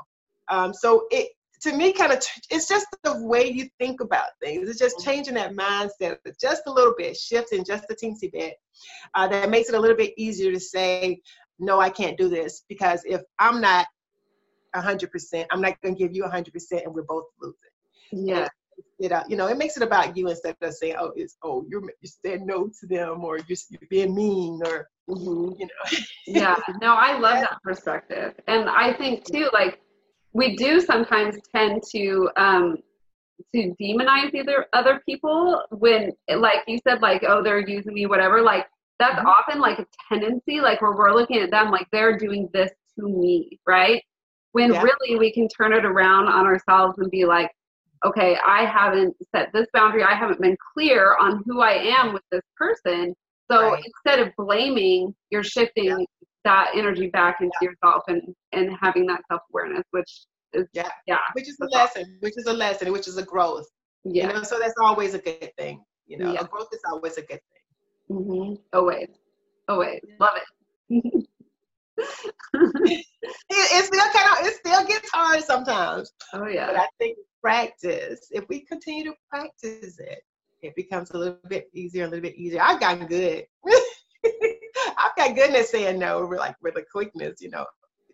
Um, 0.49 0.74
so 0.74 1.07
it 1.09 1.30
to 1.62 1.76
me 1.76 1.91
kind 1.93 2.12
of 2.12 2.24
it's 2.49 2.68
just 2.68 2.88
the 3.03 3.24
way 3.26 3.49
you 3.49 3.68
think 3.80 4.01
about 4.01 4.28
things. 4.41 4.70
It's 4.70 4.80
just 4.80 4.99
changing 5.03 5.36
that 5.36 5.53
mindset 5.53 6.18
just 6.39 6.64
a 6.68 6.72
little 6.72 6.93
bit, 6.97 7.18
shifting 7.18 7.64
just 7.64 7.86
a 7.89 7.95
teensy 7.95 8.32
bit. 8.32 8.55
Uh, 9.16 9.28
that 9.28 9.49
makes 9.49 9.70
it 9.70 9.76
a 9.76 9.80
little 9.80 9.97
bit 9.97 10.14
easier 10.18 10.51
to 10.51 10.60
say 10.60 11.22
no, 11.60 11.80
I 11.80 11.89
can't 11.89 12.18
do 12.18 12.30
this 12.30 12.64
because 12.70 13.01
if 13.05 13.22
I'm 13.39 13.60
not 13.60 13.88
100%, 14.76 15.45
I'm 15.51 15.62
not 15.62 15.82
going 15.82 15.95
to 15.95 15.99
give 15.99 16.14
you 16.16 16.24
100%, 16.24 16.51
and 16.86 16.93
we're 16.93 17.01
both 17.03 17.26
losing. 17.41 18.28
Yeah. 18.28 18.47
It, 18.99 19.12
uh, 19.12 19.24
you 19.28 19.36
know, 19.38 19.47
it 19.47 19.58
makes 19.58 19.76
it 19.76 19.82
about 19.84 20.16
you 20.16 20.28
instead 20.28 20.55
of 20.62 20.74
saying, 20.74 20.95
oh, 20.99 21.12
it's 21.16 21.38
oh, 21.43 21.66
you're 21.68 21.82
you're 21.82 22.12
saying 22.24 22.45
no 22.45 22.70
to 22.80 22.88
them, 22.88 23.24
or 23.24 23.38
you're, 23.47 23.58
you're 23.70 23.88
being 23.89 24.14
mean, 24.14 24.60
or 24.66 24.88
Mhm. 25.10 25.58
you 25.58 25.66
know. 25.66 25.99
yeah 26.28 26.58
no 26.82 26.93
i 26.93 27.18
love 27.18 27.39
that 27.49 27.58
perspective 27.64 28.34
and 28.47 28.70
i 28.70 28.91
think 28.91 29.24
too 29.24 29.49
like 29.53 29.80
we 30.38 30.56
do 30.56 30.80
sometimes 30.80 31.36
tend 31.54 31.82
to 31.92 32.30
um 32.38 32.78
to 33.54 33.74
demonize 33.82 34.34
either 34.34 34.68
other 34.74 35.02
people 35.06 35.62
when 35.72 36.12
like 36.38 36.62
you 36.68 36.80
said 36.88 37.02
like 37.02 37.24
oh 37.28 37.42
they're 37.44 37.68
using 37.68 37.94
me 37.94 38.06
whatever 38.06 38.42
like 38.42 38.66
that's 39.00 39.20
Mhm. 39.20 39.26
often 39.26 39.60
like 39.60 39.80
a 39.80 39.86
tendency 40.10 40.60
like 40.62 40.82
where 40.82 40.96
we're 40.96 41.14
looking 41.14 41.38
at 41.42 41.52
them 41.52 41.72
like 41.72 41.88
they're 41.92 42.18
doing 42.18 42.50
this 42.54 42.72
to 42.96 43.08
me 43.08 43.60
right 43.68 44.02
when 44.54 44.72
Yeah. 44.72 44.84
really 44.84 45.18
we 45.18 45.32
can 45.32 45.48
turn 45.48 45.74
it 45.74 45.86
around 45.86 46.28
on 46.28 46.46
ourselves 46.46 46.98
and 47.00 47.12
be 47.12 47.26
like 47.26 47.52
okay 48.06 48.38
i 48.46 48.66
haven't 48.66 49.16
set 49.36 49.52
this 49.54 49.68
boundary 49.74 50.04
i 50.04 50.16
haven't 50.16 50.42
been 50.42 50.58
clear 50.74 51.16
on 51.20 51.44
who 51.46 51.62
i 51.62 51.74
am 51.74 52.14
with 52.14 52.24
this 52.32 52.44
person 52.56 53.14
so 53.50 53.72
Right. 53.72 53.84
instead 53.86 54.20
of 54.28 54.34
blaming, 54.38 55.16
you're 55.30 55.44
shifting 55.44 56.06
that 56.50 56.66
energy 56.82 57.08
back 57.20 57.36
into 57.45 57.60
yourself 57.68 58.02
and 58.12 58.22
and 58.58 58.66
having 58.86 59.06
that 59.12 59.22
self 59.30 59.41
awareness, 59.52 59.84
which 59.98 60.12
is 60.54 60.66
Yeah. 60.74 60.89
yeah 61.12 61.24
which 61.38 61.48
is 61.54 61.58
a 61.62 61.70
lesson, 61.78 62.06
which 62.26 62.38
is 62.41 62.48
a 62.48 62.54
lesson, 62.64 62.91
which 62.95 63.08
is 63.12 63.18
a 63.18 63.26
growth. 63.34 63.68
yeah 64.06 64.28
You 64.28 64.34
know, 64.34 64.43
so 64.52 64.56
that's 64.62 64.80
always 64.88 65.14
a 65.20 65.22
good 65.28 65.52
thing. 65.60 65.76
You 66.12 66.18
know, 66.20 66.32
Yeah. 66.34 66.41
a 66.43 66.45
growth 66.52 66.72
is 66.78 66.84
always 66.91 67.16
a 67.24 67.26
good 67.32 67.41
thing. 67.52 67.66
hmm 68.18 68.54
always 68.80 69.10
always 69.74 70.02
love 70.24 70.38
it. 70.41 70.48
It, 73.50 73.66
it 73.78 73.86
still 73.86 74.10
kind 74.14 74.30
of 74.39 74.45
it 74.48 74.56
still 74.56 74.84
gets 74.86 75.10
hard 75.14 75.41
sometimes, 75.43 76.12
oh 76.34 76.48
yeah. 76.48 76.68
but 76.68 76.76
yeah 76.76 76.82
I 76.82 76.88
think 77.00 77.18
practice. 77.41 78.28
If 78.32 78.45
we 78.50 78.66
continue 78.66 79.06
to 79.06 79.14
practice 79.30 80.00
it, 80.00 80.20
it 80.62 80.76
becomes 80.76 81.12
a 81.12 81.18
little 81.18 81.39
bit 81.50 81.68
easier, 81.74 82.06
a 82.06 82.08
little 82.08 82.22
bit 82.22 82.36
easier. 82.36 82.62
I've 82.62 82.80
gotten 82.80 83.08
good. 83.08 83.45
Got 85.18 85.36
goodness 85.36 85.72
saying 85.72 85.97
no, 85.97 86.26
we're 86.26 86.38
like 86.38 86.55
with 86.61 86.78
a 86.78 86.84
quickness, 86.91 87.41
you 87.41 87.49
know. 87.49 87.65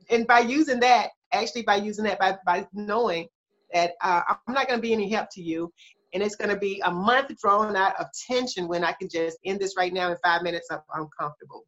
And 0.09 0.25
by 0.25 0.39
using 0.39 0.79
that, 0.79 1.09
actually 1.33 1.63
by 1.63 1.75
using 1.75 2.05
that, 2.05 2.17
by 2.17 2.37
by 2.45 2.65
knowing 2.73 3.27
that 3.73 3.91
uh, 4.01 4.21
I'm 4.27 4.53
not 4.53 4.67
going 4.67 4.77
to 4.77 4.81
be 4.81 4.93
any 4.93 5.09
help 5.09 5.27
to 5.33 5.41
you, 5.41 5.71
and 6.13 6.23
it's 6.23 6.35
going 6.35 6.49
to 6.49 6.57
be 6.57 6.81
a 6.85 6.91
month 6.91 7.31
drawn 7.41 7.75
out 7.75 7.99
of 7.99 8.07
tension 8.27 8.69
when 8.69 8.85
I 8.85 8.93
can 8.93 9.09
just 9.09 9.37
end 9.45 9.59
this 9.59 9.75
right 9.77 9.93
now 9.93 10.11
in 10.11 10.17
five 10.23 10.43
minutes. 10.43 10.67
I'm, 10.71 10.79
I'm 10.93 11.09
comfortable, 11.19 11.65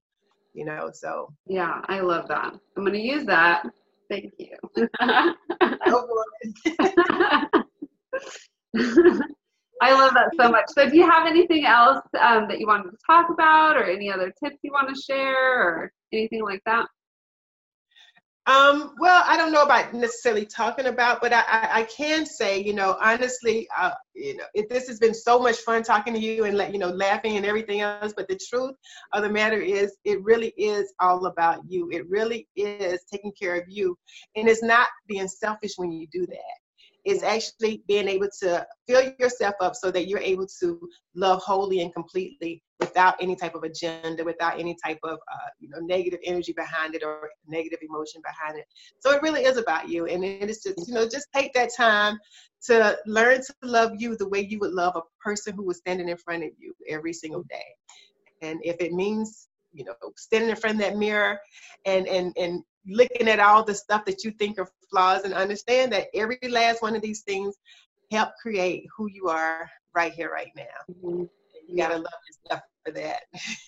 you 0.53 0.63
know. 0.63 0.89
So 0.93 1.33
yeah, 1.47 1.81
I 1.87 1.99
love 1.99 2.29
that. 2.29 2.53
I'm 2.77 2.83
going 2.85 2.93
to 2.93 2.99
use 2.99 3.25
that. 3.25 3.67
Thank 4.09 4.33
you. 4.37 4.55
I 9.81 9.93
love 9.93 10.13
that 10.13 10.31
so 10.39 10.49
much. 10.49 10.65
So, 10.69 10.89
do 10.89 10.95
you 10.95 11.09
have 11.09 11.27
anything 11.27 11.65
else 11.65 11.99
um, 12.19 12.47
that 12.47 12.59
you 12.59 12.67
wanted 12.67 12.91
to 12.91 12.97
talk 13.05 13.29
about, 13.29 13.75
or 13.75 13.83
any 13.83 14.11
other 14.11 14.33
tips 14.43 14.57
you 14.61 14.71
want 14.71 14.93
to 14.93 15.01
share, 15.01 15.59
or 15.61 15.91
anything 16.13 16.43
like 16.43 16.61
that? 16.65 16.87
Um, 18.47 18.93
well, 18.99 19.23
I 19.25 19.37
don't 19.37 19.51
know 19.51 19.63
about 19.63 19.95
necessarily 19.95 20.45
talking 20.45 20.85
about, 20.85 21.19
but 21.19 21.33
I, 21.33 21.39
I, 21.47 21.69
I 21.79 21.83
can 21.83 22.27
say, 22.27 22.61
you 22.61 22.73
know, 22.73 22.95
honestly, 23.01 23.67
uh, 23.75 23.91
you 24.13 24.37
know, 24.37 24.43
it, 24.53 24.69
this 24.69 24.87
has 24.87 24.99
been 24.99 25.15
so 25.15 25.39
much 25.39 25.57
fun 25.57 25.81
talking 25.81 26.13
to 26.13 26.19
you 26.19 26.45
and 26.45 26.71
you 26.71 26.77
know, 26.77 26.89
laughing 26.89 27.37
and 27.37 27.45
everything 27.45 27.81
else. 27.81 28.13
But 28.15 28.27
the 28.27 28.39
truth 28.49 28.75
of 29.13 29.23
the 29.23 29.29
matter 29.29 29.59
is, 29.59 29.97
it 30.05 30.23
really 30.23 30.53
is 30.57 30.93
all 30.99 31.25
about 31.25 31.61
you. 31.67 31.89
It 31.91 32.07
really 32.07 32.47
is 32.55 33.03
taking 33.11 33.31
care 33.31 33.55
of 33.55 33.63
you, 33.67 33.97
and 34.35 34.47
it's 34.47 34.63
not 34.63 34.89
being 35.07 35.27
selfish 35.27 35.73
when 35.77 35.91
you 35.91 36.07
do 36.11 36.27
that 36.27 36.64
is 37.05 37.21
actually 37.21 37.83
being 37.87 38.07
able 38.07 38.27
to 38.39 38.65
fill 38.87 39.11
yourself 39.19 39.53
up 39.61 39.75
so 39.75 39.91
that 39.91 40.07
you're 40.07 40.19
able 40.19 40.47
to 40.59 40.89
love 41.13 41.41
wholly 41.41 41.81
and 41.81 41.93
completely 41.93 42.63
without 42.79 43.15
any 43.21 43.35
type 43.35 43.55
of 43.55 43.63
agenda, 43.63 44.23
without 44.23 44.59
any 44.59 44.75
type 44.83 44.99
of 45.03 45.19
uh, 45.31 45.49
you 45.59 45.69
know 45.69 45.79
negative 45.79 46.19
energy 46.25 46.51
behind 46.53 46.95
it 46.95 47.03
or 47.03 47.29
negative 47.47 47.79
emotion 47.87 48.21
behind 48.23 48.57
it. 48.59 48.65
So 48.99 49.11
it 49.11 49.21
really 49.21 49.45
is 49.45 49.57
about 49.57 49.87
you, 49.87 50.07
and 50.07 50.25
it 50.25 50.49
is 50.49 50.63
just 50.63 50.87
you 50.87 50.93
know 50.93 51.07
just 51.07 51.27
take 51.33 51.53
that 51.53 51.69
time 51.75 52.17
to 52.65 52.97
learn 53.05 53.37
to 53.37 53.53
love 53.63 53.91
you 53.97 54.17
the 54.17 54.27
way 54.27 54.41
you 54.41 54.59
would 54.59 54.73
love 54.73 54.95
a 54.95 55.01
person 55.23 55.53
who 55.53 55.63
was 55.63 55.77
standing 55.77 56.09
in 56.09 56.17
front 56.17 56.43
of 56.43 56.49
you 56.57 56.73
every 56.89 57.13
single 57.13 57.43
day. 57.43 57.65
And 58.41 58.59
if 58.63 58.77
it 58.79 58.91
means 58.91 59.47
you 59.73 59.85
know 59.85 59.93
standing 60.17 60.49
in 60.49 60.55
front 60.55 60.77
of 60.77 60.81
that 60.81 60.97
mirror 60.97 61.39
and 61.85 62.07
and 62.07 62.33
and 62.37 62.63
looking 62.87 63.27
at 63.27 63.39
all 63.39 63.63
the 63.63 63.75
stuff 63.75 64.05
that 64.05 64.23
you 64.23 64.31
think 64.31 64.59
are 64.59 64.69
flaws 64.89 65.23
and 65.23 65.33
understand 65.33 65.91
that 65.91 66.07
every 66.13 66.39
last 66.49 66.81
one 66.81 66.95
of 66.95 67.01
these 67.01 67.21
things 67.21 67.55
help 68.11 68.29
create 68.41 68.85
who 68.95 69.07
you 69.09 69.27
are 69.27 69.69
right 69.93 70.13
here, 70.13 70.31
right 70.31 70.51
now. 70.55 70.63
Mm-hmm. 70.91 71.23
You 71.67 71.77
gotta 71.77 71.97
love 71.97 72.13
yourself 72.29 72.61
for 72.85 72.91
that. 72.91 73.23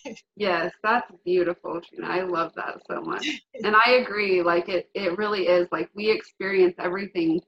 yes, 0.36 0.72
that's 0.84 1.12
beautiful, 1.26 1.82
Trena. 1.82 2.06
I 2.06 2.22
love 2.22 2.52
that 2.56 2.82
so 2.90 3.02
much. 3.02 3.28
And 3.64 3.76
I 3.76 3.94
agree, 3.94 4.44
like 4.44 4.70
it 4.70 4.90
it 4.94 5.18
really 5.18 5.48
is 5.48 5.68
like 5.72 5.90
we 5.96 6.12
experience 6.12 6.76
everything 6.78 7.42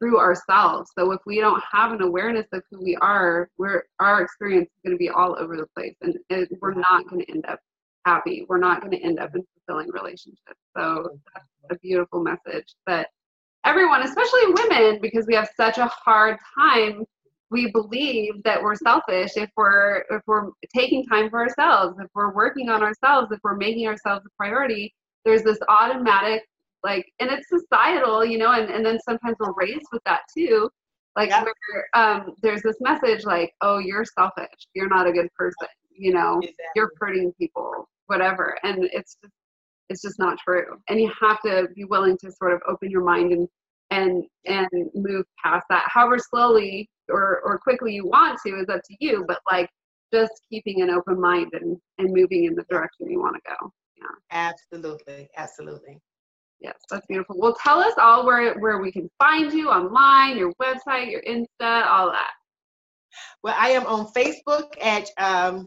through 0.00 0.18
ourselves. 0.18 0.90
So 0.98 1.12
if 1.12 1.20
we 1.24 1.38
don't 1.38 1.62
have 1.70 1.92
an 1.92 2.02
awareness 2.02 2.46
of 2.52 2.64
who 2.70 2.82
we 2.82 2.96
are, 2.96 3.48
we're 3.58 3.84
our 4.00 4.22
experience 4.22 4.64
is 4.64 4.80
going 4.84 4.96
to 4.96 4.98
be 4.98 5.08
all 5.08 5.36
over 5.38 5.56
the 5.56 5.68
place, 5.76 5.94
and 6.02 6.16
it, 6.28 6.48
we're 6.60 6.74
not 6.74 7.08
going 7.08 7.24
to 7.24 7.30
end 7.30 7.46
up 7.46 7.60
happy. 8.04 8.46
We're 8.48 8.58
not 8.58 8.80
going 8.80 8.92
to 8.92 9.02
end 9.02 9.18
up 9.18 9.34
in 9.34 9.44
fulfilling 9.54 9.90
relationships. 9.90 10.60
So 10.76 11.18
that's 11.34 11.46
a 11.70 11.74
beautiful 11.76 12.22
message 12.22 12.74
that 12.86 13.08
everyone, 13.64 14.02
especially 14.02 14.40
women, 14.46 14.98
because 15.00 15.26
we 15.26 15.34
have 15.34 15.48
such 15.56 15.78
a 15.78 15.86
hard 15.86 16.38
time. 16.58 17.04
We 17.50 17.70
believe 17.70 18.42
that 18.44 18.62
we're 18.62 18.76
selfish 18.76 19.32
if 19.36 19.50
we're 19.56 20.04
if 20.10 20.22
we're 20.26 20.50
taking 20.74 21.04
time 21.04 21.28
for 21.28 21.40
ourselves, 21.40 21.98
if 22.00 22.08
we're 22.14 22.32
working 22.32 22.70
on 22.70 22.82
ourselves, 22.82 23.30
if 23.30 23.40
we're 23.44 23.56
making 23.56 23.86
ourselves 23.86 24.24
a 24.26 24.30
priority. 24.38 24.94
There's 25.24 25.42
this 25.42 25.58
automatic 25.68 26.42
like, 26.84 27.06
and 27.20 27.30
it's 27.30 27.48
societal, 27.48 28.24
you 28.24 28.38
know, 28.38 28.52
and, 28.52 28.70
and 28.70 28.84
then 28.84 28.98
sometimes 29.00 29.36
we're 29.38 29.52
raised 29.52 29.86
with 29.92 30.02
that 30.04 30.22
too. 30.36 30.68
Like 31.14 31.28
yeah. 31.28 31.44
where 31.44 31.88
um, 31.94 32.34
there's 32.42 32.62
this 32.62 32.76
message 32.80 33.24
like, 33.24 33.52
oh, 33.60 33.78
you're 33.78 34.04
selfish, 34.04 34.48
you're 34.74 34.88
not 34.88 35.06
a 35.06 35.12
good 35.12 35.28
person, 35.34 35.68
you 35.94 36.12
know, 36.12 36.38
exactly. 36.38 36.64
you're 36.74 36.90
hurting 36.98 37.32
people, 37.38 37.86
whatever 38.06 38.58
and 38.62 38.84
it's 38.92 39.16
just 39.22 39.34
it's 39.88 40.02
just 40.02 40.18
not 40.18 40.38
true 40.38 40.76
and 40.88 41.00
you 41.00 41.10
have 41.20 41.40
to 41.42 41.68
be 41.74 41.84
willing 41.84 42.16
to 42.18 42.30
sort 42.32 42.52
of 42.52 42.60
open 42.68 42.90
your 42.90 43.04
mind 43.04 43.32
and 43.32 43.48
and 43.90 44.24
and 44.46 44.68
move 44.94 45.24
past 45.42 45.64
that 45.68 45.84
however 45.86 46.18
slowly 46.18 46.88
or 47.10 47.40
or 47.44 47.58
quickly 47.58 47.92
you 47.92 48.06
want 48.06 48.38
to 48.44 48.54
is 48.54 48.68
up 48.68 48.80
to 48.84 48.96
you 49.00 49.24
but 49.28 49.38
like 49.50 49.68
just 50.12 50.32
keeping 50.50 50.82
an 50.82 50.90
open 50.90 51.20
mind 51.20 51.50
and 51.52 51.76
and 51.98 52.12
moving 52.12 52.44
in 52.44 52.54
the 52.54 52.64
direction 52.70 53.10
you 53.10 53.20
want 53.20 53.34
to 53.34 53.42
go 53.48 53.70
yeah. 54.02 54.50
Absolutely 54.52 55.28
absolutely. 55.36 55.98
Yes 56.60 56.76
that's 56.90 57.06
beautiful. 57.06 57.36
Well 57.38 57.56
tell 57.62 57.80
us 57.80 57.94
all 57.98 58.24
where 58.24 58.58
where 58.58 58.78
we 58.78 58.92
can 58.92 59.10
find 59.18 59.52
you 59.52 59.68
online 59.68 60.36
your 60.36 60.52
website 60.54 61.10
your 61.10 61.22
insta 61.22 61.86
all 61.86 62.10
that. 62.10 62.30
Well 63.42 63.56
i 63.58 63.68
am 63.70 63.86
on 63.86 64.06
facebook 64.12 64.72
at 64.80 65.08
um 65.18 65.66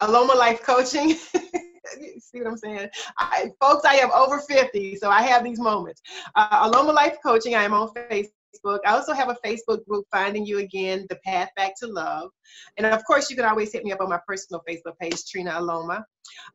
aloma 0.00 0.36
life 0.36 0.62
coaching 0.62 1.16
see 2.18 2.38
what 2.38 2.48
I'm 2.48 2.56
saying? 2.56 2.88
I, 3.18 3.50
folks, 3.60 3.84
I 3.84 3.96
am 3.96 4.10
over 4.12 4.40
50, 4.40 4.96
so 4.96 5.10
I 5.10 5.22
have 5.22 5.44
these 5.44 5.60
moments. 5.60 6.00
Uh, 6.34 6.70
Aloma 6.70 6.94
Life 6.94 7.18
Coaching, 7.24 7.54
I 7.54 7.64
am 7.64 7.74
on 7.74 7.90
Facebook. 8.10 8.78
I 8.86 8.92
also 8.92 9.12
have 9.12 9.28
a 9.28 9.36
Facebook 9.46 9.86
group, 9.86 10.06
Finding 10.10 10.44
You 10.44 10.58
Again, 10.58 11.06
The 11.08 11.16
Path 11.24 11.50
Back 11.56 11.74
to 11.80 11.86
Love. 11.86 12.30
And 12.76 12.86
of 12.86 13.04
course, 13.04 13.30
you 13.30 13.36
can 13.36 13.44
always 13.44 13.72
hit 13.72 13.84
me 13.84 13.92
up 13.92 14.00
on 14.00 14.08
my 14.08 14.18
personal 14.26 14.62
Facebook 14.68 14.98
page, 14.98 15.14
Trena 15.14 15.52
Aloma. 15.52 15.98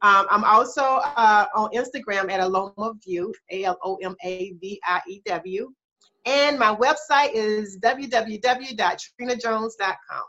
Um, 0.01 0.27
I'm 0.29 0.43
also 0.43 0.81
uh, 0.81 1.45
on 1.55 1.71
Instagram 1.71 2.29
at 2.31 2.41
Aloma 2.41 3.01
View, 3.03 3.33
A 3.51 3.63
L 3.65 3.77
O 3.83 3.95
M 3.97 4.15
A 4.23 4.53
V 4.53 4.79
I 4.85 5.01
E 5.07 5.21
W. 5.25 5.71
And 6.25 6.57
my 6.57 6.73
website 6.73 7.31
is 7.33 7.77
www.trenajones.com. 7.79 10.23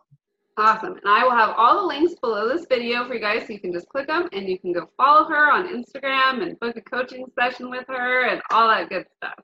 Awesome. 0.57 0.93
And 0.93 1.07
I 1.07 1.25
will 1.25 1.33
have 1.33 1.55
all 1.57 1.81
the 1.81 1.87
links 1.87 2.15
below 2.21 2.49
this 2.49 2.67
video 2.69 3.05
for 3.07 3.15
you 3.15 3.21
guys 3.21 3.47
so 3.47 3.53
you 3.53 3.61
can 3.61 3.73
just 3.73 3.89
click 3.89 4.07
them 4.07 4.29
and 4.33 4.49
you 4.49 4.59
can 4.59 4.73
go 4.73 4.89
follow 4.97 5.29
her 5.29 5.51
on 5.51 5.67
Instagram 5.67 6.43
and 6.43 6.59
book 6.61 6.77
a 6.77 6.81
coaching 6.81 7.27
session 7.39 7.71
with 7.71 7.85
her 7.89 8.29
and 8.29 8.41
all 8.51 8.69
that 8.69 8.89
good 8.89 9.05
stuff. 9.17 9.35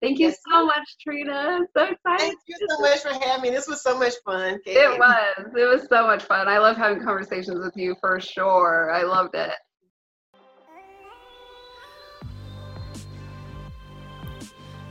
Thank 0.00 0.20
you 0.20 0.32
so 0.48 0.64
much, 0.64 0.96
Trena. 1.04 1.60
So 1.76 1.84
excited. 1.84 2.18
Thank 2.18 2.38
you 2.46 2.56
so 2.68 2.78
much 2.78 2.98
for 3.00 3.08
having 3.08 3.42
me. 3.42 3.50
This 3.50 3.66
was 3.66 3.82
so 3.82 3.98
much 3.98 4.12
fun. 4.24 4.58
Katie. 4.64 4.78
It 4.78 4.98
was. 4.98 5.46
It 5.56 5.64
was 5.64 5.88
so 5.88 6.06
much 6.06 6.22
fun. 6.24 6.46
I 6.46 6.58
love 6.58 6.76
having 6.76 7.02
conversations 7.02 7.58
with 7.58 7.76
you 7.76 7.96
for 8.00 8.20
sure. 8.20 8.92
I 8.92 9.02
loved 9.02 9.34
it. 9.34 9.54